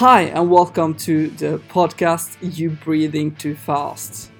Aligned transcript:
Hi, 0.00 0.22
and 0.22 0.50
welcome 0.50 0.94
to 1.04 1.28
the 1.28 1.58
podcast 1.68 2.38
You 2.40 2.70
Breathing 2.70 3.34
Too 3.34 3.54
Fast. 3.54 4.30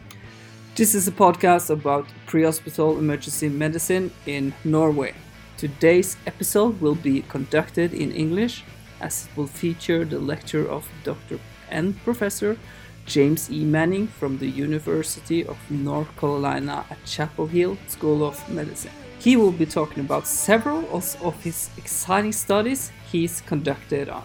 This 0.75 0.95
is 0.95 1.07
a 1.07 1.13
podcast 1.13 1.69
about 1.69 2.07
pre 2.25 2.45
hospital 2.45 2.99
emergency 2.99 3.51
medicine 3.51 4.11
in 4.25 4.55
Norway. 4.65 5.13
Today's 5.59 6.17
episode 6.27 6.81
will 6.81 6.95
be 6.95 7.21
conducted 7.29 7.93
in 7.93 8.11
English 8.11 8.65
as 9.03 9.27
it 9.27 9.37
will 9.37 9.49
feature 9.49 10.03
the 10.07 10.19
lecture 10.19 10.67
of 10.67 10.89
Dr. 11.05 11.39
and 11.69 11.95
Professor 12.05 12.57
James 13.05 13.51
E. 13.51 13.63
Manning 13.63 14.07
from 14.07 14.39
the 14.39 14.49
University 14.49 15.45
of 15.45 15.59
North 15.71 16.09
Carolina 16.17 16.87
at 16.89 17.05
Chapel 17.05 17.47
Hill 17.47 17.77
School 17.87 18.25
of 18.25 18.49
Medicine. 18.49 18.93
He 19.19 19.37
will 19.37 19.53
be 19.53 19.67
talking 19.67 20.03
about 20.03 20.27
several 20.27 20.89
of 20.91 21.45
his 21.45 21.69
exciting 21.77 22.33
studies 22.33 22.93
he's 23.13 23.43
conducted 23.43 24.09
on 24.09 24.25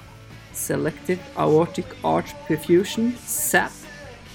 selective 0.56 1.20
aortic 1.38 1.86
arch 2.04 2.34
perfusion, 2.48 3.18
SAP, 3.18 3.72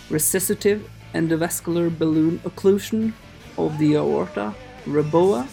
resuscitative 0.09 0.83
endovascular 1.15 1.91
balloon 1.97 2.39
occlusion 2.41 3.13
of 3.59 3.77
the 3.79 3.95
aorta, 3.95 4.55
REBOA. 4.87 5.47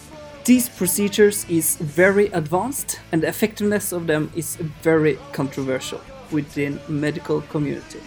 These 0.45 0.69
procedures 0.69 1.45
is 1.49 1.75
very 1.77 2.27
advanced 2.27 2.99
and 3.11 3.23
the 3.23 3.27
effectiveness 3.27 3.91
of 3.91 4.07
them 4.07 4.31
is 4.35 4.55
very 4.81 5.17
controversial 5.33 6.01
within 6.31 6.79
medical 6.87 7.41
community. 7.41 7.99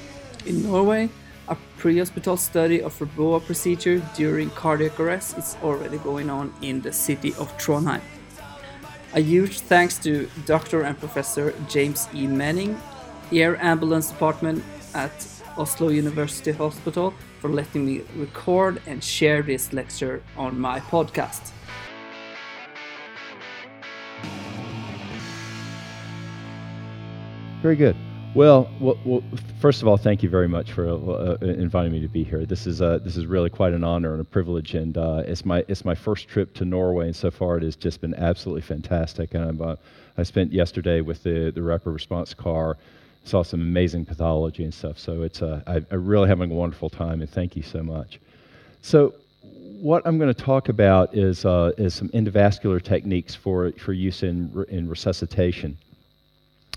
In 0.47 0.63
Norway, 0.63 1.11
a 1.49 1.57
pre-hospital 1.79 2.37
study 2.37 2.81
of 2.81 2.99
REBOA 2.99 3.45
procedure 3.45 4.01
during 4.17 4.51
cardiac 4.51 4.99
arrest 5.01 5.37
is 5.37 5.57
already 5.63 5.99
going 5.99 6.31
on 6.31 6.55
in 6.63 6.81
the 6.81 6.93
city 6.93 7.35
of 7.35 7.53
Trondheim. 7.59 8.01
A 9.13 9.21
huge 9.21 9.61
thanks 9.61 9.99
to 9.99 10.29
Dr. 10.47 10.83
and 10.83 10.97
Professor 10.97 11.53
James 11.69 12.09
E. 12.15 12.29
Manning, 12.29 12.80
Air 13.33 13.57
Ambulance 13.61 14.09
Department 14.09 14.63
at 14.95 15.27
Oslo 15.57 15.89
University 15.89 16.52
Hospital, 16.52 17.13
for 17.41 17.51
letting 17.51 17.85
me 17.85 18.02
record 18.15 18.80
and 18.87 19.02
share 19.02 19.43
this 19.43 19.73
lecture 19.73 20.23
on 20.37 20.61
my 20.61 20.79
podcast. 20.79 21.51
Very 27.63 27.77
good. 27.77 27.97
Well, 28.33 28.71
well, 28.79 28.97
well, 29.05 29.25
first 29.59 29.83
of 29.83 29.89
all, 29.89 29.97
thank 29.97 30.23
you 30.23 30.29
very 30.29 30.47
much 30.47 30.71
for 30.71 30.89
uh, 30.89 31.37
inviting 31.45 31.91
me 31.91 32.01
to 32.01 32.07
be 32.07 32.23
here. 32.23 32.47
This 32.47 32.65
is 32.65 32.81
uh, 32.81 32.99
this 32.99 33.17
is 33.17 33.27
really 33.27 33.51
quite 33.51 33.73
an 33.73 33.83
honor 33.83 34.13
and 34.13 34.21
a 34.21 34.25
privilege, 34.25 34.75
and 34.77 34.97
uh, 34.97 35.25
it's 35.27 35.45
my 35.45 35.65
it's 35.67 35.85
my 35.85 35.97
first 35.97 36.29
trip 36.29 36.55
to 36.55 36.65
Norway, 36.65 37.07
and 37.07 37.17
so 37.17 37.33
far 37.33 37.57
it 37.57 37.65
has 37.65 37.75
just 37.75 38.01
been 38.01 38.15
absolutely 38.15 38.63
fantastic. 38.63 39.35
And 39.35 39.61
uh, 39.61 39.75
i 40.17 40.23
spent 40.23 40.53
yesterday 40.53 41.01
with 41.01 41.25
the 41.25 41.51
the 41.53 41.61
rapid 41.61 41.91
response 41.91 42.33
car, 42.33 42.79
saw 43.25 43.43
some 43.43 43.63
amazing 43.63 44.05
pathology 44.05 44.63
and 44.63 44.73
stuff. 44.73 44.97
So 44.97 45.23
it's 45.23 45.43
uh, 45.43 45.63
I, 45.67 45.83
I'm 45.91 46.07
really 46.07 46.29
having 46.29 46.53
a 46.53 46.55
wonderful 46.55 46.89
time, 46.89 47.23
and 47.23 47.29
thank 47.29 47.57
you 47.57 47.65
so 47.65 47.83
much. 47.83 48.21
So 48.81 49.13
what 49.81 50.03
I'm 50.07 50.19
going 50.19 50.33
to 50.33 50.41
talk 50.41 50.69
about 50.69 51.17
is 51.17 51.45
uh, 51.45 51.73
is 51.79 51.95
some 51.95 52.09
endovascular 52.11 52.81
techniques 52.81 53.35
for 53.35 53.73
for 53.73 53.93
use 53.93 54.23
in 54.23 54.65
in 54.69 54.89
resuscitation. 54.89 55.77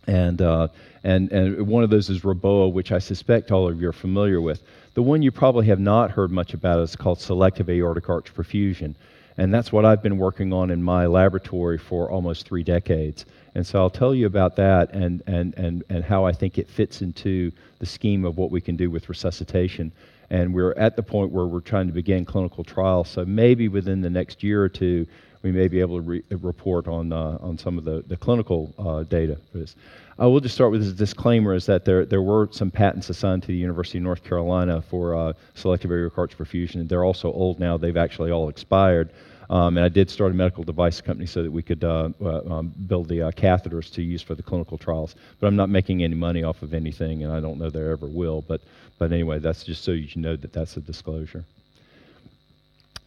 And, 0.08 0.42
uh, 0.42 0.68
and, 1.04 1.32
and 1.32 1.68
one 1.68 1.84
of 1.84 1.90
those 1.90 2.10
is 2.10 2.22
REBOA, 2.22 2.72
which 2.72 2.92
I 2.92 3.00
suspect 3.00 3.52
all 3.52 3.68
of 3.68 3.82
you 3.82 3.90
are 3.90 3.94
familiar 3.94 4.42
with. 4.42 4.62
The 4.94 5.02
one 5.02 5.22
you 5.22 5.32
probably 5.32 5.68
have 5.68 5.80
not 5.80 6.12
heard 6.12 6.32
much 6.32 6.54
about 6.54 6.80
is 6.80 6.96
called 6.96 7.20
selective 7.20 7.70
aortic 7.70 8.10
arch 8.10 8.34
perfusion. 8.34 8.96
And 9.38 9.54
that's 9.54 9.72
what 9.72 9.86
I've 9.86 10.04
been 10.04 10.18
working 10.18 10.54
on 10.54 10.70
in 10.70 10.84
my 10.84 11.08
laboratory 11.08 11.78
for 11.78 12.12
almost 12.12 12.46
three 12.46 12.64
decades. 12.64 13.26
And 13.56 13.66
so 13.66 13.80
I'll 13.80 13.90
tell 13.90 14.14
you 14.14 14.28
about 14.28 14.56
that 14.58 14.94
and, 14.94 15.24
and, 15.26 15.54
and, 15.58 15.84
and 15.90 16.04
how 16.04 16.26
I 16.26 16.32
think 16.32 16.58
it 16.58 16.70
fits 16.70 17.02
into 17.02 17.52
the 17.80 17.86
scheme 17.86 18.26
of 18.26 18.38
what 18.38 18.52
we 18.52 18.62
can 18.62 18.76
do 18.76 18.92
with 18.92 19.10
resuscitation. 19.10 19.92
And 20.30 20.54
we're 20.54 20.74
at 20.74 20.96
the 20.96 21.04
point 21.04 21.32
where 21.32 21.46
we're 21.46 21.62
trying 21.62 21.88
to 21.88 21.94
begin 21.94 22.26
clinical 22.26 22.64
trials. 22.64 23.10
So 23.10 23.26
maybe 23.26 23.68
within 23.68 24.02
the 24.02 24.10
next 24.10 24.44
year 24.44 24.64
or 24.64 24.70
two, 24.70 25.08
we 25.44 25.52
may 25.52 25.68
be 25.68 25.80
able 25.82 25.98
to 25.98 26.02
re- 26.02 26.24
report 26.32 26.88
on, 26.88 27.12
uh, 27.12 27.38
on 27.42 27.58
some 27.58 27.78
of 27.78 27.84
the, 27.84 28.04
the 28.08 28.18
clinical 28.18 28.74
uh, 28.80 29.04
data 29.04 29.38
for 29.52 29.60
this. 29.60 29.76
I 30.18 30.26
will 30.26 30.40
just 30.40 30.56
start 30.56 30.72
with 30.72 30.84
this 30.84 30.94
disclaimer 30.94 31.54
is 31.54 31.66
that 31.66 31.86
there, 31.86 32.06
there 32.06 32.22
were 32.22 32.48
some 32.52 32.72
patents 32.72 33.10
assigned 33.10 33.42
to 33.44 33.48
the 33.48 33.58
University 33.58 33.98
of 33.98 34.04
North 34.04 34.24
Carolina 34.24 34.82
for 34.82 35.16
uh, 35.16 35.34
selective 35.54 35.92
aortic 35.92 36.18
arch 36.18 36.38
perfusion. 36.38 36.76
And 36.76 36.90
they're 36.90 37.04
also 37.04 37.32
old 37.32 37.60
now. 37.60 37.78
They've 37.78 37.98
actually 37.98 38.32
all 38.32 38.48
expired. 38.48 39.12
Um, 39.50 39.78
and 39.78 39.86
I 39.86 39.90
did 39.90 40.10
start 40.10 40.32
a 40.32 40.36
medical 40.36 40.64
device 40.64 41.02
company 41.02 41.26
so 41.26 41.44
that 41.44 41.52
we 41.52 41.62
could 41.62 41.84
uh, 41.84 42.10
uh, 42.22 42.42
um, 42.50 42.74
build 42.88 43.10
the 43.10 43.24
uh, 43.24 43.32
catheters 43.32 43.92
to 43.94 44.02
use 44.02 44.22
for 44.22 44.36
the 44.36 44.44
clinical 44.44 44.78
trials. 44.78 45.16
But 45.40 45.48
I'm 45.48 45.56
not 45.56 45.70
making 45.70 46.04
any 46.04 46.16
money 46.16 46.44
off 46.44 46.62
of 46.62 46.74
anything, 46.74 47.24
and 47.24 47.34
I 47.34 47.40
don't 47.42 47.60
know 47.60 47.70
there 47.70 47.92
ever 47.92 48.08
will. 48.08 48.42
But, 48.42 48.62
but 48.98 49.12
anyway, 49.12 49.40
that's 49.40 49.64
just 49.64 49.84
so 49.84 49.92
you 49.92 50.08
know 50.16 50.36
that 50.38 50.54
that's 50.54 50.78
a 50.78 50.82
disclosure. 50.82 51.44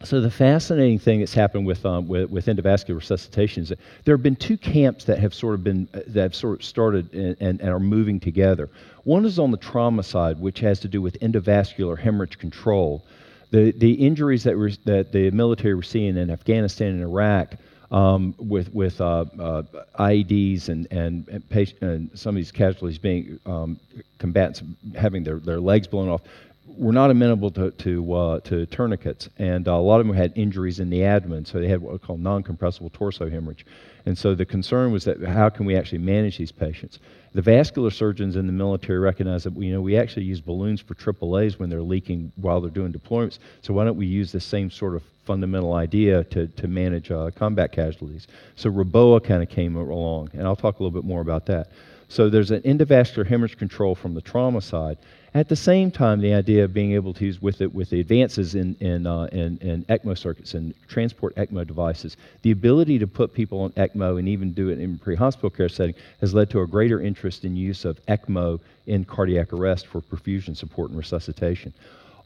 So 0.03 0.21
the 0.21 0.29
fascinating 0.29 0.99
thing 0.99 1.19
that's 1.19 1.33
happened 1.33 1.65
with, 1.65 1.83
um, 1.83 2.07
with, 2.07 2.29
with, 2.29 2.45
endovascular 2.45 2.97
resuscitation 2.97 3.63
is 3.63 3.69
that 3.69 3.79
there 4.05 4.15
have 4.15 4.21
been 4.21 4.35
two 4.35 4.57
camps 4.57 5.05
that 5.05 5.17
have 5.17 5.33
sort 5.33 5.55
of 5.55 5.63
been 5.63 5.87
uh, 5.93 6.01
that 6.07 6.21
have 6.21 6.35
sort 6.35 6.59
of 6.59 6.65
started 6.65 7.11
and, 7.13 7.35
and, 7.39 7.61
and, 7.61 7.69
are 7.69 7.79
moving 7.79 8.19
together. 8.19 8.69
One 9.05 9.25
is 9.25 9.39
on 9.39 9.49
the 9.49 9.57
trauma 9.57 10.03
side, 10.03 10.39
which 10.39 10.59
has 10.59 10.79
to 10.81 10.87
do 10.87 11.01
with 11.01 11.19
endovascular 11.19 11.97
hemorrhage 11.97 12.37
control. 12.37 13.03
The, 13.49 13.71
the 13.71 13.93
injuries 13.93 14.43
that, 14.43 14.55
that 14.85 15.11
the 15.11 15.31
military 15.31 15.73
were 15.73 15.81
seeing 15.81 16.17
in 16.17 16.29
Afghanistan 16.29 16.89
and 16.89 17.01
Iraq 17.01 17.55
um, 17.91 18.35
with, 18.37 18.73
with 18.73 18.99
uh, 18.99 19.25
uh, 19.39 19.63
IEDs 19.99 20.67
and, 20.69 20.87
and, 20.91 21.27
and, 21.29 21.49
patient, 21.49 21.81
and, 21.81 22.19
some 22.19 22.31
of 22.31 22.35
these 22.35 22.51
casualties 22.51 22.97
being 22.97 23.39
um, 23.45 23.79
combatants 24.19 24.61
having 24.95 25.23
their, 25.23 25.37
their 25.37 25.61
legs 25.61 25.87
blown 25.87 26.09
off 26.09 26.21
were 26.67 26.91
not 26.91 27.09
amenable 27.09 27.51
to 27.51 27.71
to, 27.71 28.13
uh, 28.13 28.39
to 28.41 28.65
tourniquets, 28.67 29.29
and 29.37 29.67
uh, 29.67 29.73
a 29.73 29.81
lot 29.81 29.99
of 29.99 30.07
them 30.07 30.15
had 30.15 30.33
injuries 30.35 30.79
in 30.79 30.89
the 30.89 31.03
abdomen, 31.03 31.45
so 31.45 31.59
they 31.59 31.67
had 31.67 31.81
what 31.81 31.93
we 31.93 31.99
call 31.99 32.17
non-compressible 32.17 32.89
torso 32.91 33.29
hemorrhage. 33.29 33.65
And 34.05 34.17
so 34.17 34.35
the 34.35 34.45
concern 34.45 34.91
was 34.91 35.03
that 35.05 35.21
how 35.21 35.49
can 35.49 35.65
we 35.65 35.75
actually 35.75 35.97
manage 35.97 36.37
these 36.37 36.51
patients? 36.51 36.99
The 37.33 37.41
vascular 37.41 37.91
surgeons 37.91 38.35
in 38.35 38.47
the 38.47 38.53
military 38.53 38.99
recognize 38.99 39.43
that 39.43 39.55
you 39.57 39.73
know 39.73 39.81
we 39.81 39.97
actually 39.97 40.23
use 40.23 40.41
balloons 40.41 40.81
for 40.81 40.95
AAA's 40.95 41.59
when 41.59 41.69
they're 41.69 41.81
leaking 41.81 42.31
while 42.35 42.61
they're 42.61 42.71
doing 42.71 42.93
deployments. 42.93 43.39
So 43.61 43.73
why 43.73 43.85
don't 43.85 43.97
we 43.97 44.07
use 44.07 44.31
the 44.31 44.39
same 44.39 44.71
sort 44.71 44.95
of 44.95 45.03
fundamental 45.25 45.73
idea 45.73 46.23
to, 46.23 46.47
to 46.47 46.67
manage 46.67 47.11
uh, 47.11 47.31
combat 47.35 47.71
casualties? 47.71 48.27
So 48.55 48.71
REBOA 48.71 49.23
kind 49.23 49.43
of 49.43 49.49
came 49.49 49.75
along, 49.75 50.29
and 50.33 50.47
I'll 50.47 50.55
talk 50.55 50.79
a 50.79 50.83
little 50.83 50.99
bit 50.99 51.07
more 51.07 51.21
about 51.21 51.45
that. 51.47 51.69
So 52.09 52.29
there's 52.29 52.51
an 52.51 52.61
endovascular 52.61 53.27
hemorrhage 53.27 53.57
control 53.57 53.95
from 53.95 54.13
the 54.13 54.21
trauma 54.21 54.61
side, 54.61 54.97
at 55.37 55.49
the 55.49 55.55
same 55.55 55.91
time, 55.91 56.19
the 56.19 56.33
idea 56.33 56.63
of 56.63 56.73
being 56.73 56.93
able 56.93 57.13
to 57.13 57.23
use 57.23 57.39
with 57.39 57.61
it 57.61 57.71
with 57.71 57.91
the 57.91 57.99
advances 57.99 58.55
in 58.55 58.75
in, 58.79 59.05
uh, 59.05 59.25
in, 59.25 59.57
in 59.59 59.83
ECMO 59.83 60.17
circuits 60.17 60.55
and 60.55 60.73
transport 60.87 61.35
ECMO 61.35 61.67
devices, 61.67 62.17
the 62.41 62.49
ability 62.49 62.97
to 62.97 63.05
put 63.05 63.35
people 63.35 63.61
on 63.61 63.71
ECMO 63.73 64.17
and 64.17 64.27
even 64.27 64.51
do 64.51 64.69
it 64.69 64.79
in 64.79 64.97
pre-hospital 64.97 65.51
care 65.51 65.69
setting 65.69 65.93
has 66.21 66.33
led 66.33 66.49
to 66.49 66.61
a 66.61 66.65
greater 66.65 67.01
interest 67.01 67.45
in 67.45 67.55
use 67.55 67.85
of 67.85 68.03
ECMO 68.07 68.59
in 68.87 69.05
cardiac 69.05 69.53
arrest 69.53 69.85
for 69.85 70.01
perfusion 70.01 70.57
support 70.57 70.89
and 70.89 70.97
resuscitation. 70.97 71.71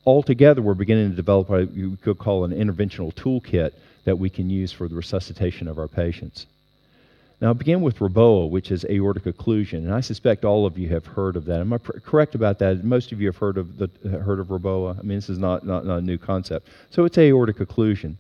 Altogether, 0.06 0.62
we're 0.62 0.74
beginning 0.74 1.10
to 1.10 1.16
develop 1.16 1.50
what 1.50 1.74
you 1.74 1.98
could 1.98 2.18
call 2.18 2.46
an 2.46 2.52
interventional 2.52 3.14
toolkit 3.14 3.74
that 4.06 4.18
we 4.18 4.30
can 4.30 4.50
use 4.50 4.72
for 4.72 4.88
the 4.88 4.96
resuscitation 4.96 5.68
of 5.68 5.78
our 5.78 5.90
patients. 5.90 6.46
Now, 7.42 7.48
I'll 7.48 7.54
begin 7.56 7.82
with 7.82 7.98
REBOA, 7.98 8.52
which 8.52 8.70
is 8.70 8.86
aortic 8.86 9.24
occlusion, 9.24 9.80
and 9.80 9.92
I 9.92 10.02
suspect 10.02 10.46
all 10.46 10.68
of 10.68 10.78
you 10.78 10.90
have 10.90 11.08
heard 11.08 11.36
of 11.36 11.46
that. 11.46 11.60
Am 11.60 11.74
I 11.74 11.80
pr- 11.80 12.00
correct 12.00 12.36
about 12.36 12.60
that? 12.60 12.84
Most 12.84 13.12
of 13.12 13.20
you 13.20 13.28
have 13.28 13.38
heard 13.38 13.58
of 13.58 13.80
the 13.80 13.90
heard 14.10 14.40
of 14.40 14.50
REBOA. 14.50 15.00
I 15.00 15.02
mean, 15.02 15.18
this 15.18 15.28
is 15.28 15.40
not, 15.40 15.66
not, 15.66 15.84
not 15.84 15.98
a 15.98 16.02
new 16.02 16.20
concept. 16.20 16.68
So 16.92 17.04
it's 17.04 17.18
aortic 17.18 17.58
occlusion, 17.58 18.14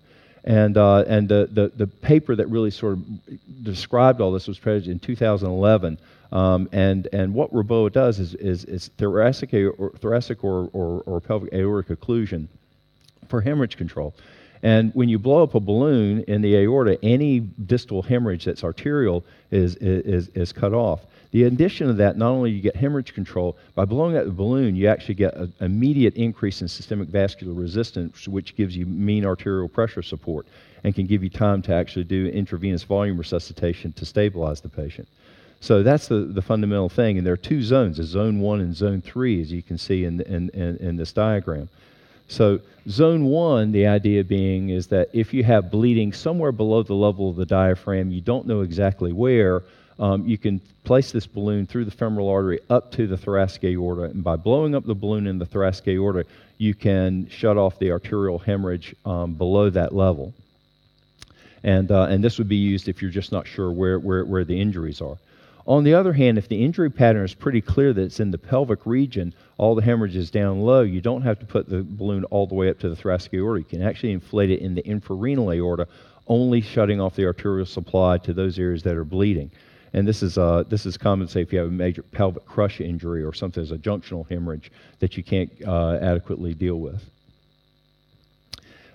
and 0.44 0.76
uh, 0.76 1.04
and 1.06 1.30
the, 1.30 1.48
the 1.52 1.72
the 1.76 1.86
paper 1.86 2.36
that 2.36 2.48
really 2.48 2.72
sort 2.72 2.94
of 2.94 3.64
described 3.64 4.22
all 4.22 4.32
this 4.32 4.48
was 4.48 4.58
published 4.58 4.88
in 4.88 4.98
2011. 4.98 6.00
Um, 6.32 6.68
and 6.72 7.08
and 7.14 7.32
what 7.36 7.54
REBOA 7.54 7.92
does 7.92 8.18
is 8.18 8.34
is, 8.34 8.66
is 8.66 8.88
thoracic 8.98 9.54
or 9.54 9.92
thoracic 10.00 10.44
or, 10.44 10.68
or, 10.74 11.04
or 11.06 11.22
pelvic 11.22 11.54
aortic 11.54 12.00
occlusion 12.00 12.48
for 13.28 13.42
hemorrhage 13.42 13.78
control. 13.78 14.16
And 14.64 14.94
when 14.94 15.10
you 15.10 15.18
blow 15.18 15.44
up 15.44 15.56
a 15.56 15.60
balloon 15.60 16.24
in 16.28 16.42
the 16.42 16.56
aorta, 16.58 17.04
any 17.04 17.40
distal 17.40 18.02
hemorrhage 18.02 18.46
that's 18.46 18.64
arterial 18.64 19.24
is, 19.50 19.76
is, 19.78 20.28
is 20.30 20.54
cut 20.54 20.74
off. 20.74 21.02
The 21.32 21.46
addition 21.46 21.90
of 21.90 21.98
that, 21.98 22.18
not 22.18 22.30
only 22.30 22.52
you 22.52 22.62
get 22.62 22.76
hemorrhage 22.76 23.14
control, 23.14 23.58
by 23.74 23.86
blowing 23.86 24.18
up 24.18 24.26
the 24.26 24.32
balloon, 24.32 24.76
you 24.76 24.88
actually 24.88 25.16
get 25.16 25.34
an 25.36 25.54
immediate 25.62 26.16
increase 26.16 26.62
in 26.62 26.68
systemic 26.68 27.08
vascular 27.08 27.54
resistance, 27.54 28.28
which 28.28 28.56
gives 28.56 28.76
you 28.76 28.86
mean 28.86 29.26
arterial 29.26 29.70
pressure 29.70 30.02
support 30.02 30.46
and 30.84 30.94
can 30.94 31.06
give 31.06 31.24
you 31.24 31.30
time 31.30 31.62
to 31.62 31.74
actually 31.74 32.04
do 32.04 32.28
intravenous 32.28 32.84
volume 32.84 33.18
resuscitation 33.18 33.94
to 33.94 34.06
stabilize 34.06 34.62
the 34.62 34.70
patient. 34.70 35.08
So 35.62 35.84
that's 35.84 36.08
the, 36.08 36.22
the 36.22 36.42
fundamental 36.42 36.90
thing. 36.90 37.18
And 37.18 37.26
there 37.26 37.34
are 37.34 37.38
two 37.38 37.62
zones, 37.62 38.00
a 38.00 38.04
zone 38.04 38.40
one 38.40 38.60
and 38.60 38.76
zone 38.76 39.02
three, 39.02 39.42
as 39.42 39.52
you 39.52 39.62
can 39.62 39.78
see 39.78 40.06
in, 40.06 40.20
in, 40.22 40.50
in, 40.50 40.78
in 40.78 40.98
this 40.98 41.14
diagram. 41.14 41.70
So, 42.32 42.62
zone 42.88 43.26
one, 43.26 43.74
the 43.74 43.88
idea 43.88 44.24
being 44.24 44.70
is 44.70 44.88
that 44.88 45.10
if 45.12 45.34
you 45.34 45.44
have 45.44 45.70
bleeding 45.70 46.14
somewhere 46.14 46.54
below 46.54 46.82
the 46.82 46.94
level 46.94 47.30
of 47.30 47.36
the 47.36 47.46
diaphragm, 47.46 48.10
you 48.10 48.22
don't 48.22 48.48
know 48.48 48.62
exactly 48.62 49.12
where, 49.12 49.64
um, 50.00 50.26
you 50.26 50.38
can 50.38 50.62
place 50.86 51.12
this 51.12 51.28
balloon 51.28 51.68
through 51.68 51.84
the 51.84 51.92
femoral 51.92 52.30
artery 52.30 52.62
up 52.70 52.90
to 52.94 53.06
the 53.06 53.18
thoracic 53.18 53.66
aorta, 53.66 54.04
and 54.04 54.24
by 54.24 54.38
blowing 54.38 54.76
up 54.76 54.86
the 54.86 54.96
balloon 54.96 55.28
in 55.28 55.40
the 55.40 55.46
thoracic 55.46 55.90
aorta, 55.90 56.26
you 56.58 56.74
can 56.74 57.28
shut 57.28 57.58
off 57.58 57.78
the 57.80 57.92
arterial 57.92 58.40
hemorrhage 58.40 58.96
um, 59.06 59.34
below 59.34 59.70
that 59.70 59.94
level. 59.94 60.34
And, 61.66 61.92
uh, 61.92 62.04
and 62.04 62.24
this 62.24 62.38
would 62.38 62.48
be 62.48 62.56
used 62.56 62.88
if 62.88 63.02
you're 63.02 63.12
just 63.12 63.34
not 63.34 63.46
sure 63.46 63.70
where, 63.72 64.00
where, 64.00 64.24
where 64.24 64.46
the 64.46 64.60
injuries 64.60 65.02
are. 65.02 65.18
On 65.68 65.84
the 65.84 65.94
other 65.94 66.14
hand, 66.14 66.38
if 66.38 66.48
the 66.48 66.64
injury 66.64 66.90
pattern 66.90 67.24
is 67.24 67.34
pretty 67.34 67.62
clear 67.62 67.94
that 67.94 68.02
it's 68.02 68.20
in 68.20 68.32
the 68.32 68.38
pelvic 68.38 68.86
region, 68.86 69.34
all 69.58 69.76
the 69.76 69.82
hemorrhage 69.82 70.16
is 70.16 70.32
down 70.32 70.62
low, 70.62 70.82
you 70.82 71.02
don't 71.02 71.22
have 71.22 71.40
to 71.40 71.46
put 71.46 71.70
the 71.70 71.84
balloon 71.84 72.24
all 72.26 72.48
the 72.48 72.56
way 72.56 72.70
up 72.70 72.80
to 72.80 72.90
the 72.90 72.96
thoracic 72.96 73.34
aorta. 73.34 73.60
You 73.60 73.66
can 73.66 73.82
actually 73.84 74.12
inflate 74.12 74.50
it 74.50 74.60
in 74.60 74.74
the 74.74 74.82
infrarenal 74.84 75.56
aorta, 75.56 75.88
only 76.28 76.62
shutting 76.62 77.00
off 77.00 77.16
the 77.16 77.26
arterial 77.26 77.66
supply 77.66 78.18
to 78.20 78.34
those 78.34 78.58
areas 78.58 78.82
that 78.84 78.96
are 78.96 79.06
bleeding. 79.06 79.52
And 79.94 80.08
this 80.08 80.24
is, 80.24 80.38
uh, 80.38 80.64
this 80.70 80.86
is 80.86 80.98
common, 80.98 81.28
say, 81.28 81.42
if 81.42 81.52
you 81.52 81.60
have 81.60 81.68
a 81.68 81.72
major 81.72 82.02
pelvic 82.02 82.46
crush 82.46 82.80
injury 82.80 83.24
or 83.24 83.34
something 83.34 83.62
as 83.62 83.72
a 83.72 83.78
junctional 83.78 84.28
hemorrhage 84.30 84.72
that 85.00 85.18
you 85.18 85.24
can't 85.24 85.52
uh, 85.68 86.00
adequately 86.02 86.54
deal 86.54 86.80
with. 86.80 87.04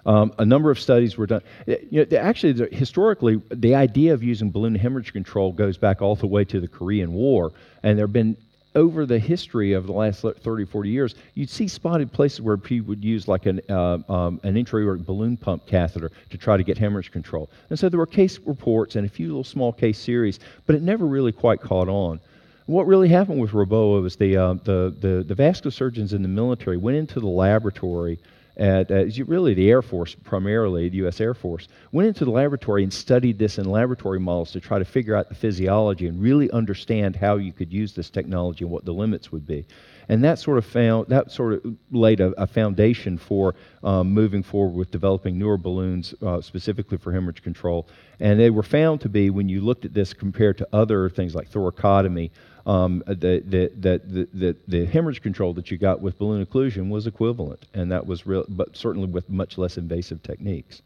Um, 0.07 0.33
a 0.39 0.47
number 0.47 0.71
of 0.71 0.79
studies 0.79 1.19
were 1.19 1.27
done. 1.27 1.43
You 1.67 2.07
know, 2.09 2.17
actually, 2.19 2.75
historically, 2.75 3.43
the 3.51 3.75
idea 3.75 4.15
of 4.15 4.23
using 4.23 4.51
balloon 4.51 4.77
hemorrhage 4.77 5.13
control 5.13 5.53
goes 5.53 5.77
back 5.77 6.01
all 6.01 6.15
the 6.15 6.29
way 6.29 6.45
to 6.45 6.61
the 6.61 6.69
Korean 6.69 7.13
War, 7.13 7.53
and 7.83 7.99
there 7.99 8.07
have 8.07 8.13
been 8.13 8.37
over 8.77 9.07
the 9.07 9.19
history 9.19 9.73
of 9.73 9.87
the 9.87 9.93
last 9.93 10.21
30, 10.23 10.67
40 10.67 10.91
years, 10.91 11.15
you'd 11.35 11.49
see 11.49 11.67
spotted 11.67 12.13
places 12.13 12.43
where 12.43 12.59
people 12.59 12.89
would 12.89 13.03
use 13.03 13.27
like 13.27 13.47
an, 13.47 13.59
uh, 13.71 13.99
um, 14.09 14.39
an 14.45 14.57
intra-aortic 14.57 15.05
balloon 15.07 15.37
pump 15.37 15.67
catheter 15.67 16.13
to 16.29 16.37
try 16.37 16.59
to 16.59 16.63
get 16.63 16.77
hemorrhage 16.77 17.11
control. 17.11 17.49
And 17.71 17.79
so 17.79 17.89
there 17.89 17.99
were 17.99 18.07
case 18.07 18.39
reports 18.45 18.95
and 18.95 19.07
a 19.07 19.09
few 19.09 19.29
little 19.29 19.45
small 19.45 19.73
case 19.73 19.99
series, 19.99 20.41
but 20.67 20.77
it 20.77 20.83
never 20.83 21.07
really 21.07 21.33
quite 21.33 21.61
caught 21.63 21.89
on. 21.89 22.21
What 22.67 22.87
really 22.87 23.09
happened 23.09 23.41
with 23.41 23.53
REBOA 23.53 24.03
was 24.03 24.17
the, 24.17 24.37
uh, 24.37 24.55
the, 24.65 24.95
the, 25.01 25.25
the 25.27 25.35
vascular 25.35 25.71
surgeons 25.71 26.13
in 26.13 26.21
the 26.21 26.29
military 26.29 26.77
went 26.77 26.99
into 26.99 27.19
the 27.19 27.29
laboratory 27.29 28.19
at 28.57 28.91
uh, 28.91 29.05
really 29.27 29.55
the 29.55 29.71
Air 29.71 29.83
Force, 29.83 30.15
primarily 30.15 30.89
the 30.89 30.97
U.S. 30.99 31.21
Air 31.21 31.35
Force, 31.35 31.69
went 31.93 32.09
into 32.09 32.25
the 32.25 32.31
laboratory 32.31 32.83
and 32.83 32.93
studied 32.93 33.39
this 33.39 33.59
in 33.59 33.71
laboratory 33.71 34.19
models 34.19 34.53
to 34.53 34.61
try 34.61 34.79
to 34.79 34.85
figure 34.85 35.15
out 35.15 35.29
the 35.29 35.35
physiology 35.35 36.07
and 36.07 36.23
really 36.23 36.51
understand 36.51 37.17
how 37.17 37.37
you 37.37 37.53
could 37.53 37.73
use 37.73 37.95
this 37.95 38.09
technology 38.09 38.65
and 38.65 38.73
what 38.73 38.85
the 38.85 38.93
limits 38.93 39.31
would 39.31 39.47
be. 39.47 39.67
And 40.09 40.23
that 40.25 40.39
sort 40.39 40.59
of 40.59 40.65
found 40.65 41.09
that 41.09 41.33
sort 41.33 41.55
of 41.55 41.77
laid 41.91 42.21
a, 42.21 42.29
a 42.41 42.47
foundation 42.47 43.19
for 43.19 43.57
um, 43.83 44.13
moving 44.13 44.43
forward 44.43 44.77
with 44.77 44.91
developing 44.91 45.39
newer 45.39 45.59
balloons 45.59 46.15
uh, 46.23 46.41
specifically 46.41 46.97
for 46.97 47.13
hemorrhage 47.13 47.43
control. 47.43 47.89
And 48.21 48.39
they 48.39 48.51
were 48.51 48.63
found 48.63 49.01
to 49.03 49.09
be, 49.09 49.31
when 49.31 49.49
you 49.49 49.61
looked 49.61 49.85
at 49.85 49.93
this 49.93 50.15
compared 50.15 50.59
to 50.59 50.69
other 50.73 51.11
things 51.11 51.35
like 51.35 51.51
thoracotomy, 51.51 52.31
um, 52.67 53.03
the, 53.07 53.43
the, 53.47 53.71
the, 53.79 54.29
the, 54.35 54.57
the, 54.67 54.87
hemorrhage 54.87 55.23
control 55.23 55.55
that 55.55 55.71
you 55.71 55.79
got 55.79 56.01
with 56.01 56.19
balloon 56.19 56.45
occlusion 56.45 56.89
was 56.89 57.07
equivalent, 57.07 57.65
and 57.75 57.93
that 57.93 58.05
was 58.05 58.27
real, 58.27 58.45
but 58.49 58.77
certainly 58.77 59.07
with 59.07 59.31
much 59.31 59.57
less 59.57 59.79
invasive 59.79 60.21
techniques. 60.25 60.83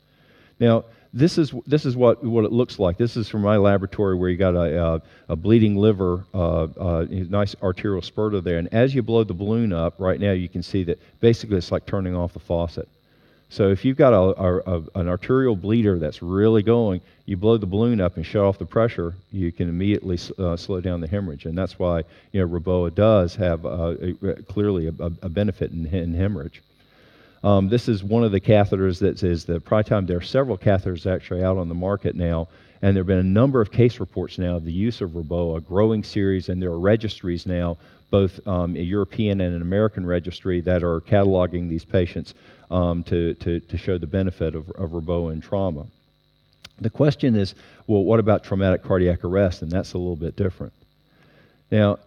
Now, 0.60 0.84
this 1.12 1.38
is 1.38 1.52
this 1.66 1.86
is 1.86 1.96
what 1.96 2.22
what 2.22 2.44
it 2.44 2.52
looks 2.52 2.78
like. 2.78 2.98
This 2.98 3.16
is 3.16 3.28
from 3.28 3.40
my 3.40 3.56
laboratory 3.56 4.14
where 4.14 4.28
you 4.28 4.36
got 4.36 4.54
a 4.54 4.94
a, 4.94 5.02
a 5.30 5.36
bleeding 5.36 5.74
liver, 5.74 6.24
uh, 6.34 6.64
uh, 6.64 7.06
nice 7.08 7.56
arterial 7.62 8.02
spurter 8.02 8.42
there, 8.42 8.58
and 8.58 8.72
as 8.72 8.94
you 8.94 9.02
blow 9.02 9.24
the 9.24 9.34
balloon 9.34 9.72
up, 9.72 9.94
right 9.98 10.20
now 10.20 10.32
you 10.32 10.50
can 10.50 10.62
see 10.62 10.84
that 10.84 10.98
basically 11.20 11.56
it's 11.56 11.72
like 11.72 11.86
turning 11.86 12.14
off 12.14 12.34
the 12.34 12.38
faucet. 12.38 12.88
So 13.52 13.68
if 13.68 13.84
you've 13.84 13.96
got 13.96 14.12
a, 14.12 14.16
a, 14.16 14.58
a, 14.58 14.82
an 14.94 15.08
arterial 15.08 15.56
bleeder 15.56 15.98
that's 15.98 16.22
really 16.22 16.62
going, 16.62 17.00
you 17.26 17.36
blow 17.36 17.56
the 17.56 17.66
balloon 17.66 18.00
up 18.00 18.16
and 18.16 18.24
shut 18.24 18.44
off 18.44 18.58
the 18.58 18.64
pressure, 18.64 19.16
you 19.32 19.50
can 19.50 19.68
immediately 19.68 20.20
uh, 20.38 20.56
slow 20.56 20.80
down 20.80 21.00
the 21.00 21.08
hemorrhage, 21.08 21.46
and 21.46 21.58
that's 21.58 21.76
why 21.76 22.04
you 22.30 22.40
know 22.40 22.46
REBOA 22.46 22.94
does 22.94 23.34
have 23.34 23.66
uh, 23.66 23.94
clearly 24.48 24.86
a, 24.86 25.28
benefit 25.28 25.72
in, 25.72 25.84
in 25.86 26.14
hemorrhage. 26.14 26.62
Um, 27.42 27.68
this 27.68 27.88
is 27.88 28.04
one 28.04 28.22
of 28.22 28.30
the 28.30 28.40
catheters 28.40 29.00
that 29.00 29.20
is 29.24 29.44
the 29.44 29.58
pri 29.58 29.82
time. 29.82 30.06
There 30.06 30.18
are 30.18 30.22
several 30.22 30.56
catheters 30.56 31.12
actually 31.12 31.42
out 31.42 31.56
on 31.56 31.68
the 31.68 31.74
market 31.74 32.14
now, 32.14 32.46
and 32.82 32.94
there 32.94 33.02
have 33.02 33.08
been 33.08 33.18
a 33.18 33.24
number 33.24 33.60
of 33.60 33.72
case 33.72 33.98
reports 33.98 34.38
now 34.38 34.56
of 34.56 34.64
the 34.64 34.72
use 34.72 35.00
of 35.00 35.10
REBOA, 35.10 35.56
a 35.56 35.60
growing 35.60 36.04
series, 36.04 36.50
and 36.50 36.62
there 36.62 36.70
are 36.70 36.78
registries 36.78 37.46
now, 37.46 37.78
both 38.10 38.46
um, 38.46 38.76
a 38.76 38.80
European 38.80 39.40
and 39.40 39.56
an 39.56 39.62
American 39.62 40.06
registry, 40.06 40.60
that 40.60 40.84
are 40.84 41.00
cataloging 41.00 41.68
these 41.68 41.84
patients 41.84 42.34
um, 42.70 43.02
to, 43.04 43.34
to, 43.34 43.60
to 43.60 43.76
show 43.76 43.98
the 43.98 44.06
benefit 44.06 44.54
of, 44.54 44.70
of 44.70 44.90
REBOA 44.90 45.32
in 45.32 45.40
trauma. 45.40 45.86
The 46.80 46.90
question 46.90 47.36
is, 47.36 47.54
well, 47.86 48.04
what 48.04 48.20
about 48.20 48.44
traumatic 48.44 48.82
cardiac 48.82 49.24
arrest? 49.24 49.62
And 49.62 49.70
that's 49.70 49.92
a 49.92 49.98
little 49.98 50.16
bit 50.16 50.36
different. 50.36 50.72
Now, 51.70 51.98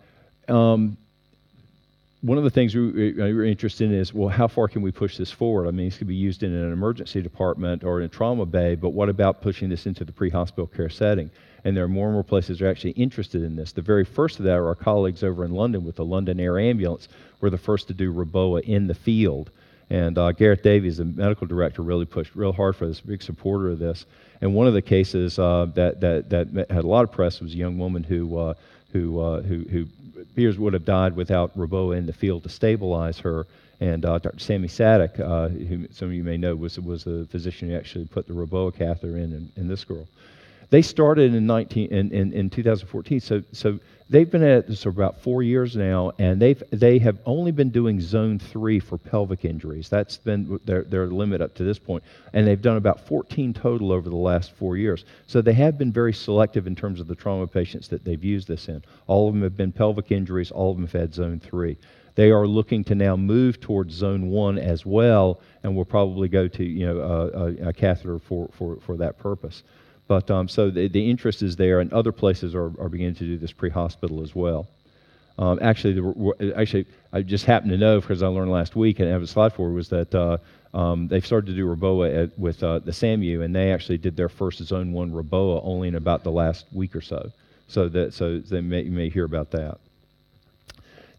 um, 0.47 0.97
one 2.21 2.37
of 2.37 2.45
the 2.45 2.49
things 2.49 2.73
we, 2.73 3.21
are 3.21 3.43
interested 3.43 3.91
in 3.91 3.97
is, 3.97 4.13
well, 4.13 4.29
how 4.29 4.47
far 4.47 4.67
can 4.69 4.81
we 4.81 4.91
push 4.91 5.17
this 5.17 5.29
forward? 5.29 5.67
I 5.67 5.71
mean, 5.71 5.89
this 5.89 5.97
could 5.97 6.07
be 6.07 6.15
used 6.15 6.41
in 6.41 6.53
an 6.53 6.71
emergency 6.71 7.21
department 7.21 7.83
or 7.83 7.99
in 7.99 8.05
a 8.05 8.09
trauma 8.09 8.45
bay, 8.45 8.75
but 8.75 8.89
what 8.89 9.09
about 9.09 9.41
pushing 9.41 9.69
this 9.69 9.85
into 9.85 10.05
the 10.05 10.11
pre-hospital 10.11 10.67
care 10.67 10.89
setting? 10.89 11.29
And 11.65 11.75
there 11.75 11.83
are 11.83 11.89
more 11.89 12.07
and 12.07 12.13
more 12.13 12.23
places 12.23 12.59
that 12.59 12.65
are 12.65 12.69
actually 12.69 12.91
interested 12.91 13.43
in 13.43 13.55
this. 13.55 13.73
The 13.73 13.81
very 13.81 14.05
first 14.05 14.39
of 14.39 14.45
that 14.45 14.57
are 14.57 14.67
our 14.67 14.75
colleagues 14.75 15.23
over 15.23 15.43
in 15.43 15.51
London 15.51 15.83
with 15.83 15.97
the 15.97 16.05
London 16.05 16.39
Air 16.39 16.59
Ambulance, 16.59 17.09
were 17.41 17.49
the 17.49 17.57
first 17.57 17.87
to 17.87 17.93
do 17.93 18.13
REBOA 18.13 18.61
in 18.61 18.87
the 18.87 18.95
field. 18.95 19.51
And 19.93 20.17
uh, 20.17 20.31
Gareth 20.31 20.63
Davies, 20.63 20.97
the 20.97 21.05
medical 21.05 21.45
director, 21.45 21.83
really 21.83 22.05
pushed 22.05 22.35
real 22.35 22.51
hard 22.51 22.75
for 22.75 22.87
this, 22.87 22.99
big 22.99 23.21
supporter 23.21 23.69
of 23.69 23.77
this. 23.77 24.07
And 24.41 24.55
one 24.55 24.65
of 24.65 24.73
the 24.73 24.81
cases 24.81 25.37
uh, 25.37 25.67
that, 25.75 26.01
that, 26.01 26.31
that 26.31 26.71
had 26.71 26.83
a 26.83 26.87
lot 26.87 27.03
of 27.03 27.11
press 27.11 27.39
was 27.39 27.53
a 27.53 27.57
young 27.57 27.77
woman 27.77 28.03
who, 28.03 28.35
uh, 28.35 28.55
who, 28.91 29.19
uh, 29.19 29.41
who, 29.43 29.59
who 29.69 29.85
appears 30.19 30.57
would 30.57 30.73
have 30.73 30.83
died 30.83 31.15
without 31.15 31.55
REBOA 31.55 31.95
in 31.95 32.07
the 32.07 32.11
field 32.11 32.41
to 32.41 32.49
stabilize 32.49 33.19
her. 33.19 33.45
And 33.81 34.03
uh, 34.03 34.17
Dr. 34.17 34.37
Samy 34.37 34.65
Sadek, 34.65 35.19
uh, 35.19 35.49
who 35.49 35.87
some 35.91 36.07
of 36.07 36.13
you 36.15 36.23
may 36.23 36.37
know, 36.37 36.55
was, 36.55 36.79
was 36.79 37.03
the 37.03 37.27
physician 37.29 37.69
who 37.69 37.77
actually 37.77 38.05
put 38.05 38.27
the 38.27 38.33
REBOA 38.33 38.75
catheter 38.75 39.15
in, 39.15 39.31
in, 39.31 39.51
in 39.57 39.67
this 39.67 39.83
girl. 39.83 40.07
They 40.71 40.81
started 40.81 41.35
in, 41.35 41.45
19, 41.45 41.91
in, 41.91 42.11
in, 42.11 42.33
in 42.33 42.49
2014, 42.49 43.19
so, 43.19 43.43
so 43.51 43.79
they've 44.13 44.29
been 44.29 44.43
at 44.43 44.67
this 44.67 44.83
for 44.83 44.89
about 44.89 45.19
four 45.21 45.41
years 45.41 45.75
now, 45.75 46.11
and 46.19 46.39
they've 46.39 46.61
they 46.69 46.99
have 46.99 47.17
only 47.25 47.51
been 47.51 47.71
doing 47.71 47.99
zone 47.99 48.37
three 48.37 48.79
for 48.79 48.97
pelvic 48.97 49.43
injuries. 49.43 49.89
That's 49.89 50.17
been 50.17 50.59
their 50.63 50.83
their 50.83 51.07
limit 51.07 51.41
up 51.41 51.55
to 51.55 51.63
this 51.63 51.79
point, 51.79 52.03
and 52.31 52.47
they've 52.47 52.61
done 52.61 52.77
about 52.77 53.07
14 53.07 53.53
total 53.53 53.91
over 53.91 54.07
the 54.09 54.15
last 54.15 54.51
four 54.53 54.77
years. 54.77 55.03
So 55.25 55.41
they 55.41 55.53
have 55.53 55.79
been 55.79 55.91
very 55.91 56.13
selective 56.13 56.67
in 56.67 56.75
terms 56.75 56.99
of 56.99 57.07
the 57.07 57.15
trauma 57.15 57.47
patients 57.47 57.87
that 57.87 58.05
they've 58.05 58.23
used 58.23 58.47
this 58.47 58.69
in. 58.69 58.83
All 59.07 59.27
of 59.27 59.33
them 59.33 59.41
have 59.41 59.57
been 59.57 59.71
pelvic 59.71 60.11
injuries. 60.11 60.51
All 60.51 60.69
of 60.69 60.77
them 60.77 60.85
have 60.85 61.01
had 61.01 61.13
zone 61.13 61.39
three. 61.39 61.75
They 62.15 62.29
are 62.29 62.45
looking 62.45 62.83
to 62.85 62.95
now 62.95 63.15
move 63.15 63.59
towards 63.59 63.95
zone 63.95 64.29
one 64.29 64.59
as 64.59 64.85
well, 64.85 65.41
and 65.63 65.75
will 65.75 65.85
probably 65.85 66.27
go 66.27 66.47
to 66.47 66.63
you 66.63 66.85
know 66.85 66.99
a, 66.99 67.27
a, 67.27 67.69
a 67.69 67.73
catheter 67.73 68.19
for, 68.19 68.49
for, 68.53 68.77
for 68.77 68.95
that 68.97 69.17
purpose. 69.17 69.63
But 70.07 70.29
um, 70.29 70.47
so 70.47 70.69
the, 70.69 70.87
the 70.87 71.09
interest 71.09 71.41
is 71.41 71.55
there, 71.55 71.79
and 71.79 71.91
other 71.93 72.11
places 72.11 72.53
are, 72.55 72.71
are 72.79 72.89
beginning 72.89 73.15
to 73.15 73.25
do 73.25 73.37
this 73.37 73.51
pre-hospital 73.51 74.21
as 74.21 74.35
well. 74.35 74.67
Um, 75.37 75.57
actually, 75.61 75.93
the, 75.93 76.53
actually, 76.55 76.85
I 77.11 77.21
just 77.21 77.45
happened 77.45 77.71
to 77.71 77.77
know 77.77 77.99
because 77.99 78.21
I 78.21 78.27
learned 78.27 78.51
last 78.51 78.75
week 78.75 78.99
and 78.99 79.09
I 79.09 79.11
have 79.11 79.23
a 79.23 79.27
slide 79.27 79.53
for 79.53 79.71
was 79.71 79.89
that 79.89 80.13
uh, 80.13 80.37
um, 80.73 81.07
they've 81.07 81.25
started 81.25 81.47
to 81.47 81.53
do 81.53 81.65
REBOA 81.65 82.23
at, 82.23 82.39
with 82.39 82.61
uh, 82.61 82.79
the 82.79 82.93
SAMU, 82.93 83.41
and 83.41 83.55
they 83.55 83.71
actually 83.71 83.97
did 83.97 84.15
their 84.15 84.29
first 84.29 84.63
Zone 84.63 84.91
One 84.91 85.11
REBOA 85.11 85.61
only 85.63 85.87
in 85.87 85.95
about 85.95 86.23
the 86.23 86.31
last 86.31 86.65
week 86.71 86.95
or 86.95 87.01
so. 87.01 87.31
So 87.67 87.89
that 87.89 88.13
so 88.13 88.39
they 88.39 88.61
may, 88.61 88.81
you 88.81 88.91
may 88.91 89.09
hear 89.09 89.25
about 89.25 89.49
that. 89.51 89.79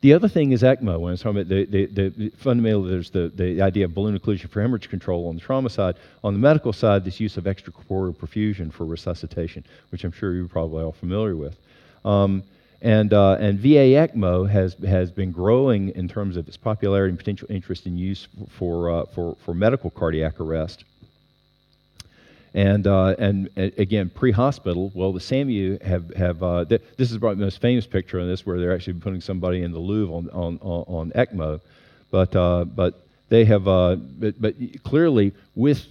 The 0.05 0.13
other 0.13 0.29
thing 0.29 0.53
is 0.53 0.63
ECMO. 0.63 1.01
When 1.01 1.09
I 1.09 1.13
was 1.13 1.23
talking 1.23 1.41
about 1.41 1.49
the, 1.49 1.65
the, 1.87 2.09
the 2.11 2.29
fundamentally, 2.37 2.91
there's 2.91 3.09
the, 3.09 3.33
the 3.35 3.63
idea 3.63 3.87
of 3.87 3.95
balloon 3.95 4.19
occlusion 4.19 4.51
for 4.51 4.61
hemorrhage 4.61 4.91
control 4.91 5.29
on 5.29 5.35
the 5.35 5.41
trauma 5.41 5.71
side. 5.71 5.97
On 6.23 6.35
the 6.35 6.39
medical 6.39 6.75
side, 6.75 7.07
this 7.07 7.21
use 7.21 7.39
of 7.39 7.45
extracorporeal 7.45 8.15
perfusion 8.15 8.71
for 8.71 8.85
resuscitation, 8.85 9.65
which 9.89 10.05
I'm 10.05 10.13
sure 10.13 10.35
you're 10.35 10.47
probably 10.47 10.85
all 10.85 10.93
familiar 10.93 11.35
with. 11.35 11.57
Um, 12.05 12.43
and, 12.83 13.15
uh, 13.15 13.39
and 13.41 13.59
VA 13.59 13.97
ECMO 13.97 14.47
has, 14.47 14.75
has 14.87 15.11
been 15.11 15.33
growing 15.33 15.89
in 15.97 16.07
terms 16.07 16.37
of 16.37 16.47
its 16.49 16.59
popularity 16.59 17.09
and 17.09 17.19
potential 17.19 17.49
interest 17.51 17.87
in 17.87 17.97
use 17.97 18.29
for, 18.59 18.91
uh, 18.91 19.07
for, 19.07 19.39
for 19.43 19.55
medical 19.55 19.89
cardiac 19.89 20.39
arrest. 20.39 20.85
And, 22.55 22.87
uh, 22.87 23.17
and, 23.19 23.51
again, 23.57 24.11
pre-hospital, 24.15 24.93
well, 24.95 25.13
the 25.13 25.21
SAMU 25.21 25.79
have, 25.83 26.15
have 26.15 26.41
uh, 26.41 26.65
th- 26.65 26.83
this 26.97 27.11
is 27.11 27.19
probably 27.19 27.39
the 27.39 27.47
most 27.47 27.61
famous 27.61 27.85
picture 27.85 28.21
on 28.21 28.29
this 28.29 28.47
where 28.47 28.61
they're 28.61 28.73
actually 28.73 28.95
putting 28.95 29.21
somebody 29.21 29.63
in 29.63 29.73
the 29.73 29.81
Louvre 29.81 30.15
on, 30.15 30.31
on, 30.31 30.59
on, 30.63 30.85
on 30.87 31.11
ECMO. 31.17 31.61
But, 32.13 32.37
uh, 32.37 32.65
but 32.65 33.05
they 33.29 33.45
have, 33.47 33.67
uh, 33.67 33.97
but, 33.97 34.41
but 34.41 34.55
clearly 34.85 35.33
with 35.57 35.85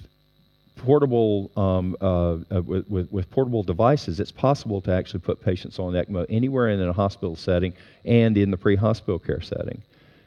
portable, 0.77 1.51
um, 1.57 1.97
uh, 1.99 2.37
uh, 2.49 2.61
with, 2.61 2.89
with, 2.89 3.11
with, 3.11 3.29
portable 3.29 3.63
devices, 3.63 4.21
it's 4.21 4.31
possible 4.31 4.79
to 4.81 4.91
actually 4.93 5.19
put 5.19 5.41
patients 5.41 5.79
on 5.79 5.91
ECMO 5.91 6.25
anywhere 6.29 6.69
in 6.69 6.81
a 6.81 6.93
hospital 6.93 7.35
setting 7.35 7.73
and 8.05 8.37
in 8.37 8.51
the 8.51 8.57
pre-hospital 8.57 9.19
care 9.19 9.41
setting. 9.41 9.81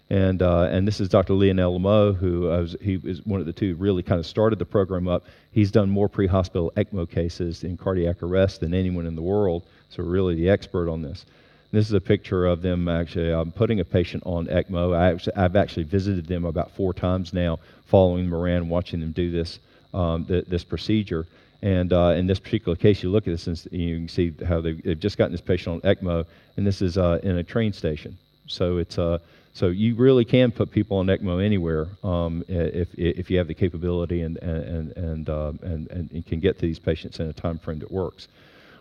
And, 0.09 0.41
uh, 0.41 0.65
and 0.65 0.87
this 0.87 1.01
is 1.01 1.09
Dr. 1.09 1.35
Lionel 1.35 1.81
Lamhaut, 1.81 2.17
who 2.17 2.43
was, 2.43 2.77
he 2.81 2.97
was 2.97 3.25
one 3.27 3.41
of 3.41 3.47
the 3.47 3.53
two 3.53 3.75
really 3.75 4.05
kind 4.05 4.21
of 4.21 4.27
started 4.27 4.59
the 4.59 4.65
program 4.65 5.09
up. 5.09 5.25
He's 5.51 5.73
done 5.73 5.91
more 5.91 6.09
pre-hospital 6.09 6.73
ECMO 6.77 7.11
cases 7.11 7.65
in 7.65 7.77
cardiac 7.77 8.23
arrest 8.23 8.61
than 8.61 8.73
anyone 8.73 9.07
in 9.07 9.17
the 9.17 9.23
world, 9.23 9.65
so 9.89 10.05
really 10.05 10.37
the 10.37 10.49
expert 10.49 10.89
on 10.89 11.03
this. 11.03 11.27
This 11.73 11.89
is 11.89 11.93
a 11.93 12.01
picture 12.01 12.47
of 12.47 12.63
them 12.63 12.89
actually 12.89 13.33
um, 13.33 13.51
putting 13.51 13.81
a 13.81 13.85
patient 13.85 14.23
on 14.25 14.47
ECMO. 14.47 14.97
I 14.97 15.11
actually, 15.11 15.35
I've 15.35 15.57
actually 15.57 15.83
visited 15.83 16.27
them 16.27 16.45
about 16.45 16.71
four 16.71 16.95
times 16.95 17.33
now, 17.33 17.59
following 17.87 18.29
Moran, 18.29 18.69
watching 18.69 19.01
them 19.01 19.11
do 19.11 19.33
this, 19.33 19.59
um, 19.93 20.25
th- 20.25 20.47
this 20.47 20.63
procedure. 20.63 21.27
And 21.63 21.93
uh, 21.93 22.15
in 22.17 22.29
this 22.29 22.39
particular 22.39 22.77
case, 22.77 23.03
you 23.03 23.11
look 23.11 23.27
at 23.27 23.33
this 23.33 23.49
and 23.49 23.73
you 23.73 23.97
can 23.97 24.09
see 24.09 24.33
how 24.47 24.61
they've, 24.61 24.81
they've 24.85 25.01
just 25.01 25.19
gotten 25.19 25.33
this 25.33 25.41
patient 25.41 25.85
on 25.85 25.97
ECMO, 25.97 26.25
and 26.57 26.65
this 26.65 26.81
is 26.81 26.97
uh, 26.97 27.19
in 27.25 27.39
a 27.39 27.43
train 27.43 27.73
station. 27.73 28.17
So 28.47 28.79
it's 28.79 28.99
uh, 28.99 29.19
so 29.53 29.69
you 29.69 29.95
really 29.95 30.25
can 30.25 30.53
put 30.53 30.71
people 30.71 30.99
on 30.99 31.07
ECMO 31.07 31.43
anywhere 31.43 31.87
um, 32.05 32.45
if, 32.49 32.89
if 32.95 33.31
you 33.31 33.39
have 33.39 33.49
the 33.49 33.55
capability 33.55 34.23
and 34.23 34.37
and 34.39 34.97
and, 34.97 35.29
uh, 35.29 35.53
and 35.63 35.91
and 35.91 36.27
can 36.27 36.41
get 36.41 36.57
to 36.57 36.63
these 36.63 36.79
patients 36.79 37.21
in 37.21 37.27
a 37.29 37.33
time 37.33 37.59
frame 37.59 37.79
that 37.81 37.91
works. 37.91 38.29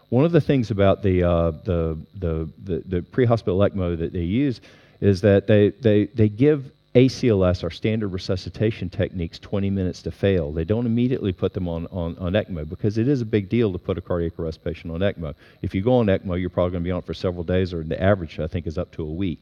One 0.10 0.26
of 0.26 0.32
the 0.32 0.42
things 0.42 0.72
about 0.72 1.02
the 1.02 1.24
uh, 1.24 1.52
the, 1.64 1.98
the 2.20 2.50
the 2.64 2.84
the 2.86 3.02
pre-hospital 3.02 3.60
ECMO 3.60 3.98
that 4.00 4.14
they 4.14 4.20
use 4.20 4.62
is 5.02 5.22
that 5.22 5.48
they 5.48 5.70
they 5.70 6.06
they 6.06 6.30
give 6.30 6.72
ACLS, 6.96 7.62
our 7.62 7.70
standard 7.70 8.08
resuscitation 8.08 8.90
techniques, 8.90 9.38
20 9.38 9.70
minutes 9.70 10.02
to 10.04 10.12
fail. 10.12 10.54
They 10.54 10.64
don't 10.64 10.86
immediately 10.86 11.34
put 11.34 11.54
them 11.54 11.68
on, 11.68 11.88
on, 11.88 12.18
on 12.18 12.32
ECMO 12.32 12.70
because 12.70 12.98
it 12.98 13.10
is 13.10 13.20
a 13.20 13.26
big 13.26 13.50
deal 13.50 13.74
to 13.74 13.78
put 13.78 13.98
a 13.98 14.02
cardiac 14.02 14.40
arrest 14.40 14.64
patient 14.64 14.94
on 14.94 15.02
ECMO. 15.02 15.36
If 15.62 15.76
you 15.76 15.82
go 15.82 15.96
on 15.96 16.06
ECMO, 16.06 16.40
you're 16.40 16.50
probably 16.50 16.72
going 16.72 16.84
to 16.84 16.88
be 16.88 16.92
on 16.92 17.00
it 17.00 17.06
for 17.06 17.14
several 17.14 17.44
days, 17.44 17.74
or 17.74 17.84
the 17.84 18.02
average, 18.02 18.40
I 18.40 18.48
think, 18.48 18.66
is 18.66 18.78
up 18.78 18.92
to 18.94 19.04
a 19.04 19.12
week. 19.12 19.42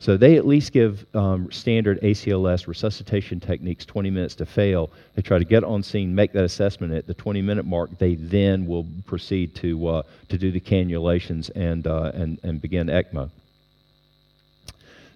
So 0.00 0.16
they 0.16 0.36
at 0.36 0.46
least 0.46 0.72
give 0.72 1.06
um, 1.14 1.50
standard 1.52 2.00
ACLS 2.00 2.66
resuscitation 2.66 3.38
techniques 3.38 3.84
20 3.84 4.10
minutes 4.10 4.34
to 4.36 4.46
fail. 4.46 4.90
They 5.14 5.22
try 5.22 5.38
to 5.38 5.44
get 5.44 5.62
on 5.62 5.84
scene, 5.84 6.12
make 6.12 6.32
that 6.32 6.44
assessment 6.44 6.92
at 6.92 7.06
the 7.06 7.14
20 7.14 7.42
minute 7.42 7.64
mark. 7.64 7.96
They 7.98 8.16
then 8.16 8.66
will 8.66 8.86
proceed 9.06 9.54
to, 9.56 9.88
uh, 9.88 10.02
to 10.30 10.38
do 10.38 10.50
the 10.50 10.60
cannulations 10.60 11.50
and, 11.54 11.86
uh, 11.86 12.10
and, 12.14 12.40
and 12.42 12.60
begin 12.60 12.88
ECMO. 12.88 13.30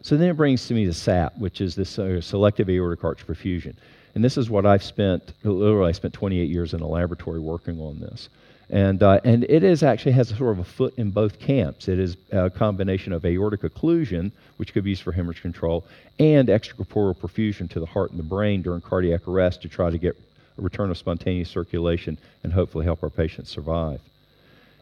So 0.03 0.17
then 0.17 0.29
it 0.29 0.37
brings 0.37 0.67
to 0.67 0.75
me 0.75 0.85
the 0.85 0.93
SAP, 0.93 1.39
which 1.39 1.61
is 1.61 1.77
this 1.77 1.99
uh, 1.99 2.21
selective 2.21 2.69
aortic 2.69 3.05
arch 3.05 3.25
perfusion. 3.25 3.75
And 4.15 4.23
this 4.23 4.37
is 4.37 4.51
what 4.51 4.67
I've 4.67 4.83
spent, 4.83 5.33
literally, 5.45 5.89
I 5.89 5.93
spent 5.93 6.13
28 6.13 6.51
years 6.51 6.75
in 6.75 6.81
a 6.81 6.87
laboratory 6.87 7.39
working 7.39 7.81
on 7.81 8.01
this. 8.01 8.29
And, 8.69 9.03
uh, 9.03 9.21
and 9.25 9.45
it 9.45 9.63
is 9.63 9.83
actually 9.83 10.13
has 10.13 10.33
a 10.33 10.37
sort 10.37 10.53
of 10.53 10.59
a 10.59 10.65
foot 10.65 10.95
in 10.97 11.11
both 11.11 11.39
camps. 11.39 11.89
It 11.89 11.99
is 11.99 12.17
a 12.33 12.51
combination 12.51 13.13
of 13.13 13.25
aortic 13.25 13.61
occlusion, 13.63 14.33
which 14.57 14.73
could 14.73 14.83
be 14.83 14.91
used 14.91 15.03
for 15.03 15.13
hemorrhage 15.13 15.41
control, 15.41 15.85
and 16.19 16.49
extracorporeal 16.49 17.17
perfusion 17.17 17.71
to 17.71 17.81
the 17.81 17.87
heart 17.87 18.11
and 18.11 18.19
the 18.19 18.25
brain 18.25 18.61
during 18.61 18.81
cardiac 18.81 19.29
arrest 19.29 19.63
to 19.63 19.69
try 19.69 19.91
to 19.91 19.99
get 19.99 20.17
a 20.59 20.63
return 20.63 20.91
of 20.91 20.99
spontaneous 20.99 21.49
circulation 21.49 22.19
and 22.43 22.53
hopefully 22.53 22.85
help 22.85 23.03
our 23.03 23.11
patients 23.11 23.51
survive. 23.51 24.01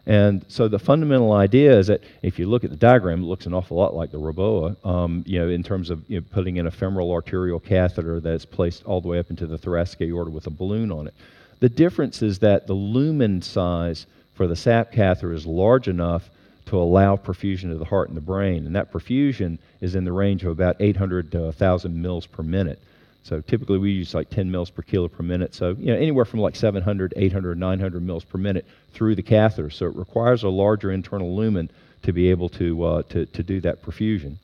And 0.07 0.45
so 0.49 0.67
the 0.67 0.79
fundamental 0.79 1.33
idea 1.33 1.79
is 1.79 1.89
that 1.89 2.03
if 2.23 2.39
you 2.39 2.49
look 2.49 2.65
at 2.65 2.71
the 2.71 2.77
diagram, 2.77 3.23
it 3.23 3.27
looks 3.27 3.47
an 3.47 3.55
awful 3.55 3.77
lot 3.77 3.95
like 3.95 4.11
the 4.11 4.19
REBOA, 4.19 4.85
um, 4.85 5.23
you 5.27 5.39
know, 5.39 5.49
in 5.49 5.63
terms 5.63 5.91
of 5.91 6.09
you 6.09 6.21
know, 6.21 6.27
putting 6.31 6.57
in 6.57 6.67
a 6.67 6.71
femoral 6.71 7.13
arterial 7.13 7.61
catheter 7.61 8.19
that's 8.21 8.45
placed 8.45 8.85
all 8.85 9.01
the 9.01 9.09
way 9.09 9.19
up 9.19 9.31
into 9.31 9.47
the 9.47 9.59
thoracic 9.59 10.01
aorta 10.01 10.31
with 10.31 10.47
a 10.47 10.51
balloon 10.51 10.91
on 10.91 11.07
it. 11.07 11.15
The 11.61 11.69
difference 11.69 12.23
is 12.23 12.39
that 12.39 12.67
the 12.67 12.75
lumen 12.75 13.43
size 13.43 14.07
for 14.35 14.47
the 14.47 14.57
SAP 14.57 14.93
catheter 14.93 15.33
is 15.33 15.45
large 15.45 15.87
enough 15.87 16.31
to 16.67 16.79
allow 16.79 17.17
perfusion 17.17 17.71
to 17.71 17.77
the 17.77 17.85
heart 17.85 18.09
and 18.09 18.17
the 18.17 18.23
brain, 18.23 18.65
and 18.65 18.75
that 18.75 18.93
perfusion 18.93 19.59
is 19.81 19.95
in 19.95 20.05
the 20.05 20.13
range 20.13 20.45
of 20.45 20.51
about 20.51 20.77
800 20.81 21.31
to 21.33 21.41
1,000 21.41 22.01
mils 22.01 22.27
per 22.27 22.43
minute. 22.43 22.79
So 23.23 23.41
typically 23.41 23.79
we 23.79 23.93
use 23.93 24.15
like 24.15 24.31
10 24.31 24.51
mils 24.51 24.71
per 24.71 24.83
kilo 24.83 25.09
per 25.09 25.23
minute. 25.23 25.55
So 25.55 25.77
you 25.79 25.87
know 25.87 25.97
anywhere 25.97 26.25
from 26.25 26.41
like 26.41 26.57
700, 26.57 27.15
800, 27.17 27.59
900 27.59 28.03
mils 28.03 28.25
per 28.25 28.39
minute 28.39 28.67
through 28.93 29.15
the 29.15 29.23
catheter. 29.23 29.71
So 29.71 29.87
it 29.87 29.97
requires 29.97 30.43
a 30.43 30.49
larger 30.49 30.91
internal 30.91 31.37
lumen 31.37 31.71
to 32.03 32.13
be 32.13 32.31
able 32.31 32.49
to 32.51 32.85
uh, 32.85 33.03
to, 33.11 33.27
to 33.27 33.43
do 33.43 33.61
that 33.61 33.83
perfusion. 33.83 34.37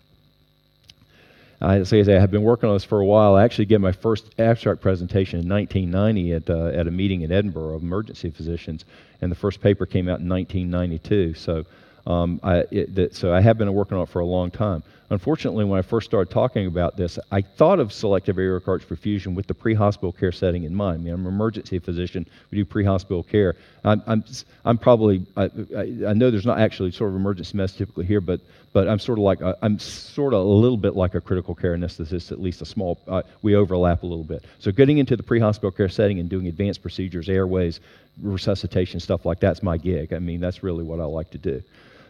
I 1.61 1.83
say 1.85 2.01
I 2.01 2.21
have 2.21 2.31
been 2.31 2.43
working 2.43 2.69
on 2.69 2.75
this 2.75 2.85
for 2.85 3.01
a 3.01 3.07
while. 3.07 3.35
I 3.35 3.45
actually 3.45 3.65
gave 3.65 3.81
my 3.81 3.93
first 3.93 4.27
abstract 4.39 4.83
presentation 4.83 5.41
in 5.41 5.49
1990 5.49 6.33
at 6.35 6.51
uh, 6.51 6.79
at 6.79 6.87
a 6.87 6.91
meeting 6.91 7.23
in 7.23 7.33
Edinburgh 7.33 7.77
of 7.77 7.83
emergency 7.83 8.31
physicians, 8.31 8.85
and 9.23 9.33
the 9.33 9.37
first 9.37 9.63
paper 9.63 9.87
came 9.87 10.09
out 10.09 10.21
in 10.21 10.29
1992. 10.29 11.35
So 11.35 11.65
um, 12.07 12.41
I, 12.43 12.65
it, 12.71 12.95
that, 12.95 13.15
so 13.15 13.33
I 13.33 13.41
have 13.41 13.57
been 13.57 13.73
working 13.73 13.97
on 13.97 14.03
it 14.03 14.11
for 14.11 14.21
a 14.21 14.27
long 14.27 14.51
time. 14.51 14.83
Unfortunately, 15.11 15.65
when 15.65 15.79
I 15.79 15.83
first 15.83 16.07
started 16.07 16.33
talking 16.33 16.67
about 16.67 16.97
this, 16.97 17.19
I 17.31 17.41
thought 17.41 17.79
of 17.79 17.93
selective 17.93 18.39
aortic 18.39 18.67
arch 18.67 18.89
perfusion 18.89 19.35
with 19.35 19.47
the 19.47 19.55
pre-hospital 19.55 20.13
care 20.13 20.33
setting 20.33 20.65
in 20.65 20.75
mind. 20.75 21.01
I 21.01 21.05
mean, 21.05 21.15
I'm 21.15 21.27
an 21.27 21.33
emergency 21.33 21.79
physician. 21.79 22.27
We 22.51 22.59
do 22.59 22.65
pre-hospital 22.65 23.23
care. 23.23 23.55
I'm, 23.85 24.03
I'm, 24.07 24.25
I'm 24.65 24.79
probably, 24.79 25.25
I, 25.37 25.45
I, 25.77 26.13
know 26.13 26.31
there's 26.31 26.47
not 26.47 26.59
actually 26.59 26.91
sort 26.91 27.11
of 27.11 27.17
emergency 27.17 27.57
medicine 27.57 27.79
typically 27.79 28.05
here, 28.05 28.21
but, 28.21 28.41
but 28.73 28.89
I'm 28.89 28.99
sort 28.99 29.19
of 29.19 29.25
like, 29.25 29.41
a, 29.43 29.57
I'm 29.63 29.79
sort 29.79 30.35
of 30.35 30.41
a 30.41 30.49
little 30.49 30.77
bit 30.77 30.97
like 30.97 31.15
a 31.15 31.21
critical 31.21 31.55
care 31.55 31.77
anesthetist, 31.77 32.33
at 32.33 32.41
least 32.41 32.61
a 32.63 32.67
small, 32.67 32.99
uh, 33.07 33.23
we 33.43 33.55
overlap 33.55 34.03
a 34.03 34.07
little 34.07 34.25
bit. 34.25 34.45
So 34.59 34.73
getting 34.73 34.99
into 34.99 35.17
the 35.17 35.23
pre-hospital 35.23 35.71
care 35.71 35.89
setting 35.89 36.19
and 36.19 36.29
doing 36.29 36.49
advanced 36.49 36.83
procedures, 36.83 37.29
airways, 37.29 37.79
resuscitation, 38.21 38.99
stuff 38.99 39.25
like 39.25 39.39
that's 39.39 39.63
my 39.63 39.77
gig. 39.77 40.13
I 40.13 40.19
mean, 40.19 40.41
that's 40.41 40.65
really 40.65 40.83
what 40.83 40.99
I 40.99 41.05
like 41.05 41.31
to 41.31 41.39
do. 41.39 41.63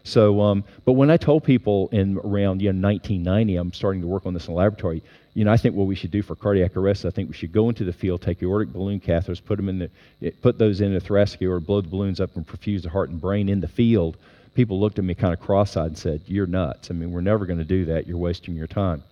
So, 0.07 0.41
um, 0.41 0.63
but 0.85 0.93
when 0.93 1.11
I 1.11 1.17
told 1.17 1.43
people 1.43 1.89
in 1.91 2.17
around 2.19 2.63
you 2.63 2.73
know 2.73 2.89
1990, 2.89 3.57
I'm 3.57 3.73
starting 3.73 4.01
to 4.03 4.07
work 4.07 4.25
on 4.25 4.35
this 4.35 4.47
in 4.47 4.55
the 4.55 4.59
laboratory. 4.59 5.03
You 5.35 5.45
know, 5.45 5.51
I 5.51 5.57
think 5.57 5.75
what 5.75 5.89
we 5.89 5.97
should 5.97 6.13
do 6.13 6.23
for 6.23 6.37
cardiac 6.37 6.77
arrest, 6.77 7.05
I 7.05 7.11
think 7.11 7.29
we 7.29 7.35
should 7.35 7.53
go 7.53 7.69
into 7.69 7.85
the 7.85 7.93
field, 7.93 8.23
take 8.23 8.41
aortic 8.41 8.73
balloon 8.73 9.01
catheters, 9.01 9.45
put 9.45 9.57
them 9.57 9.69
in 9.69 9.81
the, 9.81 9.91
eh, 10.23 10.31
put 10.43 10.59
those 10.59 10.81
in 10.81 10.95
the 10.95 11.01
thoracic 11.01 11.43
aorta, 11.43 11.67
blow 11.67 11.81
the 11.81 11.89
balloons 11.89 12.21
up, 12.21 12.37
and 12.37 12.47
perfuse 12.47 12.83
the 12.83 12.89
heart 12.89 13.11
and 13.11 13.21
brain 13.21 13.49
in 13.49 13.61
the 13.61 13.67
field. 13.67 14.17
People 14.55 14.79
looked 14.79 15.01
at 15.01 15.05
me 15.05 15.15
kind 15.15 15.35
of 15.35 15.41
cross-eyed 15.41 15.87
and 15.89 15.99
said, 15.99 16.21
"You're 16.27 16.47
nuts. 16.47 16.89
I 16.91 16.95
mean, 16.95 17.11
we're 17.11 17.21
never 17.21 17.45
going 17.45 17.59
to 17.59 17.65
do 17.65 17.87
that. 17.87 18.07
You're 18.07 18.17
wasting 18.17 18.55
your 18.55 18.69
time." 18.69 19.03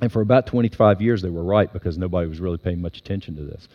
And 0.00 0.12
for 0.12 0.20
about 0.20 0.46
25 0.46 1.02
years, 1.02 1.20
they 1.20 1.30
were 1.30 1.42
right 1.42 1.72
because 1.72 1.98
nobody 1.98 2.28
was 2.28 2.38
really 2.38 2.58
paying 2.58 2.80
much 2.80 2.98
attention 2.98 3.34
to 3.36 3.42
this. 3.42 3.66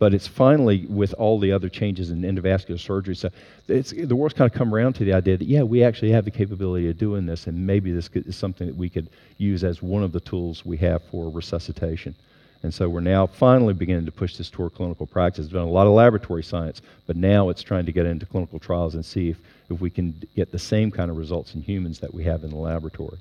But 0.00 0.14
it's 0.14 0.26
finally, 0.26 0.86
with 0.86 1.12
all 1.18 1.38
the 1.38 1.52
other 1.52 1.68
changes 1.68 2.10
in 2.10 2.22
endovascular 2.22 2.80
surgery, 2.80 3.14
so 3.14 3.28
the 3.66 4.16
world's 4.16 4.34
kind 4.34 4.50
of 4.50 4.56
come 4.56 4.74
around 4.74 4.94
to 4.94 5.04
the 5.04 5.12
idea 5.12 5.36
that, 5.36 5.44
yeah, 5.44 5.62
we 5.62 5.84
actually 5.84 6.10
have 6.12 6.24
the 6.24 6.30
capability 6.30 6.88
of 6.88 6.96
doing 6.96 7.26
this, 7.26 7.46
and 7.46 7.66
maybe 7.66 7.92
this 7.92 8.08
is 8.14 8.34
something 8.34 8.66
that 8.66 8.76
we 8.76 8.88
could 8.88 9.10
use 9.36 9.62
as 9.62 9.82
one 9.82 10.02
of 10.02 10.12
the 10.12 10.20
tools 10.20 10.64
we 10.64 10.78
have 10.78 11.02
for 11.10 11.30
resuscitation. 11.30 12.14
And 12.62 12.72
so 12.72 12.88
we're 12.88 13.00
now 13.00 13.26
finally 13.26 13.74
beginning 13.74 14.06
to 14.06 14.12
push 14.12 14.38
this 14.38 14.48
toward 14.48 14.74
clinical 14.74 15.06
practice. 15.06 15.44
There's 15.44 15.52
been 15.52 15.62
a 15.62 15.70
lot 15.70 15.86
of 15.86 15.92
laboratory 15.92 16.44
science, 16.44 16.80
but 17.06 17.16
now 17.16 17.50
it's 17.50 17.62
trying 17.62 17.84
to 17.84 17.92
get 17.92 18.06
into 18.06 18.24
clinical 18.24 18.58
trials 18.58 18.94
and 18.94 19.04
see 19.04 19.28
if, 19.28 19.38
if 19.68 19.82
we 19.82 19.90
can 19.90 20.14
get 20.34 20.50
the 20.50 20.58
same 20.58 20.90
kind 20.90 21.10
of 21.10 21.18
results 21.18 21.54
in 21.54 21.60
humans 21.60 21.98
that 21.98 22.14
we 22.14 22.24
have 22.24 22.42
in 22.42 22.48
the 22.48 22.56
laboratory. 22.56 23.18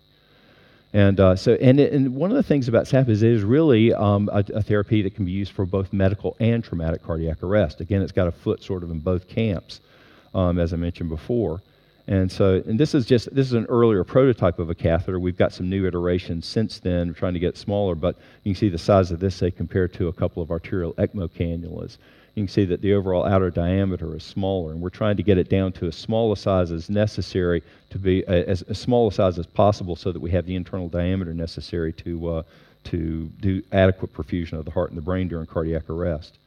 And 0.93 1.19
uh, 1.19 1.35
so, 1.35 1.53
and, 1.53 1.79
and 1.79 2.15
one 2.15 2.31
of 2.31 2.37
the 2.37 2.43
things 2.43 2.67
about 2.67 2.87
SAP 2.87 3.09
is 3.09 3.21
it 3.21 3.31
is 3.31 3.43
really 3.43 3.93
um, 3.93 4.27
a, 4.33 4.43
a, 4.55 4.63
therapy 4.63 5.03
that 5.03 5.13
can 5.13 5.23
be 5.23 5.31
used 5.31 5.51
for 5.51 5.65
both 5.65 5.93
medical 5.93 6.35
and 6.39 6.63
traumatic 6.63 7.03
cardiac 7.03 7.43
arrest. 7.43 7.79
Again, 7.79 8.01
it's 8.01 8.11
got 8.11 8.27
a 8.27 8.31
foot 8.31 8.63
sort 8.63 8.81
of 8.81 8.89
in 8.89 8.99
both 8.99 9.27
camps, 9.27 9.81
um, 10.33 10.57
as 10.57 10.73
I 10.73 10.77
mentioned 10.77 11.09
before. 11.09 11.61
And 12.07 12.31
so, 12.31 12.63
and 12.65 12.79
this 12.79 12.95
is 12.95 13.05
just 13.05 13.33
this 13.35 13.45
is 13.45 13.53
an 13.53 13.67
earlier 13.67 14.03
prototype 14.03 14.57
of 14.57 14.71
a 14.71 14.75
catheter. 14.75 15.19
We've 15.19 15.37
got 15.37 15.53
some 15.53 15.69
new 15.69 15.85
iterations 15.85 16.47
since 16.47 16.79
then, 16.79 17.13
trying 17.13 17.33
to 17.33 17.39
get 17.39 17.55
smaller. 17.55 17.93
But 17.93 18.15
you 18.43 18.53
can 18.53 18.59
see 18.59 18.69
the 18.69 18.79
size 18.79 19.11
of 19.11 19.19
this, 19.19 19.35
say, 19.35 19.51
compared 19.51 19.93
to 19.93 20.07
a 20.07 20.13
couple 20.13 20.41
of 20.41 20.49
arterial 20.49 20.93
ECMO 20.93 21.29
cannulas 21.29 21.99
you 22.39 22.45
can 22.45 22.53
see 22.53 22.65
that 22.65 22.81
the 22.81 22.93
overall 22.93 23.25
outer 23.25 23.49
diameter 23.49 24.15
is 24.15 24.23
smaller, 24.23 24.71
and 24.71 24.81
we're 24.81 24.89
trying 24.89 25.17
to 25.17 25.23
get 25.23 25.37
it 25.37 25.49
down 25.49 25.73
to 25.73 25.87
as 25.87 25.95
small 25.95 26.31
a 26.31 26.37
size 26.37 26.71
as 26.71 26.89
necessary 26.89 27.61
to 27.89 27.99
be 27.99 28.25
as, 28.27 28.61
as 28.61 28.79
small 28.79 29.09
a 29.09 29.11
size 29.11 29.37
as 29.37 29.45
possible 29.45 29.95
so 29.97 30.13
that 30.13 30.21
we 30.21 30.31
have 30.31 30.45
the 30.45 30.55
internal 30.55 30.87
diameter 30.87 31.33
necessary 31.33 31.91
to, 31.91 32.29
uh, 32.29 32.43
to 32.85 33.25
do 33.41 33.61
adequate 33.73 34.13
perfusion 34.13 34.53
of 34.53 34.63
the 34.63 34.71
heart 34.71 34.89
and 34.89 34.97
the 34.97 35.01
brain 35.01 35.27
during 35.27 35.45
cardiac 35.47 35.89
arrest. 35.89 36.37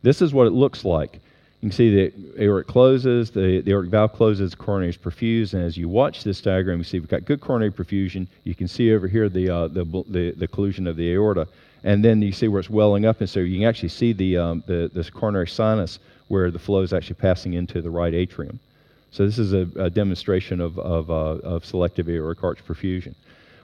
This 0.00 0.22
is 0.22 0.32
what 0.32 0.46
it 0.46 0.54
looks 0.54 0.82
like. 0.82 1.16
You 1.60 1.68
can 1.68 1.72
see 1.72 1.94
the 1.94 2.42
aortic 2.42 2.66
closes, 2.66 3.30
the, 3.30 3.60
the 3.60 3.72
aortic 3.72 3.90
valve 3.90 4.14
closes, 4.14 4.52
the 4.52 4.56
coronary 4.56 4.90
is 4.90 4.96
perfused, 4.96 5.52
and 5.52 5.62
as 5.62 5.76
you 5.76 5.90
watch 5.90 6.24
this 6.24 6.40
diagram, 6.40 6.78
you 6.78 6.84
see 6.84 7.00
we've 7.00 7.08
got 7.08 7.26
good 7.26 7.42
coronary 7.42 7.70
perfusion. 7.70 8.28
You 8.44 8.54
can 8.54 8.66
see 8.66 8.94
over 8.94 9.08
here 9.08 9.28
the, 9.28 9.50
uh, 9.50 9.68
the, 9.68 9.84
the, 10.08 10.30
the 10.30 10.48
occlusion 10.48 10.88
of 10.88 10.96
the 10.96 11.12
aorta 11.12 11.48
and 11.86 12.04
then 12.04 12.20
you 12.20 12.32
see 12.32 12.48
where 12.48 12.60
it's 12.60 12.68
welling 12.68 13.06
up, 13.06 13.20
and 13.20 13.30
so 13.30 13.38
you 13.40 13.58
can 13.58 13.68
actually 13.68 13.88
see 14.00 14.12
the, 14.12 14.36
um, 14.36 14.64
the 14.66 14.90
this 14.92 15.08
coronary 15.08 15.46
sinus 15.46 16.00
where 16.26 16.50
the 16.50 16.58
flow 16.58 16.82
is 16.82 16.92
actually 16.92 17.14
passing 17.14 17.54
into 17.54 17.80
the 17.80 17.88
right 17.88 18.12
atrium. 18.12 18.58
So 19.12 19.24
this 19.24 19.38
is 19.38 19.52
a, 19.52 19.68
a 19.76 19.88
demonstration 19.88 20.60
of, 20.60 20.78
of, 20.80 21.10
uh, 21.10 21.38
of 21.54 21.64
selective 21.64 22.08
aortic 22.08 22.42
arch 22.42 22.58
perfusion. 22.66 23.14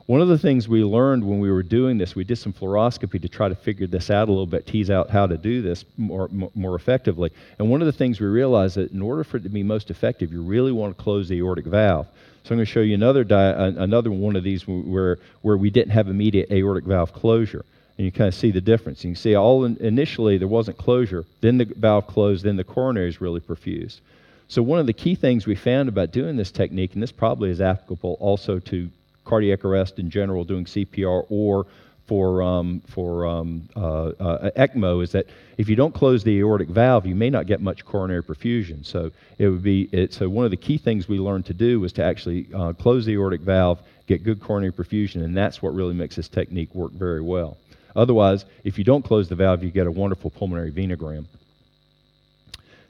One 0.07 0.21
of 0.21 0.29
the 0.29 0.39
things 0.39 0.69
we 0.69 0.85
learned 0.85 1.25
when 1.25 1.41
we 1.41 1.51
were 1.51 1.65
doing 1.65 1.99
this, 1.99 2.15
we 2.15 2.23
did 2.23 2.37
some 2.37 2.53
fluoroscopy 2.53 3.21
to 3.21 3.29
try 3.29 3.49
to 3.49 3.57
figure 3.57 3.89
this 3.89 4.09
out 4.09 4.29
a 4.29 4.33
little 4.33 4.47
bit, 4.47 4.67
tease 4.69 4.91
out 4.91 5.11
how 5.11 5.27
to 5.27 5.37
do 5.37 5.61
this 5.61 5.85
more, 5.97 6.29
more 6.55 6.77
effectively. 6.77 7.31
And 7.59 7.71
one 7.71 7.83
of 7.83 7.87
the 7.87 7.93
things 7.93 8.21
we 8.21 8.27
realized 8.27 8.77
that 8.77 8.93
in 8.93 9.03
order 9.03 9.25
for 9.25 9.39
it 9.39 9.43
to 9.43 9.49
be 9.49 9.65
most 9.65 9.91
effective, 9.91 10.33
you 10.33 10.43
really 10.43 10.73
want 10.73 10.97
to 10.97 11.03
close 11.03 11.29
the 11.29 11.39
aortic 11.39 11.67
valve. 11.67 12.07
So 12.45 12.53
I'm 12.53 12.59
going 12.59 12.67
to 12.67 12.73
show 12.73 12.81
you 12.81 12.95
another, 12.95 13.25
di- 13.25 13.75
another 13.89 14.13
one 14.13 14.37
of 14.37 14.45
these 14.45 14.63
where, 14.67 15.19
where 15.43 15.57
we 15.57 15.71
didn't 15.71 15.91
have 15.91 16.09
immediate 16.09 16.51
aortic 16.51 16.85
valve 16.85 17.13
closure. 17.13 17.65
And 18.03 18.07
you 18.07 18.11
kind 18.11 18.27
of 18.27 18.35
see 18.35 18.51
the 18.51 18.61
difference. 18.61 19.05
You 19.05 19.11
can 19.11 19.17
see 19.17 19.37
all 19.37 19.65
in, 19.65 19.77
initially 19.77 20.37
there 20.37 20.49
wasn't 20.49 20.77
closure, 20.77 21.25
then 21.41 21.57
the 21.57 21.67
valve 21.67 22.09
closed, 22.09 22.45
then 22.45 22.57
the 22.57 22.65
coronary 22.65 23.09
is 23.09 23.21
really 23.21 23.39
perfused. 23.39 24.01
So 24.49 24.61
one 24.61 24.81
of 24.81 24.89
the 24.89 24.93
key 24.93 25.15
things 25.15 25.47
we 25.47 25.55
found 25.55 25.89
about 25.89 26.11
doing 26.11 26.35
this 26.35 26.51
technique, 26.51 26.95
and 26.95 27.03
this 27.03 27.13
probably 27.13 27.51
is 27.51 27.61
applicable 27.61 28.17
also 28.19 28.59
to 28.59 28.91
cardiac 29.25 29.65
arrest 29.65 30.01
in 30.01 30.11
general, 30.11 30.43
doing 30.43 30.65
CPR 30.65 31.27
or 31.31 31.65
for, 32.09 32.43
um, 32.43 32.83
for 32.89 33.25
um, 33.25 33.69
uh, 33.77 34.07
uh, 34.19 34.51
ECMO 34.57 35.05
is 35.05 35.13
that 35.13 35.27
if 35.57 35.69
you 35.69 35.77
don't 35.77 35.95
close 35.95 36.25
the 36.25 36.41
aortic 36.41 36.71
valve, 36.71 37.07
you 37.07 37.15
may 37.15 37.31
not 37.31 37.47
get 37.47 37.61
much 37.61 37.85
coronary 37.85 38.25
perfusion. 38.25 38.85
So 38.85 39.13
it 39.39 39.47
would 39.47 39.63
be 39.63 39.83
it, 39.93 40.13
so 40.13 40.29
one 40.29 40.45
of 40.45 40.51
the 40.51 40.57
key 40.57 40.77
things 40.77 41.07
we 41.07 41.21
learned 41.21 41.47
to 41.47 41.55
do 41.55 41.79
was 41.79 41.93
to 41.93 42.03
actually 42.03 42.49
uh, 42.53 42.73
close 42.73 43.07
the 43.07 43.13
aortic 43.13 43.43
valve, 43.43 43.79
get 44.09 44.25
good 44.25 44.41
coronary 44.41 44.73
perfusion, 44.73 45.23
and 45.23 45.37
that's 45.37 45.63
what 45.63 45.73
really 45.73 45.95
makes 45.95 46.17
this 46.17 46.27
technique 46.27 46.75
work 46.75 46.91
very 46.91 47.23
well. 47.23 47.57
Otherwise, 47.95 48.45
if 48.65 48.79
you 48.79 48.85
don't 48.85 49.05
close 49.05 49.29
the 49.29 49.35
valve, 49.35 49.63
you 49.63 49.71
get 49.71 49.87
a 49.87 49.91
wonderful 49.91 50.31
pulmonary 50.31 50.73
venogram. 50.73 51.27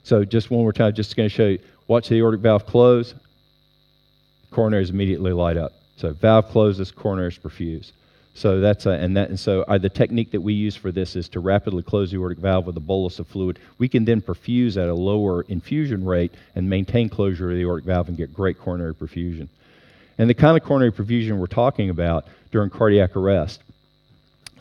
So 0.05 0.25
just 0.25 0.51
one 0.51 0.61
more 0.61 0.73
time, 0.73 0.95
just 0.95 1.17
going 1.17 1.29
to 1.29 1.35
show 1.35 1.47
you. 1.49 1.59
Watch 1.89 2.09
the 2.09 2.17
aortic 2.17 2.41
valve 2.41 2.67
close. 2.67 3.15
Coronaries 4.51 4.91
immediately 4.91 5.33
light 5.33 5.57
up. 5.57 5.73
So 5.97 6.13
valve 6.13 6.49
closes, 6.49 6.91
coronaries 6.91 7.41
perfuse. 7.41 7.93
So 8.35 8.61
that's 8.61 8.87
a, 8.87 8.91
and 8.91 9.17
that 9.17 9.29
and 9.29 9.39
so 9.39 9.63
uh, 9.69 9.77
the 9.77 9.91
technique 9.91 10.31
that 10.31 10.41
we 10.41 10.55
use 10.55 10.75
for 10.75 10.91
this 10.91 11.17
is 11.17 11.29
to 11.31 11.41
rapidly 11.41 11.83
close 11.83 12.11
the 12.11 12.17
aortic 12.17 12.39
valve 12.39 12.67
with 12.67 12.77
a 12.77 12.81
bolus 12.81 13.19
of 13.19 13.27
fluid. 13.27 13.59
We 13.79 13.89
can 13.89 14.05
then 14.05 14.23
perfuse 14.23 14.77
at 14.79 14.89
a 14.89 14.95
lower 14.95 15.43
infusion 15.43 16.05
rate 16.05 16.33
and 16.55 16.69
maintain 16.69 17.11
closure 17.11 17.51
of 17.51 17.57
the 17.57 17.63
aortic 17.63 17.85
valve 17.85 18.09
and 18.09 18.17
get 18.17 18.33
great 18.33 18.59
coronary 18.59 18.95
perfusion. 18.95 19.49
And 20.17 20.31
the 20.31 20.35
kind 20.35 20.57
of 20.57 20.65
coronary 20.65 20.93
perfusion 20.93 21.39
we're 21.39 21.47
talking 21.47 21.91
about 21.91 22.27
during 22.51 22.71
cardiac 22.71 23.17
arrest. 23.17 23.63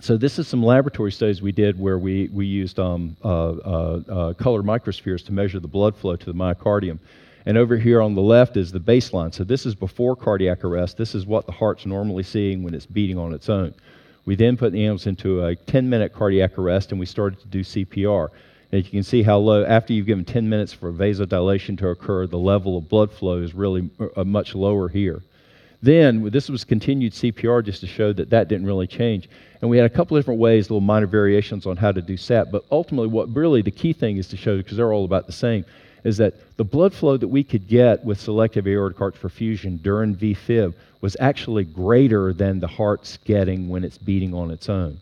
So 0.01 0.17
this 0.17 0.39
is 0.39 0.47
some 0.47 0.63
laboratory 0.63 1.11
studies 1.11 1.43
we 1.43 1.51
did 1.51 1.79
where 1.79 1.99
we, 1.99 2.27
we 2.33 2.47
used 2.47 2.79
um, 2.79 3.15
uh, 3.23 3.49
uh, 3.49 4.01
uh 4.09 4.33
colored 4.33 4.65
microspheres 4.65 5.23
to 5.27 5.31
measure 5.31 5.59
the 5.59 5.67
blood 5.67 5.95
flow 5.95 6.15
to 6.15 6.25
the 6.25 6.33
myocardium. 6.33 6.97
And 7.45 7.55
over 7.55 7.77
here 7.77 8.01
on 8.01 8.15
the 8.15 8.21
left 8.21 8.57
is 8.57 8.71
the 8.71 8.79
baseline. 8.79 9.31
So 9.31 9.43
this 9.43 9.63
is 9.67 9.75
before 9.75 10.15
cardiac 10.15 10.63
arrest. 10.63 10.97
This 10.97 11.13
is 11.13 11.27
what 11.27 11.45
the 11.45 11.51
heart's 11.51 11.85
normally 11.85 12.23
seeing 12.23 12.63
when 12.63 12.73
it's 12.73 12.87
beating 12.87 13.19
on 13.19 13.31
its 13.31 13.47
own. 13.47 13.75
We 14.25 14.35
then 14.35 14.57
put 14.57 14.71
the 14.71 14.83
animals 14.83 15.05
into 15.05 15.45
a 15.45 15.55
10 15.55 15.87
minute 15.87 16.13
cardiac 16.13 16.57
arrest 16.57 16.89
and 16.89 16.99
we 16.99 17.05
started 17.05 17.39
to 17.39 17.47
do 17.47 17.61
CPR. 17.61 18.29
And 18.71 18.83
you 18.83 18.89
can 18.89 19.03
see 19.03 19.21
how 19.21 19.37
low, 19.37 19.63
after 19.65 19.93
you've 19.93 20.07
given 20.07 20.25
10 20.25 20.49
minutes 20.49 20.73
for 20.73 20.91
vasodilation 20.91 21.77
to 21.77 21.89
occur, 21.89 22.25
the 22.25 22.39
level 22.39 22.75
of 22.75 22.89
blood 22.89 23.11
flow 23.11 23.37
is 23.37 23.53
really 23.53 23.87
uh, 24.15 24.23
much 24.23 24.55
lower 24.55 24.89
here. 24.89 25.21
Then, 25.81 26.29
this 26.29 26.47
was 26.47 26.63
continued 26.63 27.13
CPR 27.13 27.65
just 27.65 27.81
to 27.81 27.87
show 27.87 28.13
that 28.13 28.29
that 28.29 28.47
didn't 28.47 28.67
really 28.67 28.85
change. 28.85 29.29
And 29.61 29.69
we 29.69 29.77
had 29.77 29.85
a 29.85 29.93
couple 29.93 30.15
different 30.15 30.39
ways, 30.39 30.69
little 30.69 30.79
minor 30.79 31.07
variations 31.07 31.65
on 31.65 31.75
how 31.75 31.91
to 31.91 32.01
do 32.01 32.17
SAP, 32.17 32.51
but 32.51 32.65
ultimately, 32.71 33.07
what 33.07 33.33
really 33.35 33.61
the 33.61 33.71
key 33.71 33.93
thing 33.93 34.17
is 34.17 34.27
to 34.27 34.37
show, 34.37 34.57
because 34.57 34.77
they're 34.77 34.93
all 34.93 35.05
about 35.05 35.25
the 35.25 35.33
same, 35.33 35.65
is 36.03 36.17
that 36.17 36.35
the 36.57 36.63
blood 36.63 36.93
flow 36.93 37.17
that 37.17 37.27
we 37.27 37.43
could 37.43 37.67
get 37.67 38.03
with 38.05 38.19
selective 38.19 38.67
aortic 38.67 39.01
arch 39.01 39.15
perfusion 39.15 39.81
during 39.81 40.15
VFib 40.15 40.73
was 41.01 41.17
actually 41.19 41.63
greater 41.63 42.33
than 42.33 42.59
the 42.59 42.67
heart's 42.67 43.17
getting 43.17 43.67
when 43.69 43.83
it's 43.83 43.97
beating 43.97 44.33
on 44.33 44.51
its 44.51 44.69
own. 44.69 44.99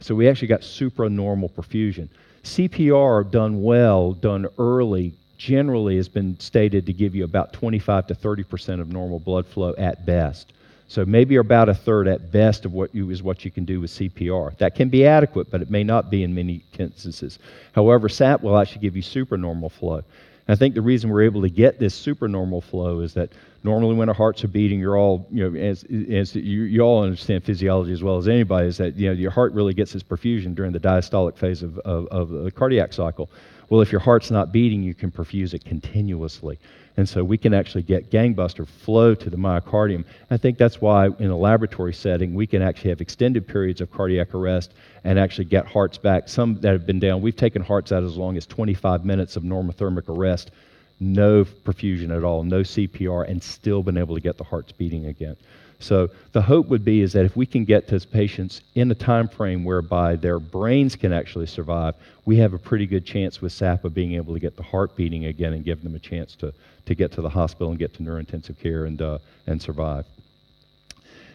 So 0.00 0.14
we 0.14 0.28
actually 0.28 0.48
got 0.48 0.60
supranormal 0.60 1.52
perfusion. 1.52 2.08
CPR 2.42 3.30
done 3.30 3.62
well, 3.62 4.12
done 4.12 4.46
early, 4.58 5.12
generally 5.40 5.96
has 5.96 6.08
been 6.08 6.38
stated 6.38 6.84
to 6.84 6.92
give 6.92 7.14
you 7.14 7.24
about 7.24 7.52
25 7.54 8.08
to 8.08 8.14
30 8.14 8.44
percent 8.44 8.80
of 8.80 8.92
normal 8.92 9.18
blood 9.18 9.46
flow 9.46 9.74
at 9.78 10.04
best. 10.04 10.52
So 10.86 11.04
maybe 11.06 11.36
about 11.36 11.68
a 11.68 11.74
third 11.74 12.08
at 12.08 12.30
best 12.30 12.66
of 12.66 12.72
what 12.74 12.94
you 12.94 13.10
is 13.10 13.22
what 13.22 13.44
you 13.44 13.50
can 13.50 13.64
do 13.64 13.80
with 13.80 13.90
CPR. 13.90 14.58
That 14.58 14.74
can 14.74 14.90
be 14.90 15.06
adequate, 15.06 15.50
but 15.50 15.62
it 15.62 15.70
may 15.70 15.82
not 15.82 16.10
be 16.10 16.24
in 16.24 16.34
many 16.34 16.62
instances. 16.78 17.38
However, 17.72 18.08
SAP 18.08 18.42
will 18.42 18.58
actually 18.58 18.82
give 18.82 18.96
you 18.96 19.02
supernormal 19.02 19.70
flow. 19.70 20.02
I 20.48 20.56
think 20.56 20.74
the 20.74 20.82
reason 20.82 21.08
we're 21.08 21.22
able 21.22 21.42
to 21.42 21.48
get 21.48 21.78
this 21.78 21.94
supernormal 21.94 22.60
flow 22.60 23.00
is 23.00 23.14
that 23.14 23.30
normally 23.62 23.94
when 23.94 24.08
our 24.08 24.14
hearts 24.14 24.42
are 24.42 24.48
beating, 24.48 24.80
you're 24.80 24.98
all, 24.98 25.26
you 25.30 25.48
know, 25.48 25.58
as, 25.58 25.84
as 25.84 26.34
you, 26.34 26.62
you 26.62 26.80
all 26.80 27.04
understand 27.04 27.44
physiology 27.44 27.92
as 27.92 28.02
well 28.02 28.18
as 28.18 28.26
anybody, 28.26 28.66
is 28.66 28.76
that, 28.78 28.96
you 28.96 29.06
know, 29.06 29.12
your 29.12 29.30
heart 29.30 29.52
really 29.52 29.74
gets 29.74 29.94
its 29.94 30.02
perfusion 30.02 30.54
during 30.54 30.72
the 30.72 30.80
diastolic 30.80 31.36
phase 31.36 31.62
of, 31.62 31.78
of, 31.78 32.08
of 32.08 32.28
the 32.30 32.50
cardiac 32.50 32.92
cycle. 32.92 33.30
Well, 33.70 33.80
if 33.80 33.92
your 33.92 34.00
heart's 34.00 34.32
not 34.32 34.50
beating, 34.50 34.82
you 34.82 34.94
can 34.94 35.12
perfuse 35.12 35.54
it 35.54 35.64
continuously. 35.64 36.58
And 36.96 37.08
so 37.08 37.22
we 37.22 37.38
can 37.38 37.54
actually 37.54 37.84
get 37.84 38.10
gangbuster 38.10 38.66
flow 38.66 39.14
to 39.14 39.30
the 39.30 39.36
myocardium. 39.36 40.04
I 40.28 40.36
think 40.36 40.58
that's 40.58 40.80
why 40.80 41.06
in 41.06 41.30
a 41.30 41.36
laboratory 41.36 41.94
setting, 41.94 42.34
we 42.34 42.48
can 42.48 42.62
actually 42.62 42.90
have 42.90 43.00
extended 43.00 43.46
periods 43.46 43.80
of 43.80 43.90
cardiac 43.92 44.34
arrest 44.34 44.72
and 45.04 45.20
actually 45.20 45.44
get 45.44 45.66
hearts 45.66 45.98
back. 45.98 46.28
Some 46.28 46.60
that 46.60 46.72
have 46.72 46.84
been 46.84 46.98
down, 46.98 47.22
we've 47.22 47.36
taken 47.36 47.62
hearts 47.62 47.92
out 47.92 48.02
as 48.02 48.16
long 48.16 48.36
as 48.36 48.44
25 48.44 49.04
minutes 49.04 49.36
of 49.36 49.44
normothermic 49.44 50.08
arrest, 50.08 50.50
no 50.98 51.44
perfusion 51.44 52.14
at 52.14 52.24
all, 52.24 52.42
no 52.42 52.62
CPR, 52.62 53.28
and 53.30 53.40
still 53.40 53.84
been 53.84 53.96
able 53.96 54.16
to 54.16 54.20
get 54.20 54.36
the 54.36 54.44
hearts 54.44 54.72
beating 54.72 55.06
again. 55.06 55.36
So 55.80 56.10
the 56.32 56.42
hope 56.42 56.68
would 56.68 56.84
be 56.84 57.00
is 57.00 57.14
that 57.14 57.24
if 57.24 57.36
we 57.36 57.46
can 57.46 57.64
get 57.64 57.88
those 57.88 58.04
patients 58.04 58.60
in 58.74 58.90
a 58.90 58.94
time 58.94 59.28
frame 59.28 59.64
whereby 59.64 60.16
their 60.16 60.38
brains 60.38 60.94
can 60.94 61.12
actually 61.12 61.46
survive, 61.46 61.94
we 62.26 62.36
have 62.36 62.52
a 62.52 62.58
pretty 62.58 62.86
good 62.86 63.06
chance 63.06 63.40
with 63.40 63.52
SAP 63.52 63.84
of 63.84 63.94
being 63.94 64.12
able 64.12 64.34
to 64.34 64.40
get 64.40 64.56
the 64.56 64.62
heart 64.62 64.94
beating 64.94 65.24
again 65.24 65.54
and 65.54 65.64
give 65.64 65.82
them 65.82 65.94
a 65.94 65.98
chance 65.98 66.36
to, 66.36 66.52
to 66.84 66.94
get 66.94 67.12
to 67.12 67.22
the 67.22 67.30
hospital 67.30 67.70
and 67.70 67.78
get 67.78 67.94
to 67.94 68.02
neurointensive 68.02 68.58
care 68.60 68.84
and, 68.84 69.00
uh, 69.00 69.18
and 69.46 69.60
survive. 69.60 70.04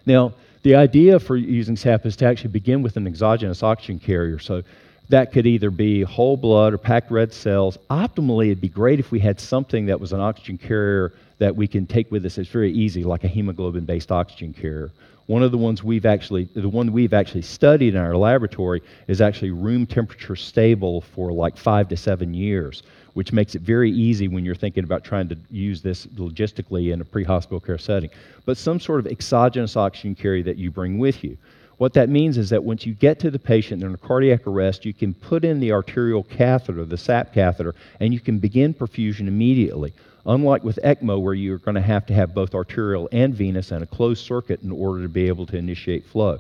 Now, 0.05 0.33
the 0.61 0.75
idea 0.75 1.19
for 1.19 1.35
using 1.35 1.75
SAP 1.75 2.05
is 2.05 2.15
to 2.17 2.25
actually 2.25 2.51
begin 2.51 2.83
with 2.83 2.97
an 2.97 3.07
exogenous 3.07 3.63
oxygen 3.63 3.99
carrier. 3.99 4.37
So 4.37 4.63
that 5.09 5.31
could 5.31 5.45
either 5.45 5.69
be 5.69 6.01
whole 6.01 6.37
blood 6.37 6.73
or 6.73 6.77
packed 6.77 7.11
red 7.11 7.31
cells. 7.33 7.77
Optimally, 7.89 8.47
it'd 8.47 8.61
be 8.61 8.69
great 8.69 8.99
if 8.99 9.11
we 9.11 9.19
had 9.19 9.39
something 9.39 9.85
that 9.85 9.99
was 9.99 10.13
an 10.13 10.19
oxygen 10.19 10.57
carrier 10.57 11.13
that 11.37 11.55
we 11.55 11.67
can 11.67 11.85
take 11.85 12.11
with 12.11 12.25
us. 12.25 12.37
It's 12.37 12.49
very 12.49 12.71
easy, 12.71 13.03
like 13.03 13.23
a 13.23 13.27
hemoglobin-based 13.27 14.11
oxygen 14.11 14.53
carrier. 14.53 14.91
One 15.27 15.41
of 15.41 15.51
the 15.51 15.57
ones 15.57 15.83
we've 15.83 16.05
actually, 16.05 16.45
the 16.55 16.69
one 16.69 16.91
we've 16.91 17.13
actually 17.13 17.41
studied 17.41 17.95
in 17.95 17.99
our 17.99 18.15
laboratory 18.15 18.81
is 19.07 19.21
actually 19.21 19.51
room 19.51 19.87
temperature 19.87 20.35
stable 20.35 21.01
for 21.01 21.31
like 21.31 21.57
five 21.57 21.89
to 21.89 21.97
seven 21.97 22.33
years, 22.33 22.83
which 23.15 23.33
makes 23.33 23.55
it 23.55 23.63
very 23.63 23.91
easy 23.91 24.27
when 24.27 24.45
you're 24.45 24.53
thinking 24.53 24.83
about 24.83 25.03
trying 25.03 25.27
to 25.29 25.37
use 25.49 25.81
this 25.81 26.05
logistically 26.07 26.93
in 26.93 27.01
a 27.01 27.05
pre-hospital 27.05 27.59
care 27.59 27.79
setting. 27.79 28.11
But 28.45 28.57
some 28.57 28.79
sort 28.79 28.99
of 28.99 29.07
exogenous 29.07 29.75
oxygen 29.75 30.13
carrier 30.13 30.43
that 30.43 30.57
you 30.57 30.69
bring 30.69 30.99
with 30.99 31.23
you. 31.23 31.37
What 31.77 31.93
that 31.93 32.09
means 32.09 32.37
is 32.37 32.49
that 32.51 32.63
once 32.63 32.85
you 32.85 32.93
get 32.93 33.19
to 33.19 33.31
the 33.31 33.39
patient 33.39 33.83
in 33.83 33.93
a 33.93 33.97
cardiac 33.97 34.47
arrest, 34.47 34.85
you 34.85 34.93
can 34.93 35.13
put 35.13 35.43
in 35.43 35.59
the 35.59 35.73
arterial 35.73 36.23
catheter, 36.23 36.85
the 36.85 36.97
SAP 36.97 37.33
catheter, 37.33 37.75
and 37.99 38.13
you 38.13 38.19
can 38.19 38.39
begin 38.39 38.73
perfusion 38.73 39.27
immediately. 39.27 39.93
Unlike 40.25 40.63
with 40.63 40.79
ECMO, 40.83 41.21
where 41.21 41.33
you're 41.33 41.57
going 41.57 41.75
to 41.75 41.81
have 41.81 42.05
to 42.07 42.13
have 42.13 42.33
both 42.33 42.55
arterial 42.55 43.09
and 43.11 43.35
venous 43.35 43.71
and 43.71 43.83
a 43.83 43.85
closed 43.85 44.25
circuit 44.25 44.61
in 44.63 44.71
order 44.71 45.03
to 45.03 45.09
be 45.09 45.27
able 45.27 45.45
to 45.47 45.57
initiate 45.57 46.05
flow. 46.05 46.39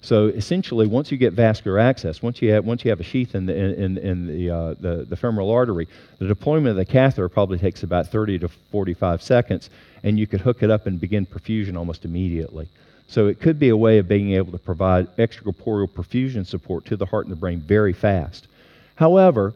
So 0.00 0.28
essentially, 0.28 0.86
once 0.86 1.10
you 1.10 1.18
get 1.18 1.32
vascular 1.32 1.78
access, 1.80 2.22
once 2.22 2.40
you 2.40 2.52
have, 2.52 2.64
once 2.64 2.84
you 2.84 2.90
have 2.90 3.00
a 3.00 3.02
sheath 3.02 3.34
in 3.34 3.46
the, 3.46 3.56
in, 3.56 3.98
in 3.98 4.26
the, 4.26 4.50
uh, 4.50 4.74
the, 4.78 5.04
the 5.08 5.16
femoral 5.16 5.50
artery, 5.50 5.88
the 6.18 6.28
deployment 6.28 6.68
of 6.68 6.76
the 6.76 6.84
catheter 6.84 7.28
probably 7.28 7.58
takes 7.58 7.82
about 7.82 8.06
30 8.06 8.38
to 8.38 8.48
45 8.48 9.20
seconds, 9.20 9.68
and 10.04 10.18
you 10.18 10.26
could 10.28 10.40
hook 10.40 10.62
it 10.62 10.70
up 10.70 10.86
and 10.86 11.00
begin 11.00 11.26
perfusion 11.26 11.76
almost 11.76 12.04
immediately. 12.04 12.68
So 13.08 13.28
it 13.28 13.40
could 13.40 13.58
be 13.58 13.68
a 13.68 13.76
way 13.76 13.98
of 13.98 14.08
being 14.08 14.32
able 14.32 14.52
to 14.52 14.58
provide 14.58 15.14
extracorporeal 15.16 15.88
perfusion 15.88 16.46
support 16.46 16.84
to 16.86 16.96
the 16.96 17.06
heart 17.06 17.26
and 17.26 17.32
the 17.32 17.38
brain 17.38 17.60
very 17.60 17.92
fast. 17.92 18.48
However, 18.96 19.54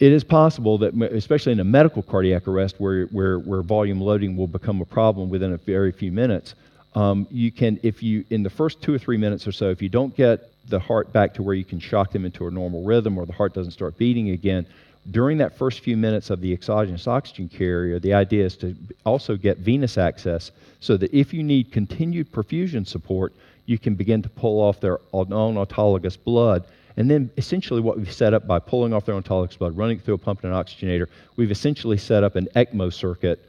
it 0.00 0.12
is 0.12 0.24
possible 0.24 0.78
that, 0.78 0.94
especially 0.94 1.52
in 1.52 1.60
a 1.60 1.64
medical 1.64 2.02
cardiac 2.02 2.46
arrest 2.46 2.76
where, 2.78 3.06
where, 3.06 3.38
where 3.38 3.62
volume 3.62 4.00
loading 4.00 4.36
will 4.36 4.46
become 4.46 4.80
a 4.80 4.84
problem 4.84 5.28
within 5.28 5.52
a 5.52 5.56
very 5.58 5.92
few 5.92 6.12
minutes, 6.12 6.54
um, 6.94 7.26
you 7.30 7.50
can, 7.50 7.78
if 7.82 8.02
you, 8.02 8.24
in 8.30 8.42
the 8.42 8.50
first 8.50 8.80
two 8.80 8.94
or 8.94 8.98
three 8.98 9.16
minutes 9.16 9.46
or 9.46 9.52
so, 9.52 9.70
if 9.70 9.82
you 9.82 9.88
don't 9.88 10.16
get 10.16 10.50
the 10.68 10.78
heart 10.78 11.12
back 11.12 11.34
to 11.34 11.42
where 11.42 11.54
you 11.54 11.64
can 11.64 11.80
shock 11.80 12.12
them 12.12 12.24
into 12.24 12.46
a 12.46 12.50
normal 12.50 12.84
rhythm 12.84 13.18
or 13.18 13.26
the 13.26 13.32
heart 13.32 13.54
doesn't 13.54 13.72
start 13.72 13.96
beating 13.98 14.30
again, 14.30 14.66
during 15.10 15.38
that 15.38 15.56
first 15.56 15.80
few 15.80 15.96
minutes 15.96 16.30
of 16.30 16.40
the 16.40 16.52
exogenous 16.52 17.06
oxygen 17.06 17.48
carrier, 17.48 17.98
the 17.98 18.14
idea 18.14 18.44
is 18.44 18.56
to 18.56 18.74
also 19.06 19.36
get 19.36 19.58
venous 19.58 19.96
access 19.96 20.50
so 20.80 20.96
that 20.96 21.12
if 21.14 21.32
you 21.32 21.42
need 21.42 21.72
continued 21.72 22.30
perfusion 22.30 22.86
support, 22.86 23.32
you 23.66 23.78
can 23.78 23.94
begin 23.94 24.22
to 24.22 24.28
pull 24.28 24.60
off 24.60 24.80
their 24.80 24.98
own 25.12 25.26
autologous 25.28 26.16
blood. 26.22 26.64
And 26.96 27.10
then 27.10 27.30
essentially 27.36 27.80
what 27.80 27.96
we've 27.96 28.12
set 28.12 28.34
up 28.34 28.46
by 28.46 28.58
pulling 28.58 28.92
off 28.92 29.06
their 29.06 29.14
autologous 29.14 29.58
blood, 29.58 29.76
running 29.76 29.98
through 29.98 30.14
a 30.14 30.18
pump 30.18 30.42
and 30.42 30.52
an 30.52 30.58
oxygenator, 30.58 31.06
we've 31.36 31.50
essentially 31.50 31.96
set 31.96 32.24
up 32.24 32.36
an 32.36 32.48
ECMO 32.56 32.92
circuit 32.92 33.40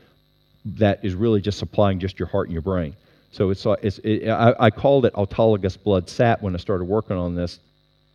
that 0.65 1.03
is 1.03 1.15
really 1.15 1.41
just 1.41 1.57
supplying 1.57 1.99
just 1.99 2.19
your 2.19 2.27
heart 2.27 2.47
and 2.47 2.53
your 2.53 2.61
brain. 2.61 2.95
So 3.31 3.49
it's, 3.49 3.65
it's 3.81 3.99
it, 3.99 4.29
I, 4.29 4.55
I 4.59 4.69
called 4.69 5.05
it 5.05 5.13
autologous 5.13 5.81
blood 5.81 6.09
SAP 6.09 6.41
when 6.41 6.53
I 6.53 6.57
started 6.57 6.85
working 6.85 7.17
on 7.17 7.35
this 7.35 7.59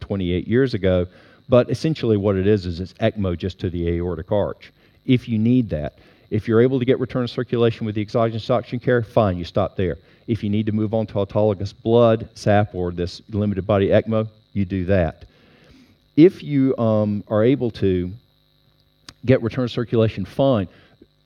28 0.00 0.46
years 0.46 0.74
ago 0.74 1.06
but 1.48 1.70
essentially, 1.70 2.16
what 2.16 2.36
it 2.36 2.46
is 2.46 2.66
is 2.66 2.80
it's 2.80 2.94
ECMO 2.94 3.36
just 3.36 3.58
to 3.60 3.70
the 3.70 3.88
aortic 3.88 4.32
arch. 4.32 4.72
If 5.04 5.28
you 5.28 5.38
need 5.38 5.70
that, 5.70 5.98
If 6.30 6.48
you're 6.48 6.60
able 6.60 6.80
to 6.80 6.84
get 6.84 6.98
return 6.98 7.22
of 7.22 7.30
circulation 7.30 7.86
with 7.86 7.94
the 7.94 8.00
exogenous 8.00 8.50
oxygen 8.50 8.80
carrier, 8.80 9.02
fine, 9.02 9.36
you 9.36 9.44
stop 9.44 9.76
there. 9.76 9.98
If 10.26 10.42
you 10.42 10.50
need 10.50 10.66
to 10.66 10.72
move 10.72 10.92
on 10.92 11.06
to 11.08 11.14
autologous 11.14 11.72
blood, 11.72 12.28
SAP, 12.34 12.74
or 12.74 12.90
this 12.90 13.22
limited 13.30 13.66
body 13.66 13.88
ECMO, 13.88 14.26
you 14.52 14.64
do 14.64 14.84
that. 14.86 15.26
If 16.16 16.42
you 16.42 16.76
um, 16.76 17.22
are 17.28 17.44
able 17.44 17.70
to 17.72 18.10
get 19.24 19.42
return 19.42 19.64
of 19.64 19.70
circulation, 19.70 20.24
fine. 20.24 20.66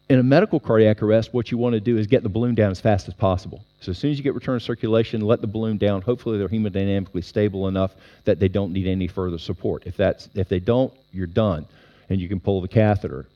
In 0.08 0.18
a 0.18 0.22
medical 0.22 0.58
cardiac 0.58 1.02
arrest, 1.02 1.34
what 1.34 1.50
you 1.50 1.58
want 1.58 1.74
to 1.74 1.80
do 1.80 1.98
is 1.98 2.06
get 2.06 2.22
the 2.22 2.30
balloon 2.30 2.54
down 2.54 2.70
as 2.70 2.80
fast 2.80 3.08
as 3.08 3.14
possible. 3.14 3.62
So 3.82 3.90
as 3.90 3.98
soon 3.98 4.10
as 4.10 4.16
you 4.16 4.24
get 4.24 4.34
return 4.34 4.56
of 4.56 4.62
circulation, 4.62 5.20
let 5.20 5.42
the 5.42 5.46
balloon 5.46 5.76
down. 5.76 6.00
Hopefully 6.00 6.38
they're 6.38 6.48
hemodynamically 6.48 7.22
stable 7.22 7.68
enough 7.68 7.94
that 8.24 8.38
they 8.38 8.48
don't 8.48 8.72
need 8.72 8.86
any 8.86 9.06
further 9.06 9.36
support. 9.36 9.82
If, 9.86 9.98
that's, 9.98 10.30
if 10.34 10.48
they 10.48 10.60
don't, 10.60 10.94
you're 11.12 11.26
done, 11.26 11.66
and 12.08 12.18
you 12.18 12.26
can 12.26 12.40
pull 12.40 12.62
the 12.62 12.68
catheter. 12.68 13.26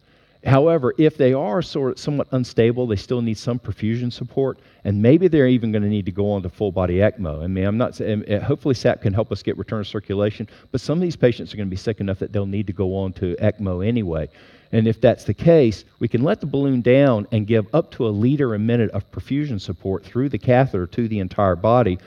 However, 0.45 0.93
if 0.99 1.17
they 1.17 1.33
are 1.33 1.63
sort 1.63 1.93
of 1.93 1.99
somewhat 1.99 2.27
unstable, 2.33 2.89
they 2.89 2.97
still 2.97 3.23
need 3.23 3.39
some 3.39 3.61
perfusion 3.61 4.13
support, 4.13 4.59
and 4.83 5.01
maybe 5.01 5.29
they're 5.29 5.47
even 5.47 5.71
going 5.71 5.83
to 5.83 5.89
need 5.89 6.07
to 6.07 6.13
go 6.13 6.33
on 6.33 6.43
to 6.43 6.49
full 6.49 6.73
body 6.73 6.97
ECMO. 6.97 7.45
I 7.45 7.47
mean, 7.47 7.65
I'm 7.65 7.79
not 7.79 7.95
saying, 7.95 8.25
hopefully 8.43 8.75
SAP 8.75 9.03
can 9.03 9.13
help 9.13 9.31
us 9.31 9.43
get 9.43 9.57
return 9.57 9.81
of 9.81 9.87
circulation, 9.87 10.49
but 10.73 10.81
some 10.81 10.99
of 10.99 11.03
these 11.03 11.15
patients 11.15 11.55
are 11.55 11.57
going 11.57 11.69
to 11.69 11.71
be 11.71 11.77
sick 11.77 12.01
enough 12.01 12.19
that 12.19 12.33
they'll 12.33 12.45
need 12.45 12.67
to 12.67 12.73
go 12.73 12.97
on 12.97 13.13
to 13.15 13.37
ECMO 13.37 13.87
anyway. 13.87 14.29
And 14.73 14.89
if 14.89 15.01
that's 15.01 15.25
the 15.25 15.35
case, 15.35 15.85
we 16.01 16.09
can 16.09 16.25
let 16.25 16.41
the 16.41 16.47
balloon 16.47 16.81
down 16.81 17.29
and 17.31 17.47
give 17.47 17.73
up 17.73 17.93
to 17.93 18.09
a 18.09 18.11
liter 18.11 18.55
a 18.55 18.59
minute 18.59 18.91
of 18.91 19.09
perfusion 19.13 19.61
support 19.61 20.05
through 20.05 20.31
the 20.31 20.39
catheter 20.39 20.87
to 20.89 21.07
the 21.07 21.21
entire 21.21 21.57
body. 21.57 21.99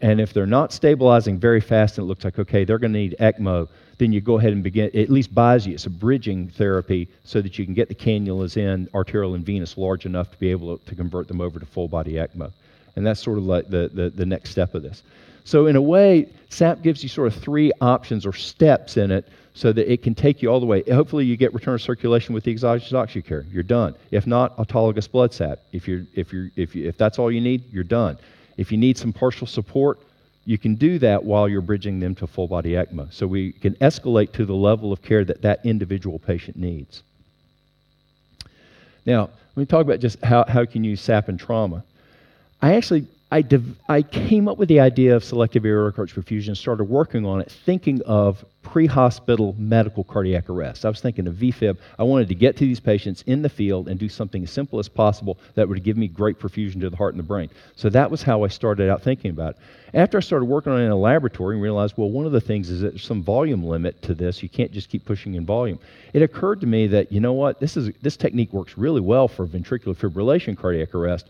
And 0.00 0.20
if 0.20 0.32
they're 0.32 0.46
not 0.46 0.72
stabilizing 0.72 1.38
very 1.38 1.60
fast 1.60 1.98
and 1.98 2.04
it 2.04 2.08
looks 2.08 2.24
like, 2.24 2.38
okay, 2.38 2.64
they're 2.64 2.78
going 2.78 2.92
to 2.92 2.98
need 2.98 3.16
ECMO, 3.20 3.68
then 4.02 4.12
you 4.12 4.20
go 4.20 4.36
ahead 4.36 4.52
and 4.52 4.64
begin, 4.64 4.90
at 4.94 5.10
least 5.10 5.32
buys 5.32 5.64
you, 5.64 5.74
it's 5.74 5.86
a 5.86 5.90
bridging 5.90 6.48
therapy 6.48 7.08
so 7.22 7.40
that 7.40 7.56
you 7.56 7.64
can 7.64 7.72
get 7.72 7.88
the 7.88 7.94
cannulas 7.94 8.56
in, 8.56 8.88
arterial 8.94 9.34
and 9.34 9.46
venous, 9.46 9.78
large 9.78 10.06
enough 10.06 10.28
to 10.32 10.36
be 10.38 10.50
able 10.50 10.76
to, 10.76 10.84
to 10.86 10.96
convert 10.96 11.28
them 11.28 11.40
over 11.40 11.60
to 11.60 11.66
full 11.66 11.86
body 11.86 12.14
ECMO. 12.14 12.50
And 12.96 13.06
that's 13.06 13.22
sort 13.22 13.38
of 13.38 13.44
like 13.44 13.68
the, 13.68 13.90
the, 13.94 14.10
the 14.10 14.26
next 14.26 14.50
step 14.50 14.74
of 14.74 14.82
this. 14.82 15.04
So, 15.44 15.66
in 15.66 15.76
a 15.76 15.82
way, 15.82 16.28
SAP 16.50 16.82
gives 16.82 17.02
you 17.02 17.08
sort 17.08 17.28
of 17.28 17.34
three 17.34 17.72
options 17.80 18.26
or 18.26 18.32
steps 18.32 18.96
in 18.96 19.12
it 19.12 19.28
so 19.54 19.72
that 19.72 19.90
it 19.90 20.02
can 20.02 20.14
take 20.14 20.42
you 20.42 20.50
all 20.50 20.60
the 20.60 20.66
way. 20.66 20.82
Hopefully, 20.82 21.24
you 21.24 21.36
get 21.36 21.54
return 21.54 21.74
of 21.74 21.82
circulation 21.82 22.34
with 22.34 22.44
the 22.44 22.50
exogenous 22.50 22.92
oxygen 22.92 23.22
carrier. 23.22 23.46
You're 23.52 23.62
done. 23.62 23.94
If 24.10 24.26
not, 24.26 24.56
autologous 24.56 25.10
blood 25.10 25.32
SAP. 25.32 25.58
If, 25.72 25.86
you're, 25.86 26.02
if, 26.14 26.32
you're, 26.32 26.50
if, 26.56 26.74
you, 26.74 26.88
if 26.88 26.96
that's 26.98 27.18
all 27.18 27.30
you 27.30 27.40
need, 27.40 27.72
you're 27.72 27.84
done. 27.84 28.18
If 28.56 28.70
you 28.70 28.78
need 28.78 28.98
some 28.98 29.12
partial 29.12 29.46
support, 29.46 29.98
you 30.44 30.58
can 30.58 30.74
do 30.74 30.98
that 30.98 31.24
while 31.24 31.48
you're 31.48 31.60
bridging 31.60 32.00
them 32.00 32.14
to 32.16 32.26
full 32.26 32.48
body 32.48 32.72
ECMO. 32.72 33.12
So 33.12 33.26
we 33.26 33.52
can 33.52 33.74
escalate 33.76 34.32
to 34.32 34.44
the 34.44 34.54
level 34.54 34.92
of 34.92 35.02
care 35.02 35.24
that 35.24 35.42
that 35.42 35.64
individual 35.64 36.18
patient 36.18 36.56
needs. 36.56 37.02
Now, 39.06 39.30
let 39.54 39.56
me 39.56 39.66
talk 39.66 39.82
about 39.82 40.00
just 40.00 40.20
how, 40.22 40.44
how 40.48 40.62
you 40.62 40.66
can 40.66 40.84
use 40.84 41.00
SAP 41.00 41.28
in 41.28 41.38
trauma. 41.38 41.84
I 42.60 42.74
actually 42.74 43.06
I, 43.32 43.40
div- 43.40 43.76
I 43.88 44.02
came 44.02 44.46
up 44.46 44.58
with 44.58 44.68
the 44.68 44.80
idea 44.80 45.16
of 45.16 45.24
selective 45.24 45.64
aortic 45.64 45.98
arch 45.98 46.14
perfusion, 46.14 46.54
started 46.54 46.84
working 46.84 47.24
on 47.24 47.40
it, 47.40 47.50
thinking 47.50 48.02
of 48.02 48.44
pre 48.62 48.84
hospital 48.84 49.56
medical 49.58 50.04
cardiac 50.04 50.50
arrest. 50.50 50.84
I 50.84 50.90
was 50.90 51.00
thinking 51.00 51.26
of 51.26 51.36
VFib. 51.36 51.78
I 51.98 52.02
wanted 52.02 52.28
to 52.28 52.34
get 52.34 52.58
to 52.58 52.66
these 52.66 52.78
patients 52.78 53.22
in 53.26 53.40
the 53.40 53.48
field 53.48 53.88
and 53.88 53.98
do 53.98 54.10
something 54.10 54.42
as 54.42 54.50
simple 54.50 54.78
as 54.78 54.86
possible 54.86 55.38
that 55.54 55.66
would 55.66 55.82
give 55.82 55.96
me 55.96 56.08
great 56.08 56.38
perfusion 56.38 56.78
to 56.82 56.90
the 56.90 56.96
heart 56.96 57.14
and 57.14 57.18
the 57.18 57.26
brain. 57.26 57.48
So 57.74 57.88
that 57.88 58.10
was 58.10 58.22
how 58.22 58.44
I 58.44 58.48
started 58.48 58.90
out 58.90 59.00
thinking 59.00 59.30
about 59.30 59.52
it. 59.54 59.62
After 59.94 60.18
I 60.18 60.20
started 60.20 60.44
working 60.44 60.72
on 60.72 60.82
it 60.82 60.84
in 60.84 60.90
a 60.90 60.96
laboratory 60.96 61.54
and 61.54 61.62
realized, 61.62 61.94
well, 61.96 62.10
one 62.10 62.26
of 62.26 62.32
the 62.32 62.40
things 62.40 62.68
is 62.68 62.82
that 62.82 62.90
there's 62.90 63.06
some 63.06 63.22
volume 63.22 63.64
limit 63.64 64.02
to 64.02 64.14
this. 64.14 64.42
You 64.42 64.50
can't 64.50 64.72
just 64.72 64.90
keep 64.90 65.06
pushing 65.06 65.36
in 65.36 65.46
volume. 65.46 65.78
It 66.12 66.20
occurred 66.20 66.60
to 66.60 66.66
me 66.66 66.86
that, 66.88 67.10
you 67.10 67.20
know 67.20 67.32
what, 67.32 67.60
this, 67.60 67.78
is, 67.78 67.94
this 68.02 68.18
technique 68.18 68.52
works 68.52 68.76
really 68.76 69.00
well 69.00 69.26
for 69.26 69.46
ventricular 69.46 69.96
fibrillation 69.96 70.54
cardiac 70.54 70.94
arrest, 70.94 71.28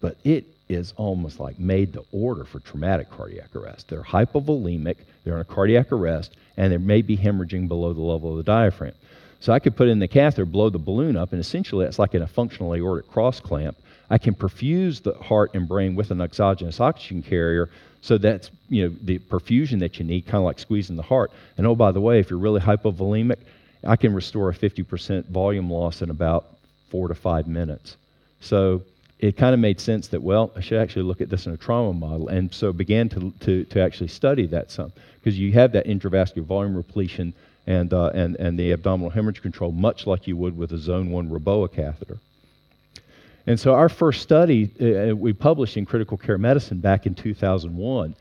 but 0.00 0.16
it 0.24 0.44
is 0.68 0.92
almost 0.96 1.38
like 1.38 1.58
made 1.58 1.92
to 1.92 2.04
order 2.12 2.44
for 2.44 2.60
traumatic 2.60 3.10
cardiac 3.10 3.54
arrest. 3.54 3.88
They're 3.88 4.02
hypovolemic, 4.02 4.96
they're 5.24 5.34
in 5.34 5.40
a 5.40 5.44
cardiac 5.44 5.92
arrest, 5.92 6.36
and 6.56 6.72
they 6.72 6.78
may 6.78 7.02
be 7.02 7.16
hemorrhaging 7.16 7.68
below 7.68 7.92
the 7.92 8.02
level 8.02 8.32
of 8.32 8.38
the 8.38 8.42
diaphragm. 8.42 8.94
So 9.40 9.52
I 9.52 9.58
could 9.58 9.76
put 9.76 9.88
in 9.88 9.98
the 9.98 10.08
catheter, 10.08 10.44
blow 10.44 10.70
the 10.70 10.78
balloon 10.78 11.16
up, 11.16 11.32
and 11.32 11.40
essentially 11.40 11.84
that's 11.84 11.98
like 11.98 12.14
in 12.14 12.22
a 12.22 12.26
functional 12.26 12.74
aortic 12.74 13.10
cross 13.10 13.38
clamp. 13.38 13.76
I 14.08 14.18
can 14.18 14.34
perfuse 14.34 15.00
the 15.00 15.14
heart 15.14 15.52
and 15.54 15.68
brain 15.68 15.94
with 15.94 16.10
an 16.10 16.20
exogenous 16.20 16.80
oxygen 16.80 17.22
carrier, 17.22 17.68
so 18.00 18.18
that's 18.18 18.50
you 18.68 18.88
know 18.88 18.96
the 19.02 19.18
perfusion 19.18 19.80
that 19.80 19.98
you 19.98 20.04
need, 20.04 20.26
kind 20.26 20.36
of 20.36 20.44
like 20.44 20.58
squeezing 20.58 20.96
the 20.96 21.02
heart. 21.02 21.32
And 21.58 21.66
oh, 21.66 21.74
by 21.74 21.92
the 21.92 22.00
way, 22.00 22.20
if 22.20 22.30
you're 22.30 22.38
really 22.38 22.60
hypovolemic, 22.60 23.38
I 23.84 23.96
can 23.96 24.14
restore 24.14 24.48
a 24.50 24.54
50% 24.54 25.26
volume 25.26 25.70
loss 25.70 26.02
in 26.02 26.10
about 26.10 26.46
four 26.88 27.08
to 27.08 27.14
five 27.14 27.46
minutes. 27.46 27.96
So 28.40 28.82
it 29.18 29.36
kind 29.36 29.54
of 29.54 29.60
made 29.60 29.80
sense 29.80 30.08
that, 30.08 30.22
well, 30.22 30.52
I 30.56 30.60
should 30.60 30.78
actually 30.78 31.02
look 31.02 31.20
at 31.20 31.30
this 31.30 31.46
in 31.46 31.52
a 31.52 31.56
trauma 31.56 31.92
model. 31.92 32.28
And 32.28 32.52
so 32.52 32.72
began 32.72 33.08
to, 33.10 33.32
to, 33.40 33.64
to 33.64 33.80
actually 33.80 34.08
study 34.08 34.46
that 34.48 34.70
some. 34.70 34.92
Because 35.20 35.38
you 35.38 35.52
have 35.52 35.72
that 35.72 35.86
intravascular 35.86 36.44
volume 36.44 36.76
repletion 36.76 37.32
and, 37.66 37.92
uh, 37.92 38.10
and, 38.14 38.36
and 38.36 38.58
the 38.58 38.72
abdominal 38.72 39.10
hemorrhage 39.10 39.42
control, 39.42 39.72
much 39.72 40.06
like 40.06 40.26
you 40.26 40.36
would 40.36 40.56
with 40.56 40.72
a 40.72 40.78
zone 40.78 41.10
1 41.10 41.30
Reboa 41.30 41.72
catheter. 41.72 42.18
And 43.46 43.58
so 43.58 43.74
our 43.74 43.88
first 43.88 44.22
study 44.22 44.70
uh, 44.80 45.12
uh, 45.12 45.14
we 45.14 45.32
published 45.32 45.76
in 45.76 45.86
Critical 45.86 46.16
Care 46.16 46.38
Medicine 46.38 46.78
back 46.78 47.06
in 47.06 47.14
2001. 47.14 48.14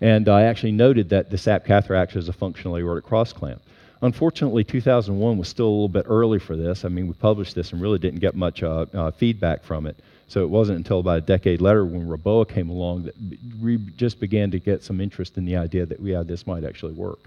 And 0.00 0.28
I 0.28 0.42
actually 0.42 0.72
noted 0.72 1.08
that 1.10 1.30
the 1.30 1.38
SAP 1.38 1.64
catheter 1.64 1.94
acts 1.94 2.16
as 2.16 2.28
a 2.28 2.32
functional 2.32 2.76
aortic 2.76 3.04
cross 3.04 3.32
clamp. 3.32 3.62
Unfortunately, 4.02 4.64
2001 4.64 5.38
was 5.38 5.48
still 5.48 5.68
a 5.68 5.70
little 5.70 5.88
bit 5.88 6.06
early 6.08 6.40
for 6.40 6.56
this. 6.56 6.84
I 6.84 6.88
mean, 6.88 7.06
we 7.06 7.14
published 7.14 7.54
this 7.54 7.72
and 7.72 7.80
really 7.80 8.00
didn't 8.00 8.18
get 8.18 8.34
much 8.34 8.64
uh, 8.64 8.86
uh, 8.92 9.10
feedback 9.12 9.62
from 9.62 9.86
it. 9.86 9.96
So 10.32 10.42
it 10.42 10.48
wasn't 10.48 10.78
until 10.78 11.00
about 11.00 11.18
a 11.18 11.20
decade 11.20 11.60
later 11.60 11.84
when 11.84 12.08
Reboa 12.08 12.48
came 12.48 12.70
along 12.70 13.02
that 13.02 13.14
we 13.60 13.76
just 13.98 14.18
began 14.18 14.50
to 14.52 14.58
get 14.58 14.82
some 14.82 14.98
interest 14.98 15.36
in 15.36 15.44
the 15.44 15.56
idea 15.56 15.84
that, 15.84 16.00
yeah, 16.00 16.22
this 16.22 16.46
might 16.46 16.64
actually 16.64 16.94
work. 16.94 17.18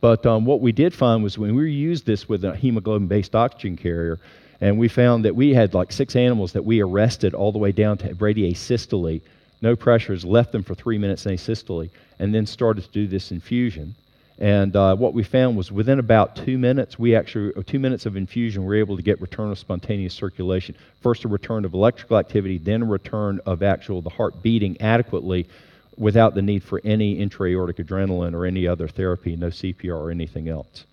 But 0.00 0.24
um, 0.24 0.44
what 0.44 0.60
we 0.60 0.70
did 0.70 0.94
find 0.94 1.24
was 1.24 1.36
when 1.36 1.56
we 1.56 1.72
used 1.72 2.06
this 2.06 2.28
with 2.28 2.44
a 2.44 2.54
hemoglobin 2.54 3.08
based 3.08 3.34
oxygen 3.34 3.76
carrier, 3.76 4.20
and 4.60 4.78
we 4.78 4.86
found 4.86 5.24
that 5.24 5.34
we 5.34 5.52
had 5.52 5.74
like 5.74 5.90
six 5.90 6.14
animals 6.14 6.52
that 6.52 6.64
we 6.64 6.80
arrested 6.80 7.34
all 7.34 7.50
the 7.50 7.58
way 7.58 7.72
down 7.72 7.98
to 7.98 8.14
bradyasystole, 8.14 9.20
no 9.60 9.74
pressures, 9.74 10.24
left 10.24 10.52
them 10.52 10.62
for 10.62 10.76
three 10.76 10.96
minutes 10.96 11.26
in 11.26 11.32
asystole, 11.32 11.90
and 12.20 12.32
then 12.32 12.46
started 12.46 12.84
to 12.84 12.90
do 12.92 13.08
this 13.08 13.32
infusion. 13.32 13.96
And 14.38 14.76
uh, 14.76 14.94
what 14.94 15.14
we 15.14 15.24
found 15.24 15.56
was 15.56 15.72
within 15.72 15.98
about 15.98 16.36
two 16.36 16.58
minutes, 16.58 16.96
we 16.96 17.16
actually, 17.16 17.52
two 17.64 17.80
minutes 17.80 18.06
of 18.06 18.16
infusion, 18.16 18.62
we 18.62 18.68
were 18.68 18.76
able 18.76 18.96
to 18.96 19.02
get 19.02 19.20
return 19.20 19.50
of 19.50 19.58
spontaneous 19.58 20.14
circulation. 20.14 20.76
First, 21.00 21.24
a 21.24 21.28
return 21.28 21.64
of 21.64 21.74
electrical 21.74 22.18
activity, 22.18 22.58
then 22.58 22.82
a 22.82 22.86
return 22.86 23.40
of 23.46 23.64
actual 23.64 24.00
the 24.00 24.10
heart 24.10 24.40
beating 24.40 24.80
adequately 24.80 25.48
without 25.96 26.36
the 26.36 26.42
need 26.42 26.62
for 26.62 26.80
any 26.84 27.18
intra-aortic 27.18 27.78
adrenaline 27.78 28.32
or 28.32 28.46
any 28.46 28.68
other 28.68 28.86
therapy, 28.86 29.34
no 29.34 29.48
CPR 29.48 29.96
or 29.96 30.10
anything 30.12 30.48
else. 30.48 30.84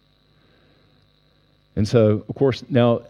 And 1.75 1.87
so, 1.87 2.25
of 2.27 2.35
course, 2.35 2.63
now 2.67 3.01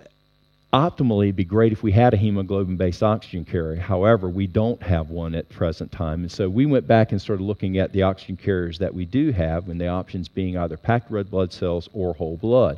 optimally 0.76 1.28
it'd 1.28 1.38
be 1.38 1.46
great 1.46 1.72
if 1.72 1.84
we 1.84 1.92
had 1.94 2.14
a 2.14 2.18
hemoglobin 2.18 2.76
based 2.76 3.02
oxygen 3.02 3.46
carrier. 3.46 3.80
However, 3.80 4.28
we 4.28 4.46
don't 4.46 4.82
have 4.84 5.10
one 5.10 5.34
at 5.34 5.48
present 5.48 5.90
time. 5.90 6.22
And 6.22 6.32
so 6.32 6.50
we 6.50 6.66
went 6.66 6.86
back 6.86 7.14
and 7.14 7.22
started 7.22 7.44
looking 7.44 7.78
at 7.78 7.94
the 7.94 8.04
oxygen 8.04 8.36
carriers 8.36 8.78
that 8.80 8.94
we 8.94 9.06
do 9.06 9.32
have, 9.32 9.70
and 9.70 9.80
the 9.80 9.88
options 9.88 10.28
being 10.28 10.58
either 10.58 10.76
packed 10.76 11.10
red 11.10 11.32
blood 11.32 11.54
cells 11.54 11.88
or 11.94 12.14
whole 12.14 12.36
blood. 12.36 12.78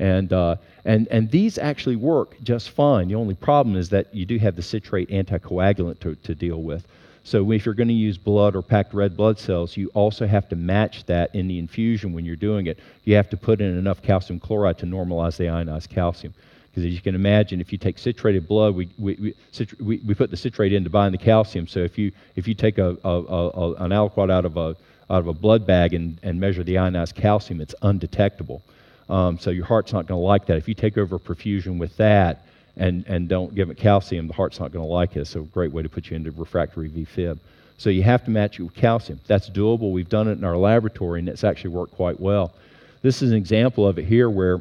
And, 0.00 0.32
uh, 0.32 0.56
and, 0.84 1.06
and 1.08 1.30
these 1.30 1.56
actually 1.56 1.96
work 1.96 2.36
just 2.42 2.70
fine. 2.70 3.08
The 3.08 3.14
only 3.14 3.34
problem 3.34 3.76
is 3.76 3.88
that 3.90 4.12
you 4.12 4.26
do 4.26 4.38
have 4.38 4.56
the 4.56 4.62
citrate 4.62 5.08
anticoagulant 5.10 6.00
to, 6.00 6.16
to 6.16 6.34
deal 6.34 6.62
with. 6.62 6.86
So 7.22 7.50
if 7.52 7.64
you're 7.64 7.74
going 7.74 7.88
to 7.88 7.94
use 7.94 8.18
blood 8.18 8.56
or 8.56 8.62
packed 8.62 8.92
red 8.92 9.16
blood 9.16 9.38
cells, 9.38 9.76
you 9.76 9.88
also 9.94 10.26
have 10.26 10.48
to 10.48 10.56
match 10.56 11.06
that 11.06 11.34
in 11.34 11.48
the 11.48 11.58
infusion 11.58 12.12
when 12.12 12.24
you're 12.24 12.36
doing 12.36 12.66
it. 12.66 12.78
You 13.04 13.14
have 13.14 13.30
to 13.30 13.36
put 13.36 13.60
in 13.60 13.78
enough 13.78 14.02
calcium 14.02 14.38
chloride 14.38 14.78
to 14.78 14.86
normalize 14.86 15.36
the 15.36 15.48
ionized 15.48 15.90
calcium. 15.90 16.34
Because 16.76 16.88
as 16.88 16.94
you 16.94 17.00
can 17.00 17.14
imagine, 17.14 17.62
if 17.62 17.72
you 17.72 17.78
take 17.78 17.98
citrated 17.98 18.46
blood, 18.46 18.74
we, 18.74 18.90
we, 18.98 19.34
we, 19.80 19.96
we, 20.04 20.14
put 20.14 20.30
the 20.30 20.36
citrate 20.36 20.74
in 20.74 20.84
to 20.84 20.90
bind 20.90 21.14
the 21.14 21.18
calcium. 21.18 21.66
So 21.66 21.78
if 21.78 21.96
you, 21.96 22.12
if 22.34 22.46
you 22.46 22.52
take 22.52 22.76
a, 22.76 22.98
a, 23.02 23.08
a, 23.08 23.72
an 23.76 23.92
aliquot 23.92 24.30
out 24.30 24.44
of 24.44 24.58
a, 24.58 24.76
out 25.08 25.20
of 25.20 25.26
a 25.26 25.32
blood 25.32 25.66
bag 25.66 25.94
and, 25.94 26.18
and 26.22 26.38
measure 26.38 26.62
the 26.62 26.76
ionized 26.76 27.14
calcium, 27.14 27.62
it's 27.62 27.74
undetectable. 27.80 28.60
Um, 29.08 29.38
so 29.38 29.48
your 29.48 29.64
heart's 29.64 29.94
not 29.94 30.06
going 30.06 30.20
to 30.20 30.22
like 30.22 30.44
that. 30.46 30.58
If 30.58 30.68
you 30.68 30.74
take 30.74 30.98
over 30.98 31.18
perfusion 31.18 31.78
with 31.78 31.96
that 31.96 32.42
and, 32.76 33.06
and 33.06 33.26
don't 33.26 33.54
give 33.54 33.70
it 33.70 33.78
calcium, 33.78 34.28
the 34.28 34.34
heart's 34.34 34.60
not 34.60 34.70
going 34.70 34.84
to 34.84 34.92
like 34.92 35.16
it. 35.16 35.20
It's 35.20 35.34
a 35.34 35.40
great 35.40 35.72
way 35.72 35.82
to 35.82 35.88
put 35.88 36.10
you 36.10 36.16
into 36.16 36.30
refractory 36.32 36.90
VFib. 36.90 37.38
So 37.78 37.88
you 37.88 38.02
have 38.02 38.22
to 38.26 38.30
match 38.30 38.60
it 38.60 38.64
with 38.64 38.74
calcium. 38.74 39.18
That's 39.26 39.48
doable. 39.48 39.92
We've 39.92 40.10
done 40.10 40.28
it 40.28 40.32
in 40.32 40.44
our 40.44 40.58
laboratory, 40.58 41.20
and 41.20 41.28
it's 41.30 41.42
actually 41.42 41.70
worked 41.70 41.94
quite 41.94 42.20
well. 42.20 42.52
This 43.00 43.22
is 43.22 43.30
an 43.30 43.38
example 43.38 43.88
of 43.88 43.98
it 43.98 44.04
here 44.04 44.28
where 44.28 44.60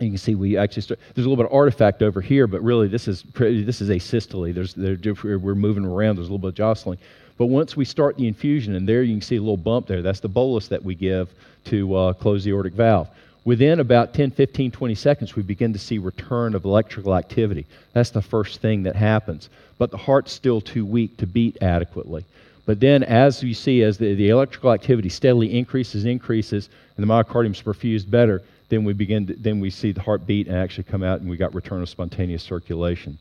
you 0.00 0.10
can 0.10 0.18
see 0.18 0.34
we 0.34 0.56
actually 0.56 0.82
start, 0.82 1.00
there's 1.14 1.26
a 1.26 1.28
little 1.28 1.42
bit 1.42 1.50
of 1.50 1.56
artifact 1.56 2.02
over 2.02 2.20
here, 2.20 2.46
but 2.46 2.62
really 2.62 2.88
this 2.88 3.08
is 3.08 3.22
this 3.34 3.80
is 3.80 3.90
asystole. 3.90 4.52
There's 4.52 4.76
we're 5.22 5.54
moving 5.54 5.84
around. 5.84 6.16
There's 6.16 6.28
a 6.28 6.32
little 6.32 6.38
bit 6.38 6.48
of 6.48 6.54
jostling. 6.54 6.98
But 7.36 7.46
once 7.46 7.76
we 7.76 7.84
start 7.84 8.16
the 8.16 8.28
infusion, 8.28 8.76
and 8.76 8.88
there 8.88 9.02
you 9.02 9.14
can 9.14 9.22
see 9.22 9.36
a 9.36 9.40
little 9.40 9.56
bump 9.56 9.86
there. 9.86 10.02
That's 10.02 10.20
the 10.20 10.28
bolus 10.28 10.68
that 10.68 10.82
we 10.82 10.94
give 10.94 11.28
to 11.66 11.94
uh, 11.94 12.12
close 12.12 12.44
the 12.44 12.50
aortic 12.50 12.74
valve. 12.74 13.08
Within 13.44 13.80
about 13.80 14.14
10, 14.14 14.30
15, 14.30 14.70
20 14.70 14.94
seconds, 14.94 15.36
we 15.36 15.42
begin 15.42 15.72
to 15.72 15.78
see 15.78 15.98
return 15.98 16.54
of 16.54 16.64
electrical 16.64 17.14
activity. 17.14 17.66
That's 17.92 18.10
the 18.10 18.22
first 18.22 18.60
thing 18.60 18.84
that 18.84 18.96
happens. 18.96 19.50
But 19.76 19.90
the 19.90 19.98
heart's 19.98 20.32
still 20.32 20.60
too 20.60 20.86
weak 20.86 21.16
to 21.18 21.26
beat 21.26 21.62
adequately. 21.62 22.24
But 22.64 22.80
then, 22.80 23.02
as 23.02 23.42
you 23.42 23.52
see, 23.52 23.82
as 23.82 23.98
the, 23.98 24.14
the 24.14 24.30
electrical 24.30 24.72
activity 24.72 25.10
steadily 25.10 25.58
increases, 25.58 26.06
increases, 26.06 26.70
and 26.96 27.06
the 27.06 27.12
myocardium 27.12 27.50
is 27.50 27.60
perfused 27.60 28.10
better, 28.10 28.42
then 28.68 28.84
we 28.84 28.92
begin. 28.92 29.26
To, 29.26 29.34
then 29.34 29.60
we 29.60 29.70
see 29.70 29.92
the 29.92 30.00
heart 30.00 30.26
beat 30.26 30.46
and 30.46 30.56
actually 30.56 30.84
come 30.84 31.02
out, 31.02 31.20
and 31.20 31.28
we 31.28 31.36
got 31.36 31.54
return 31.54 31.82
of 31.82 31.88
spontaneous 31.88 32.42
circulation. 32.42 33.18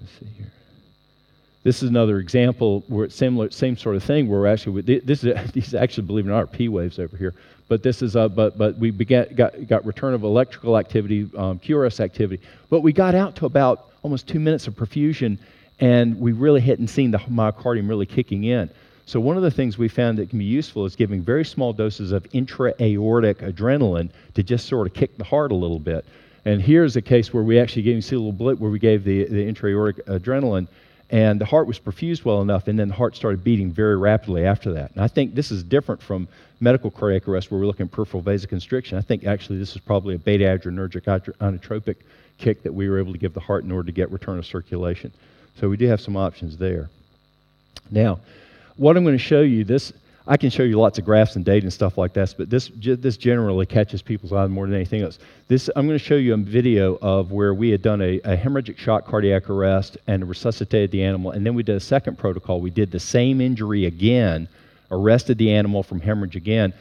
Let's 0.00 0.12
see 0.18 0.26
here. 0.36 0.52
This 1.64 1.82
is 1.82 1.88
another 1.88 2.18
example 2.18 2.84
where 2.88 3.06
it's 3.06 3.16
similar, 3.16 3.50
same 3.50 3.76
sort 3.76 3.96
of 3.96 4.04
thing. 4.04 4.28
Where 4.28 4.40
we're 4.40 4.46
actually 4.46 4.82
this 4.82 5.24
is 5.24 5.52
these 5.52 5.74
actually, 5.74 6.06
believe 6.06 6.26
it 6.26 6.28
or 6.28 6.32
not, 6.32 6.44
are 6.44 6.46
P 6.46 6.68
waves 6.68 6.98
over 6.98 7.16
here. 7.16 7.34
But 7.68 7.82
this 7.82 8.02
is 8.02 8.14
a, 8.14 8.28
but 8.28 8.58
but 8.58 8.76
we 8.76 8.90
began, 8.90 9.34
got 9.34 9.66
got 9.66 9.84
return 9.86 10.12
of 10.14 10.22
electrical 10.22 10.76
activity, 10.76 11.30
um, 11.36 11.58
QRS 11.58 12.00
activity. 12.00 12.42
But 12.68 12.80
we 12.80 12.92
got 12.92 13.14
out 13.14 13.34
to 13.36 13.46
about 13.46 13.90
almost 14.02 14.28
two 14.28 14.38
minutes 14.38 14.66
of 14.66 14.74
perfusion, 14.74 15.38
and 15.80 16.20
we 16.20 16.32
really 16.32 16.60
hadn't 16.60 16.88
seen 16.88 17.10
the 17.10 17.18
myocardium 17.18 17.88
really 17.88 18.06
kicking 18.06 18.44
in. 18.44 18.68
So 19.06 19.20
one 19.20 19.36
of 19.36 19.42
the 19.42 19.50
things 19.50 19.76
we 19.76 19.88
found 19.88 20.18
that 20.18 20.30
can 20.30 20.38
be 20.38 20.44
useful 20.44 20.86
is 20.86 20.96
giving 20.96 21.22
very 21.22 21.44
small 21.44 21.72
doses 21.72 22.10
of 22.10 22.26
intra-aortic 22.32 23.38
adrenaline 23.38 24.10
to 24.34 24.42
just 24.42 24.66
sort 24.66 24.86
of 24.86 24.94
kick 24.94 25.16
the 25.18 25.24
heart 25.24 25.52
a 25.52 25.54
little 25.54 25.78
bit. 25.78 26.04
And 26.46 26.60
here's 26.60 26.96
a 26.96 27.02
case 27.02 27.32
where 27.32 27.42
we 27.42 27.58
actually 27.58 27.82
gave, 27.82 27.96
you 27.96 28.02
see 28.02 28.16
a 28.16 28.18
little 28.18 28.32
blip 28.32 28.58
where 28.58 28.70
we 28.70 28.78
gave 28.78 29.04
the, 29.04 29.24
the 29.24 29.46
intra-aortic 29.46 30.04
adrenaline, 30.06 30.68
and 31.10 31.40
the 31.40 31.44
heart 31.44 31.66
was 31.66 31.78
perfused 31.78 32.24
well 32.24 32.40
enough, 32.40 32.66
and 32.66 32.78
then 32.78 32.88
the 32.88 32.94
heart 32.94 33.14
started 33.14 33.44
beating 33.44 33.70
very 33.70 33.96
rapidly 33.96 34.46
after 34.46 34.72
that. 34.72 34.90
And 34.92 35.02
I 35.02 35.08
think 35.08 35.34
this 35.34 35.50
is 35.50 35.62
different 35.62 36.02
from 36.02 36.26
medical 36.60 36.90
cardiac 36.90 37.28
arrest 37.28 37.50
where 37.50 37.60
we're 37.60 37.66
looking 37.66 37.86
at 37.86 37.92
peripheral 37.92 38.22
vasoconstriction. 38.22 38.96
I 38.96 39.02
think 39.02 39.24
actually 39.24 39.58
this 39.58 39.76
is 39.76 39.82
probably 39.82 40.14
a 40.14 40.18
beta 40.18 40.44
adrenergic 40.44 41.02
inotropic 41.38 41.96
kick 42.38 42.62
that 42.62 42.72
we 42.72 42.88
were 42.88 42.98
able 42.98 43.12
to 43.12 43.18
give 43.18 43.34
the 43.34 43.40
heart 43.40 43.64
in 43.64 43.70
order 43.70 43.86
to 43.86 43.92
get 43.92 44.10
return 44.10 44.38
of 44.38 44.46
circulation. 44.46 45.12
So 45.60 45.68
we 45.68 45.76
do 45.76 45.86
have 45.86 46.00
some 46.00 46.16
options 46.16 46.56
there. 46.56 46.88
Now, 47.90 48.18
what 48.76 48.96
I'm 48.96 49.04
going 49.04 49.16
to 49.16 49.22
show 49.22 49.42
you, 49.42 49.64
this 49.64 49.92
I 50.26 50.38
can 50.38 50.48
show 50.48 50.62
you 50.62 50.78
lots 50.78 50.98
of 50.98 51.04
graphs 51.04 51.36
and 51.36 51.44
data 51.44 51.66
and 51.66 51.72
stuff 51.72 51.98
like 51.98 52.14
this, 52.14 52.32
but 52.32 52.48
this 52.48 52.70
this 52.74 53.18
generally 53.18 53.66
catches 53.66 54.00
people's 54.00 54.32
eye 54.32 54.46
more 54.46 54.66
than 54.66 54.74
anything 54.74 55.02
else. 55.02 55.18
This 55.48 55.68
I'm 55.76 55.86
going 55.86 55.98
to 55.98 56.04
show 56.04 56.16
you 56.16 56.32
a 56.32 56.36
video 56.38 56.96
of 57.02 57.30
where 57.30 57.52
we 57.52 57.68
had 57.68 57.82
done 57.82 58.00
a, 58.00 58.20
a 58.20 58.36
hemorrhagic 58.36 58.78
shock 58.78 59.06
cardiac 59.06 59.50
arrest 59.50 59.98
and 60.06 60.26
resuscitated 60.26 60.90
the 60.92 61.04
animal, 61.04 61.32
and 61.32 61.44
then 61.44 61.54
we 61.54 61.62
did 61.62 61.76
a 61.76 61.80
second 61.80 62.16
protocol. 62.16 62.62
We 62.62 62.70
did 62.70 62.90
the 62.90 63.00
same 63.00 63.42
injury 63.42 63.84
again, 63.84 64.48
arrested 64.90 65.36
the 65.36 65.52
animal 65.52 65.82
from 65.82 66.00
hemorrhage 66.00 66.36
again, 66.36 66.72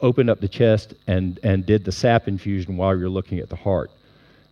opened 0.00 0.30
up 0.30 0.40
the 0.40 0.48
chest, 0.48 0.94
and 1.08 1.40
and 1.42 1.66
did 1.66 1.84
the 1.84 1.92
sap 1.92 2.28
infusion 2.28 2.76
while 2.76 2.96
you're 2.96 3.08
looking 3.08 3.40
at 3.40 3.48
the 3.48 3.56
heart. 3.56 3.90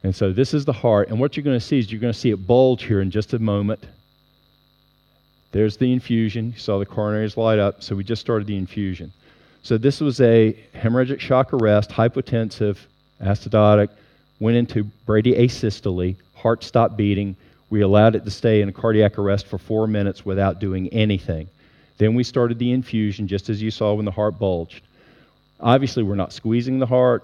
And 0.02 0.14
so 0.14 0.32
this 0.32 0.54
is 0.54 0.64
the 0.64 0.72
heart. 0.72 1.08
And 1.08 1.20
what 1.20 1.36
you're 1.36 1.44
going 1.44 1.58
to 1.58 1.64
see 1.64 1.78
is 1.78 1.92
you're 1.92 2.00
going 2.00 2.12
to 2.12 2.18
see 2.18 2.30
it 2.30 2.46
bulge 2.46 2.82
here 2.82 3.00
in 3.00 3.10
just 3.12 3.32
a 3.34 3.38
moment. 3.38 3.84
There's 5.52 5.76
the 5.76 5.92
infusion. 5.92 6.52
You 6.52 6.58
saw 6.58 6.78
the 6.78 6.86
coronaries 6.86 7.36
light 7.36 7.58
up. 7.58 7.82
So 7.82 7.96
we 7.96 8.04
just 8.04 8.20
started 8.20 8.46
the 8.46 8.56
infusion. 8.56 9.12
So 9.62 9.76
this 9.76 10.00
was 10.00 10.20
a 10.20 10.56
hemorrhagic 10.74 11.20
shock 11.20 11.52
arrest, 11.52 11.90
hypotensive, 11.90 12.78
acidotic, 13.20 13.90
went 14.38 14.56
into 14.56 14.90
bradyasystole, 15.06 16.16
heart 16.34 16.64
stopped 16.64 16.96
beating. 16.96 17.36
We 17.68 17.82
allowed 17.82 18.16
it 18.16 18.24
to 18.24 18.30
stay 18.30 18.62
in 18.62 18.68
a 18.68 18.72
cardiac 18.72 19.18
arrest 19.18 19.46
for 19.46 19.58
four 19.58 19.86
minutes 19.86 20.24
without 20.24 20.60
doing 20.60 20.88
anything. 20.88 21.48
Then 21.98 22.14
we 22.14 22.24
started 22.24 22.58
the 22.58 22.72
infusion, 22.72 23.28
just 23.28 23.50
as 23.50 23.60
you 23.60 23.70
saw 23.70 23.92
when 23.92 24.06
the 24.06 24.10
heart 24.10 24.38
bulged. 24.38 24.80
Obviously, 25.60 26.02
we're 26.02 26.14
not 26.14 26.32
squeezing 26.32 26.78
the 26.78 26.86
heart, 26.86 27.22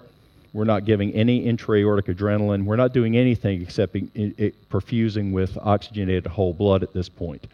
we're 0.53 0.63
not 0.63 0.85
giving 0.85 1.11
any 1.13 1.45
intra-aortic 1.45 2.05
adrenaline. 2.05 2.65
We're 2.65 2.77
not 2.77 2.93
doing 2.93 3.17
anything 3.17 3.61
except 3.61 3.93
perfusing 3.93 5.31
with 5.31 5.57
oxygenated 5.57 6.25
whole 6.25 6.53
blood 6.53 6.83
at 6.83 6.93
this 6.93 7.09
point. 7.09 7.45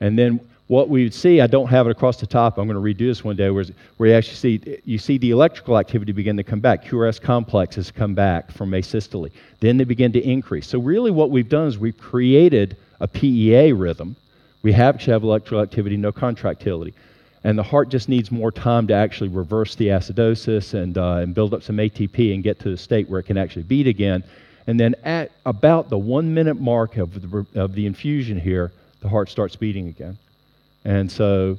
And 0.00 0.18
then 0.18 0.40
what 0.66 0.88
we 0.88 1.04
would 1.04 1.14
see, 1.14 1.40
I 1.40 1.46
don't 1.46 1.68
have 1.68 1.86
it 1.86 1.90
across 1.90 2.18
the 2.18 2.26
top. 2.26 2.58
I'm 2.58 2.68
going 2.68 2.82
to 2.82 3.04
redo 3.04 3.08
this 3.08 3.24
one 3.24 3.36
day, 3.36 3.50
where, 3.50 3.64
where 3.96 4.10
you 4.10 4.14
actually 4.14 4.36
see 4.36 4.80
you 4.84 4.98
see 4.98 5.18
the 5.18 5.30
electrical 5.30 5.78
activity 5.78 6.12
begin 6.12 6.36
to 6.36 6.44
come 6.44 6.60
back. 6.60 6.84
QRS 6.84 7.20
complexes 7.20 7.90
come 7.90 8.14
back 8.14 8.50
from 8.52 8.70
asystole. 8.72 9.30
Then 9.60 9.78
they 9.78 9.84
begin 9.84 10.12
to 10.12 10.20
increase. 10.20 10.66
So 10.66 10.78
really, 10.78 11.10
what 11.10 11.30
we've 11.30 11.48
done 11.48 11.68
is 11.68 11.78
we've 11.78 11.98
created 11.98 12.76
a 13.00 13.08
PEA 13.08 13.72
rhythm. 13.72 14.16
We 14.62 14.72
have 14.72 14.96
actually 14.96 15.12
have 15.14 15.22
electrical 15.22 15.60
activity, 15.60 15.96
no 15.96 16.12
contractility 16.12 16.92
and 17.44 17.58
the 17.58 17.62
heart 17.62 17.88
just 17.88 18.08
needs 18.08 18.30
more 18.30 18.50
time 18.50 18.86
to 18.88 18.94
actually 18.94 19.28
reverse 19.28 19.74
the 19.74 19.88
acidosis 19.88 20.74
and, 20.74 20.98
uh, 20.98 21.14
and 21.14 21.34
build 21.34 21.54
up 21.54 21.62
some 21.62 21.76
ATP 21.76 22.34
and 22.34 22.42
get 22.42 22.58
to 22.60 22.70
the 22.70 22.76
state 22.76 23.08
where 23.08 23.20
it 23.20 23.24
can 23.24 23.36
actually 23.36 23.62
beat 23.62 23.86
again. 23.86 24.24
And 24.66 24.78
then 24.78 24.94
at 25.04 25.30
about 25.46 25.88
the 25.88 25.98
one 25.98 26.34
minute 26.34 26.60
mark 26.60 26.96
of 26.96 27.30
the, 27.30 27.46
of 27.54 27.74
the 27.74 27.86
infusion 27.86 28.38
here, 28.38 28.72
the 29.00 29.08
heart 29.08 29.28
starts 29.28 29.56
beating 29.56 29.88
again. 29.88 30.18
And 30.84 31.10
so 31.10 31.58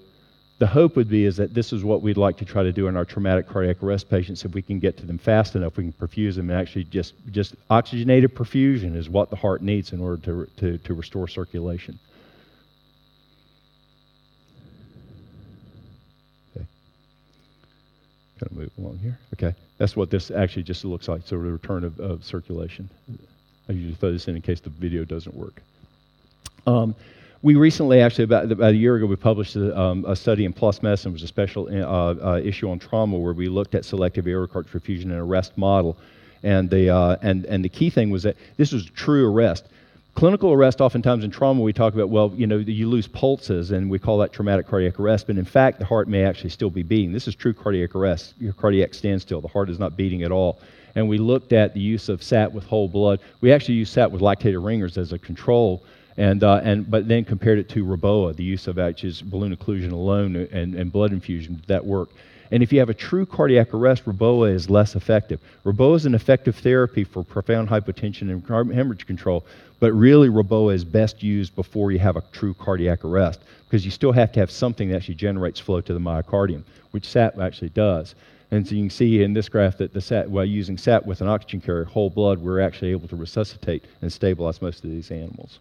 the 0.59 0.67
hope 0.67 0.97
would 0.97 1.09
be 1.09 1.25
is 1.25 1.37
that 1.37 1.53
this 1.53 1.71
is 1.71 1.83
what 1.83 2.01
we'd 2.01 2.17
like 2.17 2.37
to 2.37 2.45
try 2.45 2.63
to 2.63 2.71
do 2.73 2.87
in 2.87 2.97
our 2.97 3.05
traumatic 3.05 3.47
cardiac 3.47 3.81
arrest 3.81 4.09
patients. 4.09 4.43
If 4.43 4.53
we 4.53 4.61
can 4.61 4.79
get 4.79 4.97
to 4.97 5.05
them 5.05 5.17
fast 5.17 5.55
enough, 5.55 5.77
we 5.77 5.85
can 5.85 5.93
perfuse 5.93 6.35
them 6.35 6.49
and 6.49 6.59
actually 6.59 6.83
just, 6.83 7.13
just 7.31 7.55
oxygenated 7.69 8.35
perfusion 8.35 8.95
is 8.95 9.09
what 9.09 9.29
the 9.29 9.37
heart 9.37 9.61
needs 9.61 9.93
in 9.93 10.01
order 10.01 10.21
to, 10.23 10.49
to, 10.57 10.77
to 10.79 10.93
restore 10.93 11.29
circulation. 11.29 11.97
Okay, 16.57 16.65
kind 18.39 18.51
of 18.51 18.57
move 18.57 18.71
along 18.77 18.97
here. 18.97 19.17
Okay, 19.35 19.55
that's 19.77 19.95
what 19.95 20.09
this 20.09 20.29
actually 20.29 20.63
just 20.63 20.83
looks 20.83 21.07
like. 21.07 21.21
So 21.23 21.37
the 21.37 21.51
return 21.51 21.85
of, 21.85 21.97
of 22.01 22.25
circulation. 22.25 22.89
I 23.69 23.73
usually 23.73 23.95
throw 23.95 24.11
this 24.11 24.27
in 24.27 24.35
in 24.35 24.41
case 24.41 24.59
the 24.59 24.71
video 24.71 25.05
doesn't 25.05 25.35
work. 25.35 25.61
Um, 26.67 26.95
we 27.41 27.55
recently, 27.55 28.01
actually, 28.01 28.25
about, 28.25 28.51
about 28.51 28.71
a 28.71 28.75
year 28.75 28.95
ago, 28.95 29.05
we 29.05 29.15
published 29.15 29.55
a, 29.55 29.77
um, 29.79 30.05
a 30.05 30.15
study 30.15 30.45
in 30.45 30.53
PLOS 30.53 30.83
Medicine. 30.83 31.11
It 31.11 31.13
was 31.13 31.23
a 31.23 31.27
special 31.27 31.67
uh, 31.71 32.15
uh, 32.35 32.41
issue 32.43 32.69
on 32.69 32.79
trauma 32.79 33.17
where 33.17 33.33
we 33.33 33.47
looked 33.47 33.75
at 33.75 33.85
selective 33.85 34.27
aortic 34.27 34.67
perfusion 34.67 35.05
and 35.05 35.13
arrest 35.13 35.57
model. 35.57 35.97
And 36.43 36.69
the, 36.69 36.89
uh, 36.89 37.17
and, 37.21 37.45
and 37.45 37.63
the 37.63 37.69
key 37.69 37.89
thing 37.89 38.09
was 38.09 38.23
that 38.23 38.35
this 38.57 38.71
was 38.71 38.85
true 38.85 39.31
arrest 39.31 39.65
clinical 40.19 40.51
arrest, 40.51 40.81
oftentimes 40.81 41.23
in 41.23 41.31
trauma, 41.31 41.61
we 41.61 41.71
talk 41.71 41.93
about, 41.93 42.09
well, 42.09 42.33
you 42.35 42.45
know, 42.45 42.57
you 42.57 42.89
lose 42.89 43.07
pulses, 43.07 43.71
and 43.71 43.89
we 43.89 43.97
call 43.97 44.17
that 44.17 44.33
traumatic 44.33 44.67
cardiac 44.67 44.99
arrest. 44.99 45.27
But 45.27 45.37
in 45.37 45.45
fact, 45.45 45.79
the 45.79 45.85
heart 45.85 46.09
may 46.09 46.25
actually 46.25 46.49
still 46.49 46.69
be 46.69 46.83
beating. 46.83 47.13
This 47.13 47.25
is 47.25 47.35
true 47.35 47.53
cardiac 47.53 47.95
arrest, 47.95 48.33
your 48.37 48.51
cardiac 48.51 48.93
standstill. 48.93 49.39
The 49.39 49.47
heart 49.47 49.69
is 49.69 49.79
not 49.79 49.95
beating 49.95 50.23
at 50.23 50.31
all. 50.31 50.59
And 50.95 51.07
we 51.07 51.17
looked 51.17 51.53
at 51.53 51.73
the 51.73 51.79
use 51.79 52.09
of 52.09 52.21
SAT 52.21 52.51
with 52.51 52.65
whole 52.65 52.89
blood. 52.89 53.21
We 53.39 53.53
actually 53.53 53.75
used 53.75 53.93
SAT 53.93 54.11
with 54.11 54.21
lactated 54.21 54.63
ringers 54.63 54.97
as 54.97 55.13
a 55.13 55.19
control. 55.19 55.83
And, 56.19 56.43
uh, 56.43 56.59
and, 56.65 56.91
but 56.91 57.07
then 57.07 57.23
compared 57.23 57.59
it 57.59 57.69
to 57.69 57.85
Reboa, 57.85 58.35
the 58.35 58.43
use 58.43 58.67
of 58.67 58.77
actually 58.77 59.13
balloon 59.29 59.55
occlusion 59.55 59.93
alone 59.93 60.35
and, 60.35 60.75
and 60.75 60.91
blood 60.91 61.13
infusion. 61.13 61.55
Did 61.55 61.67
that 61.67 61.85
work? 61.85 62.09
And 62.51 62.61
if 62.61 62.73
you 62.73 62.79
have 62.79 62.89
a 62.89 62.93
true 62.93 63.25
cardiac 63.25 63.73
arrest, 63.73 64.03
Reboa 64.03 64.53
is 64.53 64.69
less 64.69 64.97
effective. 64.97 65.39
Reboa 65.63 65.95
is 65.95 66.05
an 66.05 66.13
effective 66.13 66.57
therapy 66.57 67.05
for 67.05 67.23
profound 67.23 67.69
hypotension 67.69 68.23
and 68.23 68.45
hemorrhage 68.45 69.07
control, 69.07 69.45
but 69.79 69.93
really 69.93 70.27
Reboa 70.27 70.73
is 70.73 70.83
best 70.83 71.23
used 71.23 71.55
before 71.55 71.93
you 71.93 71.99
have 71.99 72.17
a 72.17 72.23
true 72.33 72.53
cardiac 72.53 73.05
arrest 73.05 73.39
because 73.63 73.85
you 73.85 73.91
still 73.91 74.11
have 74.11 74.33
to 74.33 74.41
have 74.41 74.51
something 74.51 74.89
that 74.89 74.97
actually 74.97 75.15
generates 75.15 75.57
flow 75.57 75.79
to 75.79 75.93
the 75.93 76.01
myocardium, 76.01 76.63
which 76.91 77.05
SAT 77.05 77.39
actually 77.39 77.69
does. 77.69 78.15
And 78.51 78.67
so 78.67 78.75
you 78.75 78.83
can 78.83 78.89
see 78.89 79.23
in 79.23 79.33
this 79.33 79.47
graph 79.47 79.77
that 79.77 79.93
the 79.93 80.01
SAT, 80.01 80.29
while 80.29 80.43
using 80.43 80.77
SAT 80.77 81.05
with 81.05 81.21
an 81.21 81.29
oxygen 81.29 81.61
carrier, 81.61 81.85
whole 81.85 82.09
blood, 82.09 82.39
we're 82.39 82.59
actually 82.59 82.91
able 82.91 83.07
to 83.07 83.15
resuscitate 83.15 83.85
and 84.01 84.11
stabilize 84.11 84.61
most 84.61 84.83
of 84.83 84.89
these 84.89 85.11
animals. 85.11 85.59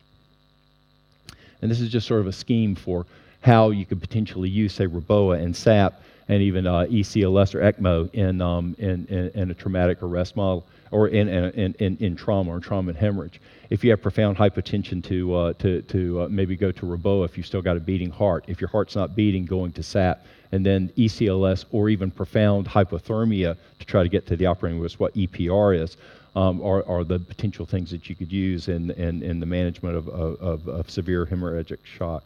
And 1.63 1.71
this 1.71 1.81
is 1.81 1.91
just 1.91 2.07
sort 2.07 2.21
of 2.21 2.27
a 2.27 2.33
scheme 2.33 2.75
for 2.75 3.07
how 3.41 3.71
you 3.71 3.87
could 3.87 4.01
potentially 4.01 4.49
use, 4.49 4.75
say, 4.75 4.87
Reboa 4.87 5.43
and 5.43 5.55
SAP 5.55 6.01
and 6.29 6.43
even 6.43 6.67
uh, 6.67 6.87
ECLS 6.91 7.55
or 7.55 7.61
ECMO 7.61 8.13
in, 8.15 8.41
um, 8.41 8.77
in, 8.79 9.07
in, 9.07 9.31
in, 9.35 9.51
a 9.51 9.55
traumatic 9.55 10.03
arrest 10.03 10.37
model 10.37 10.67
or 10.91 11.09
in, 11.09 11.29
in, 11.29 11.75
in, 11.79 11.97
in 11.99 12.17
trauma 12.17 12.51
or 12.51 12.61
trauma 12.61 12.91
and 12.91 12.99
hemorrhage. 12.99 13.41
If 13.71 13.83
you 13.83 13.91
have 13.91 14.03
profound 14.03 14.37
hypotension, 14.37 15.03
to, 15.05 15.35
uh, 15.35 15.53
to, 15.55 15.83
to 15.83 16.23
uh, 16.23 16.29
maybe 16.29 16.57
go 16.57 16.71
to 16.73 16.87
Reboa 16.87 17.25
if 17.25 17.37
you 17.37 17.43
still 17.43 17.63
got 17.63 17.77
a 17.77 17.81
beating 17.81 18.11
heart. 18.11 18.45
If 18.47 18.61
your 18.61 18.69
heart's 18.69 18.95
not 18.95 19.17
beating, 19.17 19.47
going 19.47 19.73
to 19.73 19.83
SAP. 19.83 20.25
And 20.53 20.65
then 20.65 20.91
ECLS 20.97 21.67
or 21.73 21.89
even 21.89 22.11
profound 22.11 22.67
hypothermia 22.67 23.57
to 23.79 23.87
try 23.87 24.03
to 24.03 24.09
get 24.09 24.27
to 24.29 24.37
the 24.37 24.47
operating 24.47 24.79
room, 24.79 24.87
is 24.87 24.99
what 24.99 25.15
EPR 25.15 25.79
is. 25.79 25.97
Um, 26.37 26.63
are, 26.63 26.87
are, 26.87 27.05
the 27.05 27.19
potential 27.19 27.67
things 27.67 27.91
that 27.91 28.09
you 28.09 28.15
could 28.15 28.31
use 28.31 28.69
in, 28.69 28.91
in, 28.93 29.23
in 29.23 29.41
the 29.41 29.47
management 29.47 29.97
of, 29.97 30.09
of, 30.09 30.69
of 30.69 30.91
severe 30.91 31.27
hemorrhagic 31.27 31.79
shock. 31.85 32.23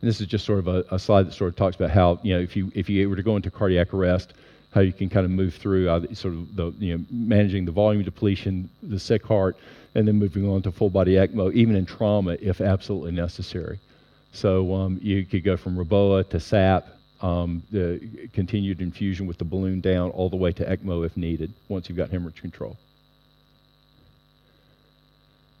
And 0.00 0.08
this 0.08 0.20
is 0.20 0.26
just 0.26 0.44
sort 0.44 0.58
of 0.58 0.68
a, 0.68 0.84
a, 0.90 0.98
slide 0.98 1.26
that 1.26 1.34
sort 1.34 1.48
of 1.48 1.56
talks 1.56 1.76
about 1.76 1.90
how, 1.90 2.18
you 2.22 2.34
know, 2.34 2.40
if 2.40 2.56
you, 2.56 2.72
if 2.74 2.88
you 2.88 3.08
were 3.08 3.14
to 3.14 3.22
go 3.22 3.36
into 3.36 3.50
cardiac 3.50 3.94
arrest, 3.94 4.32
how 4.72 4.80
you 4.80 4.92
can 4.92 5.08
kind 5.08 5.24
of 5.24 5.30
move 5.30 5.54
through 5.54 5.88
uh, 5.88 6.00
sort 6.12 6.34
of 6.34 6.56
the, 6.56 6.72
you 6.78 6.96
know, 6.96 7.04
managing 7.10 7.64
the 7.64 7.72
volume 7.72 8.02
depletion, 8.02 8.68
the 8.82 8.98
sick 8.98 9.24
heart, 9.24 9.56
and 9.94 10.06
then 10.06 10.16
moving 10.16 10.48
on 10.48 10.62
to 10.62 10.70
full 10.70 10.90
body 10.90 11.14
ECMO, 11.14 11.52
even 11.54 11.76
in 11.76 11.86
trauma 11.86 12.36
if 12.40 12.60
absolutely 12.60 13.12
necessary. 13.12 13.78
So 14.32 14.74
um, 14.74 14.98
you 15.00 15.24
could 15.24 15.44
go 15.44 15.56
from 15.56 15.76
Reboa 15.76 16.28
to 16.28 16.40
SAP 16.40 16.86
um, 17.20 17.62
the 17.70 18.28
continued 18.32 18.80
infusion 18.80 19.26
with 19.26 19.38
the 19.38 19.44
balloon 19.44 19.80
down 19.80 20.10
all 20.10 20.28
the 20.28 20.36
way 20.36 20.52
to 20.52 20.64
ECMO 20.64 21.04
if 21.04 21.16
needed 21.16 21.52
once 21.68 21.88
you've 21.88 21.98
got 21.98 22.10
hemorrhage 22.10 22.40
control. 22.40 22.76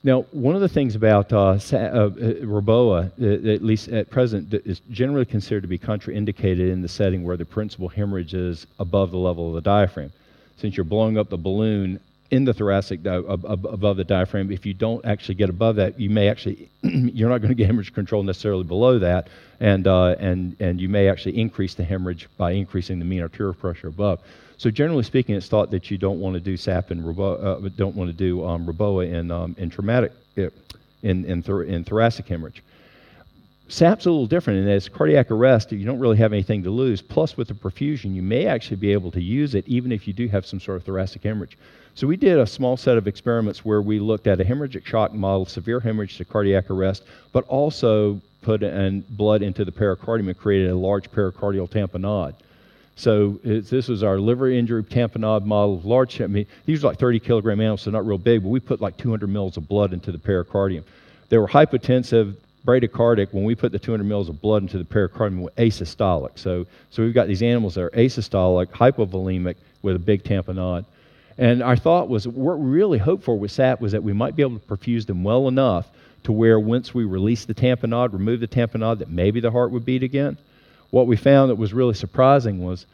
Now, 0.04 0.22
one 0.30 0.54
of 0.54 0.60
the 0.60 0.68
things 0.68 0.94
about 0.94 1.32
uh, 1.32 1.48
uh, 1.48 1.50
uh 1.50 2.10
Reboa, 2.44 3.10
uh, 3.20 3.50
at 3.50 3.62
least 3.64 3.88
at 3.88 4.08
present, 4.08 4.54
is 4.54 4.80
generally 4.90 5.24
considered 5.24 5.62
to 5.62 5.68
be 5.68 5.78
contraindicated 5.80 6.70
in 6.70 6.80
the 6.80 6.88
setting 6.88 7.24
where 7.24 7.36
the 7.36 7.44
principal 7.44 7.88
hemorrhage 7.88 8.32
is 8.32 8.68
above 8.78 9.10
the 9.10 9.16
level 9.16 9.48
of 9.48 9.54
the 9.54 9.60
diaphragm. 9.62 10.12
Since 10.58 10.76
you're 10.76 10.84
blowing 10.84 11.18
up 11.18 11.28
the 11.28 11.36
balloon 11.36 11.98
in 12.30 12.44
the 12.44 12.52
thoracic 12.52 13.00
above 13.04 13.96
the 13.96 14.04
diaphragm, 14.04 14.50
if 14.50 14.66
you 14.66 14.74
don't 14.74 15.04
actually 15.04 15.36
get 15.36 15.48
above 15.48 15.76
that, 15.76 15.98
you 15.98 16.10
may 16.10 16.28
actually 16.28 16.68
you're 16.82 17.28
not 17.28 17.38
going 17.38 17.50
to 17.50 17.54
get 17.54 17.66
hemorrhage 17.66 17.94
control 17.94 18.22
necessarily 18.22 18.64
below 18.64 18.98
that, 18.98 19.28
and 19.60 19.86
uh, 19.86 20.16
and 20.18 20.56
and 20.60 20.80
you 20.80 20.88
may 20.88 21.08
actually 21.08 21.38
increase 21.38 21.74
the 21.74 21.84
hemorrhage 21.84 22.28
by 22.36 22.52
increasing 22.52 22.98
the 22.98 23.04
mean 23.04 23.22
arterial 23.22 23.54
pressure 23.54 23.88
above. 23.88 24.20
So 24.58 24.70
generally 24.70 25.02
speaking, 25.02 25.34
it's 25.34 25.48
thought 25.48 25.70
that 25.70 25.90
you 25.90 25.98
don't 25.98 26.18
want 26.18 26.34
to 26.34 26.40
do 26.40 26.56
SAP 26.56 26.90
and 26.90 27.06
uh, 27.20 27.56
don't 27.76 27.94
want 27.94 28.10
to 28.10 28.16
do 28.16 28.44
um, 28.44 28.66
REBOA 28.66 29.12
in, 29.12 29.30
um, 29.30 29.54
in 29.58 29.68
traumatic, 29.68 30.12
uh, 30.38 30.48
in, 31.02 31.26
in, 31.26 31.42
thor- 31.42 31.64
in 31.64 31.84
thoracic 31.84 32.26
hemorrhage. 32.26 32.62
SAP's 33.68 34.06
a 34.06 34.10
little 34.10 34.26
different, 34.26 34.60
and 34.60 34.70
as 34.70 34.88
cardiac 34.88 35.30
arrest, 35.30 35.72
you 35.72 35.84
don't 35.84 35.98
really 35.98 36.16
have 36.16 36.32
anything 36.32 36.62
to 36.62 36.70
lose. 36.70 37.02
Plus, 37.02 37.36
with 37.36 37.48
the 37.48 37.54
perfusion, 37.54 38.14
you 38.14 38.22
may 38.22 38.46
actually 38.46 38.76
be 38.76 38.92
able 38.92 39.10
to 39.10 39.20
use 39.20 39.54
it 39.54 39.66
even 39.66 39.92
if 39.92 40.06
you 40.06 40.14
do 40.14 40.28
have 40.28 40.46
some 40.46 40.60
sort 40.60 40.76
of 40.76 40.84
thoracic 40.84 41.22
hemorrhage. 41.22 41.58
So 41.96 42.06
we 42.06 42.18
did 42.18 42.38
a 42.38 42.46
small 42.46 42.76
set 42.76 42.98
of 42.98 43.08
experiments 43.08 43.64
where 43.64 43.80
we 43.80 43.98
looked 43.98 44.26
at 44.26 44.38
a 44.38 44.44
hemorrhagic 44.44 44.84
shock 44.84 45.14
model, 45.14 45.46
severe 45.46 45.80
hemorrhage 45.80 46.18
to 46.18 46.26
cardiac 46.26 46.68
arrest, 46.68 47.04
but 47.32 47.44
also 47.48 48.20
put 48.42 48.60
blood 49.16 49.40
into 49.40 49.64
the 49.64 49.72
pericardium 49.72 50.28
and 50.28 50.36
created 50.36 50.70
a 50.70 50.76
large 50.76 51.10
pericardial 51.10 51.66
tamponade. 51.66 52.34
So 52.96 53.40
this 53.42 53.88
was 53.88 54.02
our 54.02 54.18
liver 54.18 54.50
injury 54.50 54.82
tamponade 54.82 55.46
model, 55.46 55.80
large. 55.84 56.20
I 56.20 56.26
mean, 56.26 56.46
these 56.66 56.82
were 56.82 56.90
like 56.90 56.98
30 56.98 57.18
kilogram 57.18 57.60
animals, 57.60 57.80
so 57.80 57.90
not 57.90 58.06
real 58.06 58.18
big, 58.18 58.42
but 58.42 58.50
we 58.50 58.60
put 58.60 58.82
like 58.82 58.98
200 58.98 59.26
mils 59.26 59.56
of 59.56 59.66
blood 59.66 59.94
into 59.94 60.12
the 60.12 60.18
pericardium. 60.18 60.84
They 61.30 61.38
were 61.38 61.48
hypotensive, 61.48 62.36
bradycardic. 62.66 63.32
When 63.32 63.44
we 63.44 63.54
put 63.54 63.72
the 63.72 63.78
200 63.78 64.04
mils 64.04 64.28
of 64.28 64.42
blood 64.42 64.60
into 64.60 64.76
the 64.76 64.84
pericardium, 64.84 65.40
were 65.40 65.52
asystolic. 65.56 66.38
So, 66.38 66.66
so 66.90 67.02
we've 67.02 67.14
got 67.14 67.26
these 67.26 67.42
animals 67.42 67.76
that 67.76 67.84
are 67.84 67.90
asystolic, 67.90 68.66
hypovolemic, 68.66 69.56
with 69.80 69.96
a 69.96 69.98
big 69.98 70.24
tamponade. 70.24 70.84
And 71.38 71.62
our 71.62 71.76
thought 71.76 72.08
was, 72.08 72.26
what 72.26 72.58
we 72.58 72.70
really 72.70 72.98
hoped 72.98 73.24
for 73.24 73.38
with 73.38 73.50
SAP 73.50 73.80
was 73.80 73.92
that 73.92 74.02
we 74.02 74.12
might 74.12 74.36
be 74.36 74.42
able 74.42 74.58
to 74.58 74.66
perfuse 74.66 75.06
them 75.06 75.22
well 75.22 75.48
enough 75.48 75.88
to 76.24 76.32
where 76.32 76.58
once 76.58 76.94
we 76.94 77.04
release 77.04 77.44
the 77.44 77.54
tamponade, 77.54 78.12
remove 78.12 78.40
the 78.40 78.48
tamponade, 78.48 78.98
that 78.98 79.10
maybe 79.10 79.40
the 79.40 79.50
heart 79.50 79.70
would 79.70 79.84
beat 79.84 80.02
again 80.02 80.38
what 80.90 81.06
we 81.06 81.16
found 81.16 81.50
that 81.50 81.56
was 81.56 81.72
really 81.72 81.94
surprising 81.94 82.64
was 82.64 82.86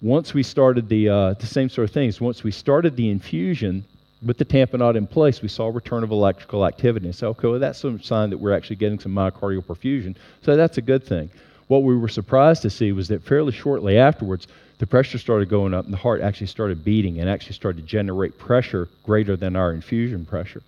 once 0.00 0.34
we 0.34 0.42
started 0.42 0.88
the, 0.88 1.08
uh, 1.08 1.34
the 1.34 1.46
same 1.46 1.68
sort 1.68 1.88
of 1.88 1.92
things, 1.92 2.20
once 2.20 2.42
we 2.42 2.50
started 2.50 2.96
the 2.96 3.10
infusion 3.10 3.84
with 4.24 4.38
the 4.38 4.44
tamponade 4.44 4.96
in 4.96 5.06
place, 5.06 5.42
we 5.42 5.48
saw 5.48 5.66
a 5.66 5.70
return 5.70 6.02
of 6.02 6.10
electrical 6.10 6.66
activity. 6.66 7.06
And 7.06 7.14
so, 7.14 7.28
okay, 7.28 7.48
well, 7.48 7.58
that's 7.58 7.78
some 7.78 8.00
sign 8.00 8.30
that 8.30 8.38
we're 8.38 8.52
actually 8.52 8.76
getting 8.76 8.98
some 8.98 9.12
myocardial 9.12 9.64
perfusion. 9.64 10.16
So 10.42 10.56
that's 10.56 10.78
a 10.78 10.82
good 10.82 11.04
thing. 11.04 11.30
What 11.68 11.82
we 11.82 11.96
were 11.96 12.08
surprised 12.08 12.62
to 12.62 12.70
see 12.70 12.92
was 12.92 13.08
that 13.08 13.22
fairly 13.22 13.52
shortly 13.52 13.98
afterwards, 13.98 14.48
the 14.82 14.86
pressure 14.88 15.16
started 15.16 15.48
going 15.48 15.72
up 15.72 15.84
and 15.84 15.94
the 15.94 15.98
heart 15.98 16.20
actually 16.20 16.48
started 16.48 16.84
beating 16.84 17.20
and 17.20 17.30
actually 17.30 17.52
started 17.52 17.80
to 17.80 17.86
generate 17.86 18.36
pressure 18.36 18.88
greater 19.04 19.36
than 19.36 19.54
our 19.54 19.72
infusion 19.72 20.24
pressure 20.24 20.60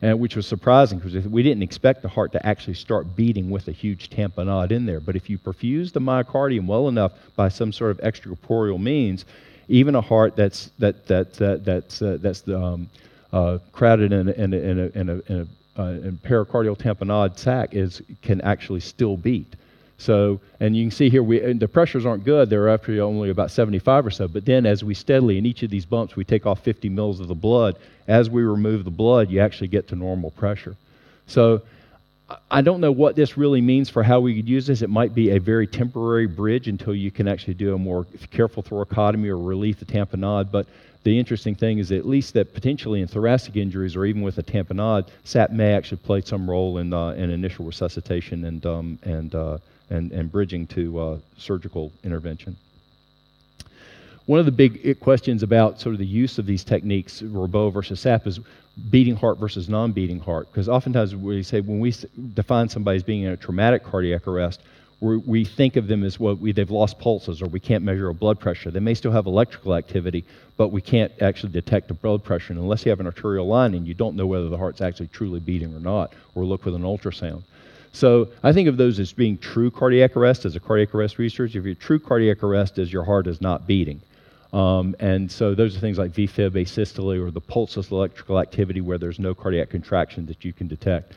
and 0.00 0.18
which 0.18 0.36
was 0.36 0.46
surprising 0.46 0.98
because 0.98 1.28
we 1.28 1.42
didn't 1.42 1.62
expect 1.62 2.00
the 2.00 2.08
heart 2.08 2.32
to 2.32 2.46
actually 2.46 2.72
start 2.72 3.14
beating 3.14 3.50
with 3.50 3.68
a 3.68 3.70
huge 3.70 4.08
tamponade 4.08 4.70
in 4.70 4.86
there. 4.86 5.00
But 5.00 5.16
if 5.16 5.28
you 5.28 5.36
perfuse 5.36 5.92
the 5.92 6.00
myocardium 6.00 6.64
well 6.64 6.88
enough 6.88 7.12
by 7.36 7.50
some 7.50 7.70
sort 7.70 7.90
of 7.90 7.98
extracorporeal 7.98 8.80
means, 8.80 9.26
even 9.68 9.94
a 9.96 10.00
heart 10.00 10.34
that's 10.34 10.70
that 10.78 11.06
that, 11.08 11.34
that 11.34 11.62
that's 11.66 12.00
uh, 12.00 12.16
that's 12.22 12.48
um, 12.48 12.88
uh, 13.34 13.58
crowded 13.72 14.14
in 14.14 14.30
a, 14.30 14.32
in 14.32 14.54
a, 14.54 14.56
in 14.56 14.78
a, 14.78 14.98
in 14.98 15.08
a, 15.10 15.12
in 15.30 15.48
a, 15.76 15.82
uh, 15.82 15.90
in 15.90 16.18
pericardial 16.24 16.74
tamponade 16.74 17.36
sac 17.36 17.74
is 17.74 18.00
can 18.22 18.40
actually 18.40 18.80
still 18.80 19.18
beat. 19.18 19.56
So, 19.98 20.40
and 20.60 20.76
you 20.76 20.84
can 20.84 20.90
see 20.92 21.10
here, 21.10 21.24
we, 21.24 21.40
the 21.54 21.66
pressures 21.66 22.06
aren't 22.06 22.24
good. 22.24 22.48
They're 22.48 22.68
actually 22.68 23.00
only 23.00 23.30
about 23.30 23.50
75 23.50 24.06
or 24.06 24.10
so. 24.10 24.28
But 24.28 24.44
then, 24.44 24.64
as 24.64 24.84
we 24.84 24.94
steadily, 24.94 25.38
in 25.38 25.44
each 25.44 25.64
of 25.64 25.70
these 25.70 25.84
bumps, 25.84 26.14
we 26.14 26.24
take 26.24 26.46
off 26.46 26.60
50 26.60 26.88
mils 26.88 27.18
of 27.18 27.26
the 27.26 27.34
blood. 27.34 27.76
As 28.06 28.30
we 28.30 28.42
remove 28.42 28.84
the 28.84 28.90
blood, 28.90 29.28
you 29.28 29.40
actually 29.40 29.68
get 29.68 29.88
to 29.88 29.96
normal 29.96 30.30
pressure. 30.30 30.76
So, 31.26 31.62
I 32.50 32.60
don't 32.60 32.80
know 32.80 32.92
what 32.92 33.16
this 33.16 33.36
really 33.36 33.60
means 33.60 33.88
for 33.88 34.02
how 34.02 34.20
we 34.20 34.36
could 34.36 34.48
use 34.48 34.66
this. 34.66 34.82
It 34.82 34.90
might 34.90 35.14
be 35.14 35.30
a 35.30 35.40
very 35.40 35.66
temporary 35.66 36.26
bridge 36.26 36.68
until 36.68 36.94
you 36.94 37.10
can 37.10 37.26
actually 37.26 37.54
do 37.54 37.74
a 37.74 37.78
more 37.78 38.06
careful 38.30 38.62
thoracotomy 38.62 39.28
or 39.28 39.38
relief 39.38 39.78
the 39.78 39.86
tamponade. 39.86 40.50
But 40.50 40.66
the 41.04 41.18
interesting 41.18 41.54
thing 41.54 41.78
is 41.78 41.90
at 41.90 42.06
least 42.06 42.34
that 42.34 42.52
potentially 42.52 43.00
in 43.00 43.08
thoracic 43.08 43.56
injuries 43.56 43.96
or 43.96 44.04
even 44.04 44.20
with 44.20 44.36
a 44.36 44.42
tamponade, 44.42 45.08
SAP 45.24 45.52
may 45.52 45.72
actually 45.72 45.98
play 45.98 46.20
some 46.20 46.48
role 46.48 46.78
in, 46.78 46.92
uh, 46.92 47.10
in 47.12 47.30
initial 47.30 47.64
resuscitation 47.64 48.44
and, 48.44 48.66
um, 48.66 48.98
and 49.04 49.34
uh, 49.34 49.56
and, 49.90 50.12
and 50.12 50.30
bridging 50.30 50.66
to 50.68 50.98
uh, 50.98 51.18
surgical 51.36 51.92
intervention. 52.04 52.56
One 54.26 54.38
of 54.38 54.44
the 54.44 54.52
big 54.52 55.00
questions 55.00 55.42
about 55.42 55.80
sort 55.80 55.94
of 55.94 55.98
the 55.98 56.06
use 56.06 56.38
of 56.38 56.44
these 56.44 56.62
techniques, 56.62 57.22
REBOA 57.22 57.72
versus 57.72 58.00
SAP, 58.00 58.26
is 58.26 58.40
beating 58.90 59.16
heart 59.16 59.38
versus 59.38 59.68
non 59.68 59.92
beating 59.92 60.20
heart. 60.20 60.48
Because 60.50 60.68
oftentimes 60.68 61.16
we 61.16 61.42
say 61.42 61.60
when 61.60 61.80
we 61.80 61.94
define 62.34 62.68
somebody 62.68 62.96
as 62.96 63.02
being 63.02 63.22
in 63.22 63.32
a 63.32 63.36
traumatic 63.36 63.84
cardiac 63.84 64.28
arrest, 64.28 64.60
we 65.00 65.44
think 65.44 65.76
of 65.76 65.86
them 65.86 66.02
as 66.02 66.18
what 66.18 66.38
well, 66.38 66.52
they've 66.52 66.70
lost 66.70 66.98
pulses 66.98 67.40
or 67.40 67.46
we 67.46 67.60
can't 67.60 67.84
measure 67.84 68.08
a 68.08 68.14
blood 68.14 68.40
pressure. 68.40 68.70
They 68.70 68.80
may 68.80 68.94
still 68.94 69.12
have 69.12 69.26
electrical 69.26 69.76
activity, 69.76 70.24
but 70.56 70.72
we 70.72 70.80
can't 70.80 71.12
actually 71.22 71.52
detect 71.52 71.90
a 71.90 71.94
blood 71.94 72.24
pressure. 72.24 72.52
And 72.52 72.60
unless 72.60 72.84
you 72.84 72.90
have 72.90 72.98
an 72.98 73.06
arterial 73.06 73.46
line 73.46 73.74
and 73.74 73.86
you 73.86 73.94
don't 73.94 74.16
know 74.16 74.26
whether 74.26 74.48
the 74.48 74.58
heart's 74.58 74.80
actually 74.80 75.06
truly 75.08 75.38
beating 75.38 75.72
or 75.74 75.80
not, 75.80 76.12
or 76.34 76.44
look 76.44 76.64
with 76.64 76.74
an 76.74 76.82
ultrasound. 76.82 77.44
So 77.92 78.28
I 78.42 78.52
think 78.52 78.68
of 78.68 78.76
those 78.76 78.98
as 79.00 79.12
being 79.12 79.38
true 79.38 79.70
cardiac 79.70 80.16
arrest 80.16 80.44
as 80.44 80.56
a 80.56 80.60
cardiac 80.60 80.94
arrest 80.94 81.18
research. 81.18 81.56
If 81.56 81.64
you're 81.64 81.74
true 81.74 81.98
cardiac 81.98 82.42
arrest 82.42 82.78
is 82.78 82.92
your 82.92 83.04
heart 83.04 83.26
is 83.26 83.40
not 83.40 83.66
beating. 83.66 84.00
Um, 84.52 84.96
and 84.98 85.30
so 85.30 85.54
those 85.54 85.76
are 85.76 85.80
things 85.80 85.98
like 85.98 86.12
VFib, 86.12 86.52
asystole, 86.52 87.20
or 87.20 87.30
the 87.30 87.40
pulseless 87.40 87.90
electrical 87.90 88.38
activity 88.38 88.80
where 88.80 88.98
there's 88.98 89.18
no 89.18 89.34
cardiac 89.34 89.68
contraction 89.70 90.26
that 90.26 90.44
you 90.44 90.52
can 90.52 90.68
detect. 90.68 91.14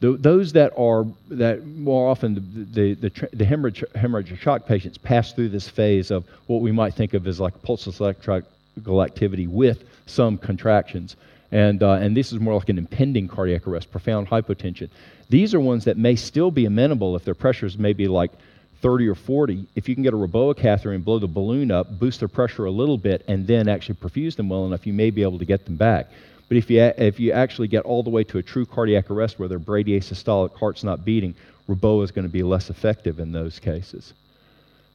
Those 0.00 0.52
that 0.54 0.72
are 0.76 1.06
that 1.28 1.64
more 1.64 2.10
often 2.10 2.34
the 2.34 2.94
the, 2.94 3.08
the, 3.08 3.28
the 3.34 3.44
hemorrhage, 3.44 3.84
hemorrhage 3.94 4.36
shock 4.40 4.66
patients 4.66 4.98
pass 4.98 5.32
through 5.32 5.50
this 5.50 5.68
phase 5.68 6.10
of 6.10 6.24
what 6.48 6.60
we 6.60 6.72
might 6.72 6.94
think 6.94 7.14
of 7.14 7.28
as 7.28 7.38
like 7.38 7.62
pulseless 7.62 8.00
electrical 8.00 9.00
activity 9.00 9.46
with 9.46 9.84
some 10.06 10.38
contractions. 10.38 11.14
And, 11.52 11.82
uh, 11.82 11.92
and 11.92 12.16
this 12.16 12.32
is 12.32 12.40
more 12.40 12.54
like 12.54 12.70
an 12.70 12.78
impending 12.78 13.28
cardiac 13.28 13.68
arrest, 13.68 13.92
profound 13.92 14.28
hypotension. 14.28 14.88
These 15.28 15.54
are 15.54 15.60
ones 15.60 15.84
that 15.84 15.98
may 15.98 16.16
still 16.16 16.50
be 16.50 16.64
amenable 16.64 17.14
if 17.14 17.24
their 17.24 17.34
pressures 17.34 17.78
may 17.78 17.92
be 17.92 18.08
like 18.08 18.32
30 18.80 19.06
or 19.08 19.14
40. 19.14 19.66
If 19.76 19.88
you 19.88 19.94
can 19.94 20.02
get 20.02 20.14
a 20.14 20.16
REBOA 20.16 20.56
catheter 20.56 20.92
and 20.92 21.04
blow 21.04 21.18
the 21.18 21.28
balloon 21.28 21.70
up, 21.70 21.98
boost 21.98 22.20
their 22.20 22.28
pressure 22.28 22.64
a 22.64 22.70
little 22.70 22.98
bit, 22.98 23.24
and 23.28 23.46
then 23.46 23.68
actually 23.68 23.94
perfuse 23.96 24.34
them 24.34 24.48
well 24.48 24.66
enough, 24.66 24.86
you 24.86 24.94
may 24.94 25.10
be 25.10 25.22
able 25.22 25.38
to 25.38 25.44
get 25.44 25.66
them 25.66 25.76
back. 25.76 26.08
But 26.48 26.56
if 26.56 26.70
you, 26.70 26.80
if 26.82 27.20
you 27.20 27.32
actually 27.32 27.68
get 27.68 27.84
all 27.84 28.02
the 28.02 28.10
way 28.10 28.24
to 28.24 28.38
a 28.38 28.42
true 28.42 28.66
cardiac 28.66 29.10
arrest 29.10 29.38
where 29.38 29.48
their 29.48 29.60
bradyasystolic 29.60 30.56
heart's 30.56 30.82
not 30.82 31.04
beating, 31.04 31.34
REBOA 31.68 32.04
is 32.04 32.10
going 32.10 32.26
to 32.26 32.32
be 32.32 32.42
less 32.42 32.70
effective 32.70 33.20
in 33.20 33.30
those 33.30 33.58
cases. 33.58 34.14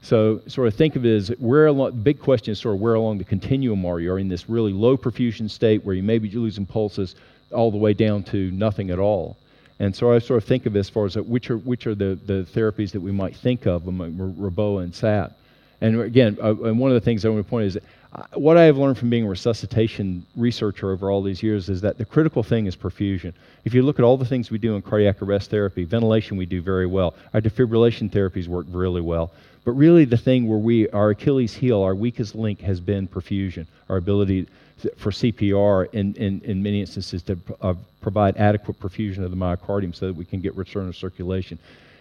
So, 0.02 0.42
sort 0.48 0.68
of 0.68 0.76
think 0.76 0.96
of 0.96 1.06
it 1.06 1.16
as 1.16 1.30
where 1.40 1.66
along, 1.66 1.92
the 1.92 1.98
big 1.98 2.20
question 2.20 2.52
is 2.52 2.60
sort 2.60 2.76
of 2.76 2.82
where 2.82 2.94
along 2.94 3.18
the 3.18 3.24
continuum 3.24 3.86
are 3.86 4.00
you? 4.00 4.12
Are 4.14 4.20
you 4.20 4.22
in 4.22 4.30
this 4.30 4.48
really 4.48 4.72
low 4.72 4.96
perfusion 4.96 5.50
state 5.50 5.84
where 5.84 5.96
you 5.96 6.04
may 6.04 6.20
be 6.20 6.30
losing 6.30 6.66
pulses 6.66 7.16
all 7.52 7.72
the 7.72 7.78
way 7.78 7.94
down 7.94 8.24
to 8.24 8.52
nothing 8.52 8.90
at 8.92 9.00
all? 9.00 9.38
And 9.80 9.96
so 9.96 10.12
I 10.12 10.20
sort 10.20 10.42
of 10.42 10.48
think 10.48 10.66
of 10.66 10.76
it 10.76 10.80
as 10.80 10.90
far 10.90 11.06
as 11.06 11.16
which 11.16 11.50
are, 11.52 11.58
which 11.58 11.86
are 11.88 11.96
the, 11.96 12.18
the 12.26 12.48
therapies 12.54 12.92
that 12.92 13.02
we 13.02 13.12
might 13.12 13.36
think 13.36 13.68
of 13.68 13.88
among 13.88 14.14
REBOA 14.14 14.84
and 14.84 14.96
SAP. 14.96 15.34
And 15.82 16.02
again, 16.02 16.38
uh, 16.42 16.56
and 16.64 16.80
one 16.80 16.90
of 16.90 16.96
the 16.96 17.02
things 17.02 17.24
I 17.24 17.30
want 17.30 17.46
to 17.46 17.50
point 17.50 17.68
is 17.68 17.74
that 17.76 17.84
uh, 18.14 18.24
what 18.34 18.58
I 18.58 18.64
have 18.64 18.78
learned 18.78 18.98
from 18.98 19.12
being 19.12 19.26
a 19.26 19.30
resuscitation 19.30 20.26
researcher 20.36 20.92
over 20.92 21.12
all 21.12 21.22
these 21.22 21.44
years 21.44 21.70
is 21.70 21.82
that 21.82 22.00
the 22.00 22.06
critical 22.06 22.42
thing 22.42 22.66
is 22.66 22.76
perfusion. 22.76 23.34
If 23.66 23.76
you 23.76 23.84
look 23.84 24.00
at 24.00 24.06
all 24.06 24.18
the 24.18 24.26
things 24.26 24.50
we 24.50 24.58
do 24.58 24.76
in 24.76 24.82
cardiac 24.82 25.22
arrest 25.22 25.52
therapy, 25.52 25.84
ventilation 25.84 26.38
we 26.38 26.48
do 26.48 26.62
very 26.62 26.88
well. 26.88 27.14
Our 27.34 27.42
defibrillation 27.42 28.10
therapies 28.10 28.48
work 28.48 28.66
really 28.72 29.02
well. 29.02 29.32
But 29.68 29.74
really, 29.74 30.06
the 30.06 30.16
thing 30.16 30.48
where 30.48 30.58
we, 30.58 30.88
our 30.92 31.10
Achilles 31.10 31.54
heel, 31.54 31.82
our 31.82 31.94
weakest 31.94 32.36
link 32.36 32.62
has 32.62 32.80
been 32.80 33.06
perfusion, 33.06 33.68
our 33.90 33.98
ability 33.98 34.48
for 34.96 35.12
CPR 35.12 35.94
in, 35.94 36.14
in, 36.14 36.40
in 36.46 36.64
many 36.64 36.80
instances 36.80 37.22
to 37.24 37.38
uh, 37.62 37.74
provide 38.00 38.38
adequate 38.38 38.80
perfusion 38.80 39.26
of 39.26 39.30
the 39.30 39.36
myocardium 39.36 39.94
so 39.94 40.08
that 40.08 40.16
we 40.16 40.24
can 40.24 40.40
get 40.40 40.56
return 40.56 40.88
of 40.88 40.96
circulation. 40.96 41.60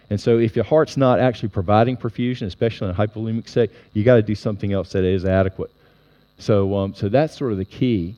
And 0.09 0.17
so, 0.17 0.37
if 0.37 0.55
your 0.55 0.63
heart's 0.63 0.95
not 0.95 1.19
actually 1.19 1.49
providing 1.49 1.97
perfusion, 1.97 2.47
especially 2.47 2.87
in 2.87 2.95
a 2.95 2.97
hypovolemic 2.97 3.49
state, 3.49 3.71
you 3.91 4.05
got 4.05 4.15
to 4.15 4.21
do 4.21 4.33
something 4.33 4.71
else 4.71 4.93
that 4.93 5.03
is 5.03 5.25
adequate. 5.25 5.71
So, 6.37 6.73
um, 6.73 6.93
so 6.93 7.09
that's 7.09 7.37
sort 7.37 7.51
of 7.51 7.57
the 7.57 7.65
key. 7.65 8.15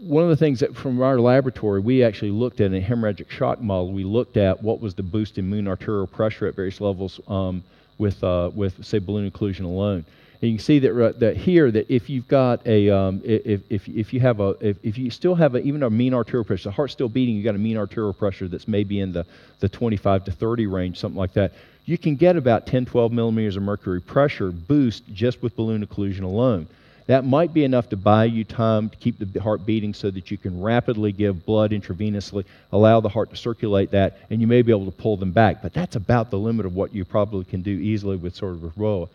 One 0.00 0.24
of 0.24 0.30
the 0.30 0.36
things 0.36 0.58
that 0.58 0.74
from 0.74 1.00
our 1.00 1.20
laboratory, 1.20 1.78
we 1.78 2.02
actually 2.02 2.32
looked 2.32 2.60
at 2.60 2.72
in 2.72 2.82
a 2.82 2.84
hemorrhagic 2.84 3.30
shock 3.30 3.60
model. 3.60 3.92
We 3.92 4.02
looked 4.02 4.36
at 4.36 4.60
what 4.60 4.80
was 4.80 4.96
the 4.96 5.04
boost 5.04 5.38
in 5.38 5.48
mean 5.48 5.68
arterial 5.68 6.08
pressure 6.08 6.48
at 6.48 6.56
various 6.56 6.80
levels 6.80 7.20
um, 7.28 7.62
with, 7.98 8.22
uh, 8.24 8.50
with 8.54 8.84
say, 8.84 8.98
balloon 8.98 9.30
occlusion 9.30 9.64
alone. 9.64 10.04
And 10.40 10.52
you 10.52 10.56
can 10.56 10.64
see 10.64 10.78
that, 10.78 11.18
that 11.18 11.36
here 11.36 11.70
that 11.72 11.92
if 11.92 12.08
you've 12.08 12.28
got 12.28 12.64
a 12.64 12.88
um, 12.90 13.20
if, 13.24 13.60
if, 13.70 13.88
if 13.88 14.12
you 14.12 14.20
have 14.20 14.38
a 14.38 14.54
if, 14.60 14.76
if 14.84 14.96
you 14.96 15.10
still 15.10 15.34
have 15.34 15.56
a, 15.56 15.58
even 15.62 15.82
a 15.82 15.90
mean 15.90 16.14
arterial 16.14 16.44
pressure, 16.44 16.68
the 16.68 16.72
heart's 16.72 16.92
still 16.92 17.08
beating, 17.08 17.34
you've 17.34 17.44
got 17.44 17.56
a 17.56 17.58
mean 17.58 17.76
arterial 17.76 18.12
pressure 18.12 18.46
that's 18.46 18.68
maybe 18.68 19.00
in 19.00 19.12
the, 19.12 19.26
the 19.58 19.68
25 19.68 20.26
to 20.26 20.30
30 20.30 20.66
range, 20.68 20.98
something 20.98 21.18
like 21.18 21.32
that. 21.32 21.52
You 21.86 21.98
can 21.98 22.14
get 22.14 22.36
about 22.36 22.66
10, 22.66 22.84
12 22.84 23.10
millimeters 23.10 23.56
of 23.56 23.62
mercury 23.64 24.00
pressure 24.00 24.52
boost 24.52 25.02
just 25.12 25.42
with 25.42 25.56
balloon 25.56 25.84
occlusion 25.84 26.22
alone. 26.22 26.68
That 27.08 27.24
might 27.24 27.54
be 27.54 27.64
enough 27.64 27.88
to 27.88 27.96
buy 27.96 28.26
you 28.26 28.44
time 28.44 28.90
to 28.90 28.96
keep 28.98 29.18
the 29.18 29.40
heart 29.40 29.64
beating 29.64 29.94
so 29.94 30.10
that 30.10 30.30
you 30.30 30.36
can 30.36 30.60
rapidly 30.60 31.10
give 31.10 31.46
blood 31.46 31.70
intravenously, 31.70 32.44
allow 32.70 33.00
the 33.00 33.08
heart 33.08 33.30
to 33.30 33.36
circulate 33.36 33.90
that, 33.92 34.18
and 34.28 34.42
you 34.42 34.46
may 34.46 34.60
be 34.60 34.72
able 34.72 34.84
to 34.84 34.90
pull 34.90 35.16
them 35.16 35.32
back. 35.32 35.62
But 35.62 35.72
that's 35.72 35.96
about 35.96 36.30
the 36.30 36.38
limit 36.38 36.66
of 36.66 36.74
what 36.74 36.94
you 36.94 37.06
probably 37.06 37.46
can 37.46 37.62
do 37.62 37.70
easily 37.70 38.16
with 38.16 38.36
sort 38.36 38.52
of 38.52 38.64
a 38.64 38.72
ROA. 38.76 39.08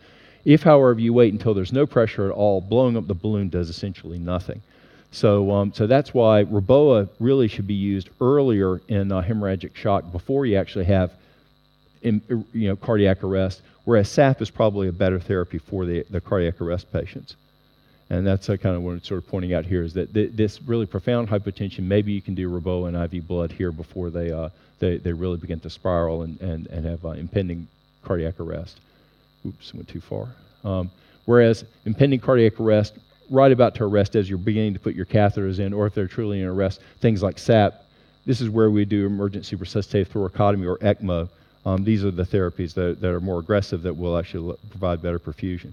If, 0.44 0.64
however, 0.64 0.98
you 0.98 1.12
wait 1.12 1.32
until 1.32 1.54
there's 1.54 1.72
no 1.72 1.86
pressure 1.86 2.26
at 2.26 2.32
all, 2.32 2.60
blowing 2.60 2.96
up 2.96 3.06
the 3.06 3.14
balloon 3.14 3.48
does 3.48 3.70
essentially 3.70 4.18
nothing. 4.18 4.60
So, 5.12 5.52
um, 5.52 5.72
so 5.72 5.86
that's 5.86 6.12
why 6.12 6.42
REBOA 6.42 7.08
really 7.20 7.46
should 7.46 7.68
be 7.68 7.74
used 7.74 8.10
earlier 8.20 8.80
in 8.88 9.12
uh, 9.12 9.22
hemorrhagic 9.22 9.76
shock 9.76 10.10
before 10.10 10.46
you 10.46 10.56
actually 10.56 10.86
have 10.86 11.12
in, 12.02 12.20
you 12.52 12.68
know, 12.68 12.74
cardiac 12.74 13.22
arrest, 13.22 13.62
whereas 13.84 14.08
SAP 14.08 14.42
is 14.42 14.50
probably 14.50 14.88
a 14.88 14.92
better 14.92 15.20
therapy 15.20 15.58
for 15.58 15.86
the, 15.86 16.04
the 16.10 16.20
cardiac 16.20 16.60
arrest 16.60 16.92
patients. 16.92 17.36
And 18.14 18.26
that's 18.26 18.48
uh, 18.48 18.56
kind 18.56 18.76
of 18.76 18.82
what 18.82 18.92
I'm 18.92 19.02
sort 19.02 19.18
of 19.18 19.28
pointing 19.28 19.54
out 19.54 19.66
here 19.66 19.82
is 19.82 19.92
that 19.94 20.14
th- 20.14 20.30
this 20.34 20.62
really 20.62 20.86
profound 20.86 21.28
hypotension, 21.28 21.80
maybe 21.80 22.12
you 22.12 22.22
can 22.22 22.34
do 22.34 22.48
REBOA 22.48 22.88
and 22.88 23.14
IV 23.14 23.26
blood 23.26 23.50
here 23.50 23.72
before 23.72 24.08
they, 24.10 24.30
uh, 24.30 24.50
they, 24.78 24.98
they 24.98 25.12
really 25.12 25.36
begin 25.36 25.58
to 25.60 25.70
spiral 25.70 26.22
and, 26.22 26.40
and, 26.40 26.66
and 26.68 26.86
have 26.86 27.04
uh, 27.04 27.10
impending 27.10 27.66
cardiac 28.04 28.38
arrest. 28.38 28.78
Oops, 29.44 29.74
went 29.74 29.88
too 29.88 30.00
far. 30.00 30.28
Um, 30.62 30.90
whereas 31.24 31.64
impending 31.86 32.20
cardiac 32.20 32.60
arrest, 32.60 32.94
right 33.30 33.50
about 33.50 33.74
to 33.76 33.84
arrest 33.84 34.14
as 34.14 34.28
you're 34.28 34.38
beginning 34.38 34.74
to 34.74 34.80
put 34.80 34.94
your 34.94 35.06
catheters 35.06 35.58
in, 35.58 35.72
or 35.72 35.86
if 35.86 35.94
they're 35.94 36.06
truly 36.06 36.40
in 36.40 36.46
arrest, 36.46 36.80
things 37.00 37.22
like 37.22 37.38
SAP, 37.38 37.74
this 38.26 38.40
is 38.40 38.48
where 38.48 38.70
we 38.70 38.84
do 38.84 39.06
emergency 39.06 39.56
resuscitative 39.56 40.08
thoracotomy 40.08 40.66
or 40.66 40.78
ECMO. 40.78 41.28
Um, 41.66 41.82
these 41.82 42.04
are 42.04 42.10
the 42.10 42.24
therapies 42.24 42.74
that, 42.74 43.00
that 43.00 43.10
are 43.10 43.20
more 43.20 43.40
aggressive 43.40 43.82
that 43.82 43.94
will 43.94 44.16
actually 44.16 44.56
provide 44.70 45.02
better 45.02 45.18
perfusion. 45.18 45.72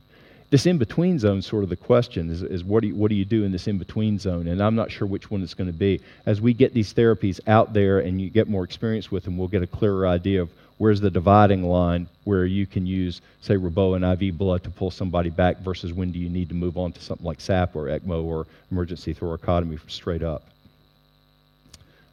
This 0.52 0.66
in 0.66 0.78
between 0.78 1.18
zone 1.18 1.42
sort 1.42 1.64
of 1.64 1.70
the 1.70 1.78
question 1.78 2.30
is, 2.30 2.44
is 2.44 2.64
what, 2.64 2.82
do 2.82 2.90
you, 2.90 2.96
what 2.96 3.08
do 3.08 3.16
you 3.16 3.24
do 3.24 3.46
in 3.46 3.54
this 3.54 3.68
in 3.68 3.78
between 3.78 4.20
zone? 4.20 4.48
And 4.50 4.62
I'm 4.62 4.76
not 4.76 4.92
sure 4.92 5.08
which 5.08 5.32
one 5.32 5.42
it's 5.42 5.54
going 5.54 5.72
to 5.72 5.78
be. 5.78 6.02
As 6.26 6.42
we 6.42 6.54
get 6.54 6.74
these 6.74 6.94
therapies 6.94 7.40
out 7.48 7.74
there 7.74 8.00
and 8.00 8.22
you 8.22 8.30
get 8.30 8.50
more 8.50 8.66
experience 8.66 9.10
with 9.10 9.24
them, 9.24 9.38
we'll 9.38 9.48
get 9.48 9.64
a 9.64 9.68
clearer 9.68 10.06
idea 10.06 10.42
of 10.42 10.52
where's 10.78 11.00
the 11.00 11.10
dividing 11.10 11.64
line 11.64 12.06
where 12.26 12.46
you 12.46 12.66
can 12.66 12.86
use, 12.86 13.22
say, 13.40 13.56
REBOA 13.56 13.96
and 14.04 14.22
IV 14.22 14.38
blood 14.38 14.62
to 14.66 14.70
pull 14.70 14.92
somebody 14.92 15.30
back 15.30 15.60
versus 15.60 15.94
when 15.94 16.12
do 16.12 16.20
you 16.20 16.30
need 16.30 16.50
to 16.50 16.56
move 16.56 16.78
on 16.78 16.92
to 16.92 17.02
something 17.02 17.26
like 17.26 17.40
SAP 17.40 17.74
or 17.74 17.86
ECMO 17.86 18.22
or 18.24 18.46
emergency 18.72 19.14
thoracotomy 19.16 19.80
straight 19.90 20.24
up. 20.24 20.44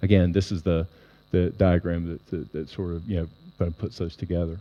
Again, 0.02 0.30
this 0.30 0.52
is 0.52 0.62
the, 0.62 0.86
the 1.32 1.50
diagram 1.50 2.06
that, 2.06 2.26
that, 2.28 2.52
that 2.52 2.68
sort 2.68 2.92
of, 2.92 3.08
you 3.08 3.16
know, 3.16 3.28
kind 3.58 3.68
of 3.68 3.76
puts 3.78 3.98
those 3.98 4.14
together. 4.14 4.60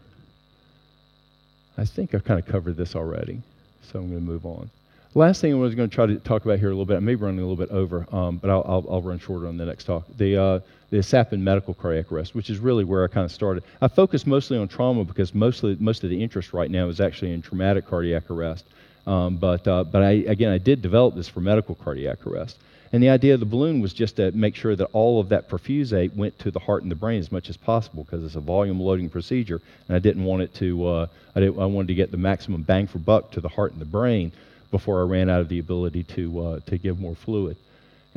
I 1.78 1.86
think 1.86 2.16
I've 2.16 2.24
kind 2.24 2.40
of 2.40 2.48
covered 2.48 2.76
this 2.76 2.96
already, 2.96 3.44
so 3.92 4.00
I'm 4.00 4.10
going 4.10 4.26
to 4.26 4.32
move 4.32 4.46
on. 4.46 4.70
Last 5.16 5.42
thing 5.42 5.52
I 5.52 5.56
was 5.56 5.74
going 5.74 5.90
to 5.90 5.96
try 5.96 6.06
to 6.06 6.18
talk 6.18 6.46
about 6.46 6.60
here 6.60 6.68
a 6.68 6.72
little 6.72 6.86
bit, 6.86 6.98
I 6.98 7.00
may 7.00 7.16
be 7.16 7.24
running 7.24 7.40
a 7.40 7.48
little 7.48 7.56
bit 7.56 7.72
over, 7.72 8.06
um, 8.14 8.38
but 8.38 8.50
I'll, 8.50 8.64
I'll, 8.68 8.86
I'll, 8.90 9.02
run 9.02 9.18
shorter 9.18 9.48
on 9.48 9.58
the 9.58 9.66
next 9.66 9.86
talk. 9.86 10.06
The, 10.18 10.38
uh, 10.38 10.60
the 10.92 11.02
SAP 11.02 11.32
and 11.32 11.44
medical 11.44 11.74
cardiac 11.74 12.12
arrest, 12.12 12.36
which 12.36 12.50
is 12.50 12.60
really 12.60 12.84
where 12.84 13.04
I 13.04 13.08
kind 13.08 13.26
of 13.26 13.32
started. 13.32 13.64
I 13.82 13.88
focus 13.88 14.28
mostly 14.28 14.58
on 14.58 14.68
trauma 14.68 15.04
because 15.04 15.34
mostly, 15.34 15.76
most 15.80 16.04
of 16.04 16.10
the 16.10 16.22
interest 16.22 16.54
right 16.54 16.70
now 16.70 16.88
is 16.88 17.02
actually 17.02 17.34
in 17.34 17.42
traumatic 17.42 17.88
cardiac 17.88 18.30
arrest. 18.30 18.66
Um, 19.08 19.38
but 19.38 19.66
uh, 19.68 19.86
but 19.86 20.04
I, 20.04 20.12
again, 20.28 20.52
I 20.52 20.58
did 20.58 20.82
develop 20.82 21.16
this 21.16 21.30
for 21.30 21.40
medical 21.40 21.76
cardiac 21.76 22.28
arrest. 22.28 22.58
And 22.94 23.04
the 23.04 23.10
idea 23.10 23.34
of 23.34 23.40
the 23.40 23.46
balloon 23.46 23.82
was 23.82 23.94
just 23.94 24.16
to 24.16 24.32
make 24.32 24.56
sure 24.56 24.76
that 24.76 24.90
all 24.94 25.20
of 25.20 25.30
that 25.30 25.50
perfusate 25.50 26.16
went 26.16 26.40
to 26.40 26.52
the 26.52 26.60
heart 26.60 26.84
and 26.84 26.92
the 26.92 26.96
brain 26.96 27.20
as 27.20 27.32
much 27.32 27.50
as 27.50 27.58
possible 27.58 28.04
because 28.04 28.24
it's 28.24 28.36
a 28.36 28.40
volume 28.40 28.80
loading 28.80 29.10
procedure, 29.10 29.62
and 29.88 29.96
I 29.96 30.00
didn't 30.00 30.24
want 30.24 30.44
it 30.44 30.54
to. 30.56 30.88
Uh, 30.88 31.08
I, 31.36 31.42
I 31.42 31.66
wanted 31.66 31.90
to 31.90 31.96
get 31.96 32.12
the 32.12 32.18
maximum 32.18 32.64
bang 32.64 32.88
for 32.88 33.00
buck 33.00 33.32
to 33.32 33.42
the 33.42 33.50
heart 33.50 33.74
and 33.74 33.82
the 33.82 33.86
brain 33.86 34.32
before 34.72 35.02
I 35.02 35.06
ran 35.06 35.30
out 35.30 35.42
of 35.42 35.50
the 35.50 35.60
ability 35.60 36.04
to, 36.04 36.46
uh, 36.46 36.60
to 36.68 36.78
give 36.78 37.00
more 37.00 37.16
fluid. 37.16 37.58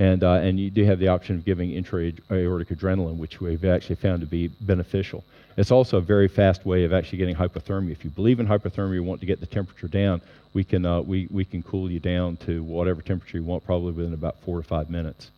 And, 0.00 0.24
uh, 0.24 0.36
and 0.36 0.58
you 0.58 0.70
do 0.70 0.82
have 0.84 0.98
the 0.98 1.08
option 1.08 1.36
of 1.36 1.44
giving 1.44 1.72
intra-aortic 1.72 2.68
adrenaline, 2.70 3.18
which 3.18 3.38
we've 3.38 3.66
actually 3.66 3.96
found 3.96 4.22
to 4.22 4.26
be 4.26 4.48
beneficial. 4.48 5.22
It's 5.58 5.70
also 5.70 5.98
a 5.98 6.00
very 6.00 6.26
fast 6.26 6.64
way 6.64 6.84
of 6.84 6.92
actually 6.94 7.18
getting 7.18 7.36
hypothermia. 7.36 7.92
If 7.92 8.02
you 8.02 8.08
believe 8.08 8.40
in 8.40 8.46
hypothermia, 8.46 8.94
you 8.94 9.02
want 9.02 9.20
to 9.20 9.26
get 9.26 9.40
the 9.40 9.46
temperature 9.46 9.88
down, 9.88 10.22
we 10.54 10.64
can, 10.64 10.86
uh, 10.86 11.02
we, 11.02 11.28
we 11.30 11.44
can 11.44 11.62
cool 11.62 11.90
you 11.90 12.00
down 12.00 12.38
to 12.46 12.62
whatever 12.62 13.02
temperature 13.02 13.36
you 13.36 13.44
want, 13.44 13.62
probably 13.66 13.92
within 13.92 14.14
about 14.14 14.40
four 14.40 14.56
to 14.62 14.66
five 14.66 14.88
minutes. 14.88 15.30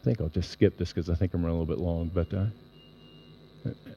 I 0.00 0.04
think 0.04 0.22
I'll 0.22 0.28
just 0.28 0.50
skip 0.50 0.78
this 0.78 0.90
because 0.90 1.10
I 1.10 1.14
think 1.16 1.34
I'm 1.34 1.42
running 1.42 1.58
a 1.58 1.60
little 1.60 1.76
bit 1.76 1.84
long, 1.84 2.10
but 2.14 2.32
uh, 2.32 2.46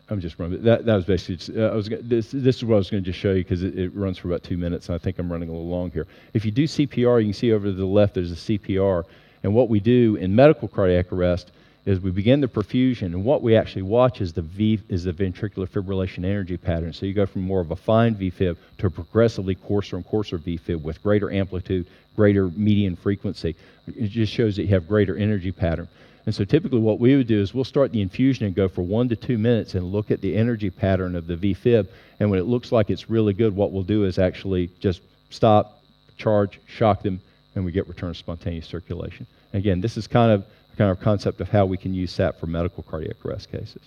I'm 0.10 0.20
just 0.20 0.38
running. 0.38 0.62
That, 0.64 0.86
that 0.86 0.96
was 0.96 1.06
basically. 1.06 1.62
Uh, 1.62 1.70
I 1.70 1.76
was 1.76 1.90
this. 1.90 2.32
This 2.32 2.58
is 2.58 2.66
what 2.66 2.76
I 2.76 2.78
was 2.78 2.90
going 2.90 3.04
to 3.04 3.10
just 3.10 3.20
show 3.20 3.32
you 3.32 3.44
because 3.44 3.64
it, 3.64 3.78
it, 3.78 3.96
runs 3.96 4.18
for 4.18 4.28
about 4.28 4.44
two 4.44 4.58
minutes, 4.58 4.88
and 4.88 4.96
I 4.96 4.98
think 4.98 5.18
I'm 5.18 5.32
running 5.32 5.50
a 5.50 5.52
little 5.52 5.68
long 5.68 5.92
here. 5.92 6.08
If 6.34 6.46
you 6.46 6.52
do 6.52 6.66
CPR, 6.66 7.20
you 7.20 7.28
can 7.28 7.34
see 7.34 7.52
over 7.54 7.66
to 7.66 7.72
the 7.72 7.86
left 7.86 8.16
there's 8.16 8.32
a 8.32 8.36
CPR, 8.36 9.06
and 9.44 9.54
what 9.54 9.70
we 9.70 9.80
do 9.80 10.16
in 10.18 10.36
medical 10.36 10.68
cardiac 10.68 11.12
arrest 11.12 11.52
is 11.86 12.00
we 12.00 12.12
begin 12.12 12.40
the 12.40 12.48
perfusion, 12.48 13.08
and 13.08 13.26
what 13.26 13.42
we 13.42 13.56
actually 13.56 13.82
watch 13.82 14.22
is 14.22 14.32
the 14.34 14.42
V 14.42 14.80
is 14.88 15.04
the 15.04 15.12
ventricular 15.12 15.68
fibrillation 15.68 16.24
energy 16.24 16.58
pattern. 16.58 16.94
So 16.94 17.06
you 17.06 17.14
go 17.14 17.26
from 17.26 17.42
more 17.42 17.60
of 17.60 17.72
a 17.72 17.76
fine 17.76 18.16
VFib 18.16 18.56
to 18.78 18.88
a 18.88 18.90
progressively 18.90 19.56
coarser 19.56 19.98
and 19.98 20.06
coarser 20.06 20.38
VFib 20.38 20.82
with 20.82 21.04
greater 21.04 21.32
amplitude, 21.32 21.88
greater 22.16 22.48
median 22.50 22.96
frequency. 22.96 23.56
It 23.88 24.08
just 24.08 24.32
shows 24.32 24.56
that 24.56 24.64
you 24.64 24.70
have 24.70 24.88
greater 24.88 25.18
energy 25.18 25.52
pattern. 25.52 25.90
And 26.26 26.34
so 26.34 26.46
typically 26.46 26.80
what 26.80 27.00
we 27.00 27.16
would 27.16 27.28
do 27.28 27.42
is 27.42 27.54
we'll 27.54 27.66
start 27.66 27.92
the 27.92 28.02
infusion 28.02 28.46
and 28.46 28.56
go 28.56 28.68
for 28.70 28.82
one 28.82 29.10
to 29.10 29.16
two 29.16 29.38
minutes 29.38 29.76
and 29.76 29.92
look 29.92 30.10
at 30.10 30.22
the 30.22 30.36
energy 30.36 30.70
pattern 30.70 31.16
of 31.16 31.28
the 31.28 31.36
VFib. 31.36 31.88
And 32.20 32.30
when 32.30 32.40
it 32.40 32.44
looks 32.44 32.72
like 32.72 32.90
it's 32.90 33.10
really 33.10 33.34
good, 33.34 33.56
what 33.56 33.72
we'll 33.72 33.84
do 33.84 34.06
is 34.06 34.18
actually 34.18 34.70
just 34.80 35.02
stop, 35.30 35.84
charge, 36.18 36.62
shock 36.68 37.04
them, 37.04 37.20
and 37.56 37.66
we 37.66 37.72
get 37.72 37.88
return 37.88 38.10
of 38.10 38.18
spontaneous 38.18 38.68
circulation. 38.68 39.28
Again, 39.54 39.82
this 39.82 39.98
is 39.98 40.08
kind 40.08 40.32
of 40.32 40.46
kind 40.78 40.90
of 40.90 41.00
concept 41.00 41.40
of 41.40 41.50
how 41.50 41.66
we 41.66 41.78
can 41.78 41.94
use 41.94 42.12
SAP 42.12 42.40
for 42.40 42.48
medical 42.48 42.82
cardiac 42.84 43.24
arrest 43.24 43.52
cases. 43.52 43.82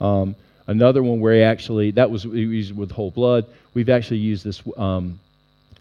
Um, 0.00 0.36
another 0.68 1.02
one 1.02 1.18
where 1.20 1.34
we 1.34 1.42
actually 1.42 1.90
that 1.92 2.10
was 2.10 2.24
used 2.24 2.76
with 2.76 2.90
whole 2.90 3.10
blood. 3.10 3.46
We've 3.74 3.88
actually 3.88 4.18
used 4.18 4.44
this 4.44 4.62
um, 4.76 5.18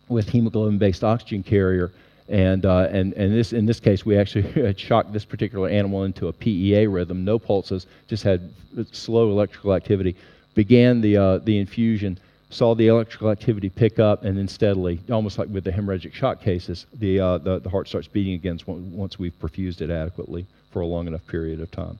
with 0.07 0.29
hemoglobin-based 0.29 1.03
oxygen 1.03 1.43
carrier 1.43 1.91
and, 2.27 2.65
uh, 2.65 2.87
and, 2.91 3.13
and 3.13 3.33
this, 3.33 3.53
in 3.53 3.65
this 3.65 3.79
case, 3.79 4.05
we 4.05 4.17
actually 4.17 4.73
shocked 4.77 5.13
this 5.13 5.25
particular 5.25 5.69
animal 5.69 6.03
into 6.03 6.27
a 6.27 6.33
PEA 6.33 6.87
rhythm, 6.87 7.23
no 7.23 7.37
pulses, 7.37 7.85
just 8.07 8.23
had 8.23 8.51
slow 8.91 9.29
electrical 9.29 9.73
activity. 9.73 10.15
Began 10.55 11.01
the, 11.01 11.17
uh, 11.17 11.37
the 11.39 11.59
infusion, 11.59 12.17
saw 12.49 12.73
the 12.73 12.87
electrical 12.87 13.29
activity 13.29 13.69
pick 13.69 13.99
up, 13.99 14.23
and 14.23 14.37
then 14.37 14.47
steadily, 14.47 14.99
almost 15.11 15.37
like 15.37 15.49
with 15.49 15.63
the 15.63 15.71
hemorrhagic 15.71 16.13
shock 16.13 16.41
cases, 16.41 16.87
the, 16.93 17.19
uh, 17.19 17.37
the, 17.37 17.59
the 17.59 17.69
heart 17.69 17.87
starts 17.87 18.07
beating 18.07 18.33
again 18.33 18.59
once 18.65 19.19
we've 19.19 19.37
perfused 19.39 19.81
it 19.81 19.91
adequately 19.91 20.47
for 20.71 20.81
a 20.81 20.85
long 20.85 21.05
enough 21.07 21.25
period 21.27 21.59
of 21.59 21.69
time. 21.69 21.99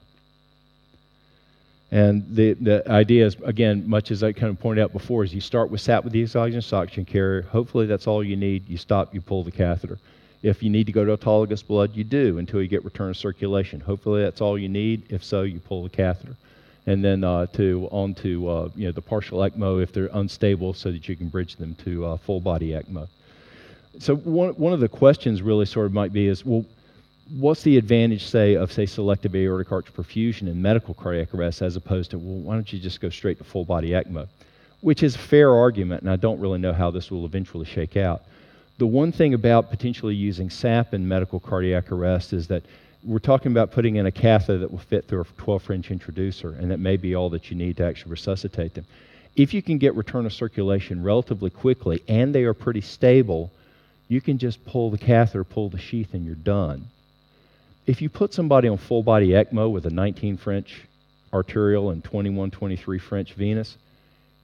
And 1.92 2.24
the, 2.34 2.54
the 2.54 2.90
idea 2.90 3.26
is, 3.26 3.36
again, 3.44 3.88
much 3.88 4.10
as 4.10 4.24
I 4.24 4.32
kind 4.32 4.50
of 4.50 4.58
pointed 4.58 4.82
out 4.82 4.92
before, 4.92 5.22
is 5.22 5.32
you 5.32 5.40
start 5.40 5.70
with 5.70 5.80
SAP 5.80 6.02
with 6.02 6.12
the 6.12 6.22
exogenous 6.22 6.72
oxygen 6.72 7.04
carrier. 7.04 7.42
Hopefully 7.42 7.86
that's 7.86 8.08
all 8.08 8.24
you 8.24 8.34
need. 8.34 8.68
You 8.68 8.76
stop, 8.76 9.14
you 9.14 9.20
pull 9.20 9.44
the 9.44 9.52
catheter. 9.52 9.98
If 10.46 10.62
you 10.62 10.70
need 10.70 10.86
to 10.86 10.92
go 10.92 11.04
to 11.04 11.16
autologous 11.16 11.66
blood, 11.66 11.96
you 11.96 12.04
do 12.04 12.38
until 12.38 12.62
you 12.62 12.68
get 12.68 12.84
return 12.84 13.10
of 13.10 13.16
circulation. 13.16 13.80
Hopefully, 13.80 14.22
that's 14.22 14.40
all 14.40 14.56
you 14.56 14.68
need. 14.68 15.10
If 15.10 15.24
so, 15.24 15.42
you 15.42 15.58
pull 15.58 15.82
the 15.82 15.88
catheter. 15.88 16.36
And 16.86 17.04
then 17.04 17.24
uh, 17.24 17.46
to 17.54 17.88
on 17.90 18.14
to 18.22 18.48
uh, 18.48 18.68
you 18.76 18.86
know 18.86 18.92
the 18.92 19.02
partial 19.02 19.40
ECMO 19.40 19.82
if 19.82 19.92
they're 19.92 20.10
unstable, 20.12 20.72
so 20.72 20.92
that 20.92 21.08
you 21.08 21.16
can 21.16 21.28
bridge 21.28 21.56
them 21.56 21.74
to 21.84 22.06
uh, 22.06 22.16
full 22.16 22.40
body 22.40 22.70
ECMO. 22.70 23.08
So 23.98 24.14
one 24.14 24.50
one 24.50 24.72
of 24.72 24.78
the 24.78 24.88
questions 24.88 25.42
really 25.42 25.66
sort 25.66 25.86
of 25.86 25.92
might 25.92 26.12
be 26.12 26.28
is 26.28 26.44
well, 26.44 26.64
what's 27.36 27.62
the 27.64 27.76
advantage, 27.76 28.24
say, 28.24 28.54
of 28.54 28.70
say 28.70 28.86
selective 28.86 29.34
aortic 29.34 29.72
arch 29.72 29.92
perfusion 29.92 30.42
in 30.42 30.62
medical 30.62 30.94
cardiac 30.94 31.34
arrest 31.34 31.60
as 31.60 31.74
opposed 31.74 32.12
to 32.12 32.18
well, 32.18 32.38
why 32.38 32.54
don't 32.54 32.72
you 32.72 32.78
just 32.78 33.00
go 33.00 33.08
straight 33.08 33.38
to 33.38 33.44
full 33.44 33.64
body 33.64 33.90
ECMO, 33.90 34.28
which 34.80 35.02
is 35.02 35.16
a 35.16 35.18
fair 35.18 35.52
argument, 35.52 36.02
and 36.02 36.10
I 36.10 36.14
don't 36.14 36.38
really 36.38 36.60
know 36.60 36.72
how 36.72 36.92
this 36.92 37.10
will 37.10 37.26
eventually 37.26 37.66
shake 37.66 37.96
out. 37.96 38.22
The 38.78 38.86
one 38.86 39.10
thing 39.10 39.32
about 39.32 39.70
potentially 39.70 40.14
using 40.14 40.50
SAP 40.50 40.92
in 40.92 41.08
medical 41.08 41.40
cardiac 41.40 41.90
arrest 41.90 42.32
is 42.32 42.46
that 42.48 42.62
we're 43.02 43.18
talking 43.18 43.52
about 43.52 43.70
putting 43.70 43.96
in 43.96 44.06
a 44.06 44.10
catheter 44.10 44.58
that 44.58 44.70
will 44.70 44.78
fit 44.78 45.06
through 45.06 45.22
a 45.22 45.24
12 45.38 45.62
French 45.62 45.90
introducer, 45.90 46.50
and 46.50 46.70
that 46.70 46.78
may 46.78 46.96
be 46.96 47.14
all 47.14 47.30
that 47.30 47.50
you 47.50 47.56
need 47.56 47.76
to 47.78 47.84
actually 47.84 48.10
resuscitate 48.10 48.74
them. 48.74 48.84
If 49.34 49.54
you 49.54 49.62
can 49.62 49.78
get 49.78 49.94
return 49.94 50.26
of 50.26 50.32
circulation 50.32 51.02
relatively 51.02 51.50
quickly 51.50 52.02
and 52.08 52.34
they 52.34 52.44
are 52.44 52.54
pretty 52.54 52.80
stable, 52.80 53.50
you 54.08 54.20
can 54.20 54.38
just 54.38 54.64
pull 54.66 54.90
the 54.90 54.98
catheter, 54.98 55.44
pull 55.44 55.68
the 55.68 55.78
sheath, 55.78 56.14
and 56.14 56.26
you're 56.26 56.34
done. 56.34 56.86
If 57.86 58.02
you 58.02 58.08
put 58.08 58.34
somebody 58.34 58.68
on 58.68 58.78
full 58.78 59.02
body 59.02 59.28
ECMO 59.28 59.70
with 59.70 59.86
a 59.86 59.90
19 59.90 60.36
French 60.36 60.82
arterial 61.32 61.90
and 61.90 62.02
21, 62.02 62.50
23 62.50 62.98
French 62.98 63.34
venous, 63.34 63.76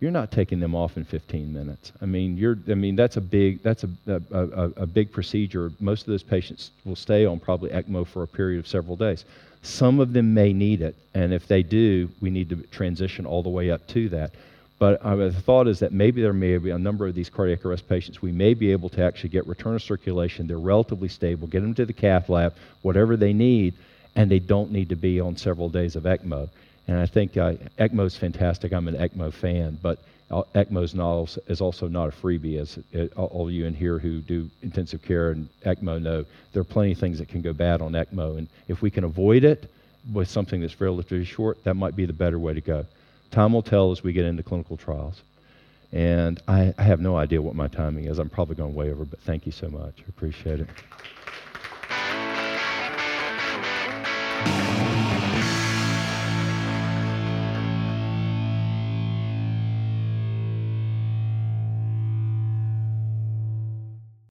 you're 0.02 0.10
not 0.10 0.32
taking 0.32 0.58
them 0.58 0.74
off 0.74 0.96
in 0.96 1.04
15 1.04 1.52
minutes. 1.52 1.92
I 2.02 2.06
mean, 2.06 2.36
you're, 2.36 2.58
I 2.68 2.74
mean 2.74 2.96
that's 2.96 3.16
a 3.18 3.20
big, 3.20 3.62
that's 3.62 3.84
a, 3.84 3.88
a, 4.08 4.20
a, 4.32 4.70
a 4.78 4.86
big 4.86 5.12
procedure. 5.12 5.70
Most 5.78 6.00
of 6.00 6.06
those 6.08 6.24
patients 6.24 6.72
will 6.84 6.96
stay 6.96 7.24
on 7.24 7.38
probably 7.38 7.70
ECMO 7.70 8.04
for 8.04 8.24
a 8.24 8.26
period 8.26 8.58
of 8.58 8.66
several 8.66 8.96
days. 8.96 9.24
Some 9.62 10.00
of 10.00 10.12
them 10.12 10.34
may 10.34 10.52
need 10.52 10.82
it, 10.82 10.96
and 11.14 11.32
if 11.32 11.46
they 11.46 11.62
do, 11.62 12.08
we 12.20 12.30
need 12.30 12.48
to 12.48 12.56
transition 12.72 13.26
all 13.26 13.44
the 13.44 13.48
way 13.48 13.70
up 13.70 13.86
to 13.88 14.08
that. 14.08 14.32
But 14.80 15.00
uh, 15.02 15.14
the 15.14 15.30
thought 15.30 15.68
is 15.68 15.78
that 15.78 15.92
maybe 15.92 16.20
there 16.20 16.32
may 16.32 16.58
be 16.58 16.70
a 16.70 16.78
number 16.78 17.06
of 17.06 17.14
these 17.14 17.30
cardiac 17.30 17.64
arrest 17.64 17.88
patients, 17.88 18.20
we 18.20 18.32
may 18.32 18.54
be 18.54 18.72
able 18.72 18.88
to 18.88 19.04
actually 19.04 19.30
get 19.30 19.46
return 19.46 19.76
of 19.76 19.84
circulation. 19.84 20.48
They're 20.48 20.58
relatively 20.58 21.10
stable, 21.10 21.46
get 21.46 21.60
them 21.60 21.74
to 21.74 21.86
the 21.86 21.92
cath 21.92 22.28
lab, 22.28 22.54
whatever 22.82 23.16
they 23.16 23.32
need, 23.32 23.74
and 24.16 24.28
they 24.28 24.40
don't 24.40 24.72
need 24.72 24.88
to 24.88 24.96
be 24.96 25.20
on 25.20 25.36
several 25.36 25.68
days 25.68 25.94
of 25.94 26.02
ECMO. 26.02 26.48
And 26.88 26.98
I 26.98 27.06
think 27.06 27.36
uh, 27.36 27.54
ECMO 27.78 28.06
is 28.06 28.16
fantastic. 28.16 28.72
I'm 28.72 28.88
an 28.88 28.96
ECMO 28.96 29.32
fan, 29.32 29.78
but 29.82 29.98
uh, 30.30 30.42
ECMO 30.54 30.82
is, 30.82 30.94
not, 30.94 31.36
is 31.46 31.60
also 31.60 31.86
not 31.88 32.08
a 32.08 32.12
freebie, 32.12 32.58
as 32.58 32.78
it, 32.92 33.12
all 33.16 33.46
of 33.46 33.52
you 33.52 33.66
in 33.66 33.74
here 33.74 33.98
who 33.98 34.20
do 34.20 34.50
intensive 34.62 35.02
care 35.02 35.30
and 35.30 35.48
ECMO 35.64 36.00
know 36.00 36.24
there 36.52 36.60
are 36.60 36.64
plenty 36.64 36.92
of 36.92 36.98
things 36.98 37.18
that 37.18 37.28
can 37.28 37.40
go 37.40 37.52
bad 37.52 37.80
on 37.80 37.92
ECMO. 37.92 38.38
And 38.38 38.48
if 38.68 38.82
we 38.82 38.90
can 38.90 39.04
avoid 39.04 39.44
it 39.44 39.70
with 40.12 40.28
something 40.28 40.60
that's 40.60 40.80
relatively 40.80 41.24
short, 41.24 41.62
that 41.64 41.74
might 41.74 41.94
be 41.94 42.06
the 42.06 42.12
better 42.12 42.38
way 42.38 42.54
to 42.54 42.60
go. 42.60 42.84
Time 43.30 43.52
will 43.52 43.62
tell 43.62 43.92
as 43.92 44.02
we 44.02 44.12
get 44.12 44.24
into 44.24 44.42
clinical 44.42 44.76
trials. 44.76 45.22
And 45.92 46.42
I, 46.48 46.74
I 46.78 46.82
have 46.82 47.00
no 47.00 47.16
idea 47.16 47.40
what 47.40 47.54
my 47.54 47.68
timing 47.68 48.06
is. 48.06 48.18
I'm 48.18 48.30
probably 48.30 48.56
going 48.56 48.74
way 48.74 48.90
over, 48.90 49.04
but 49.04 49.20
thank 49.20 49.46
you 49.46 49.52
so 49.52 49.68
much. 49.68 49.94
I 49.98 50.04
appreciate 50.08 50.60
it. 50.60 50.68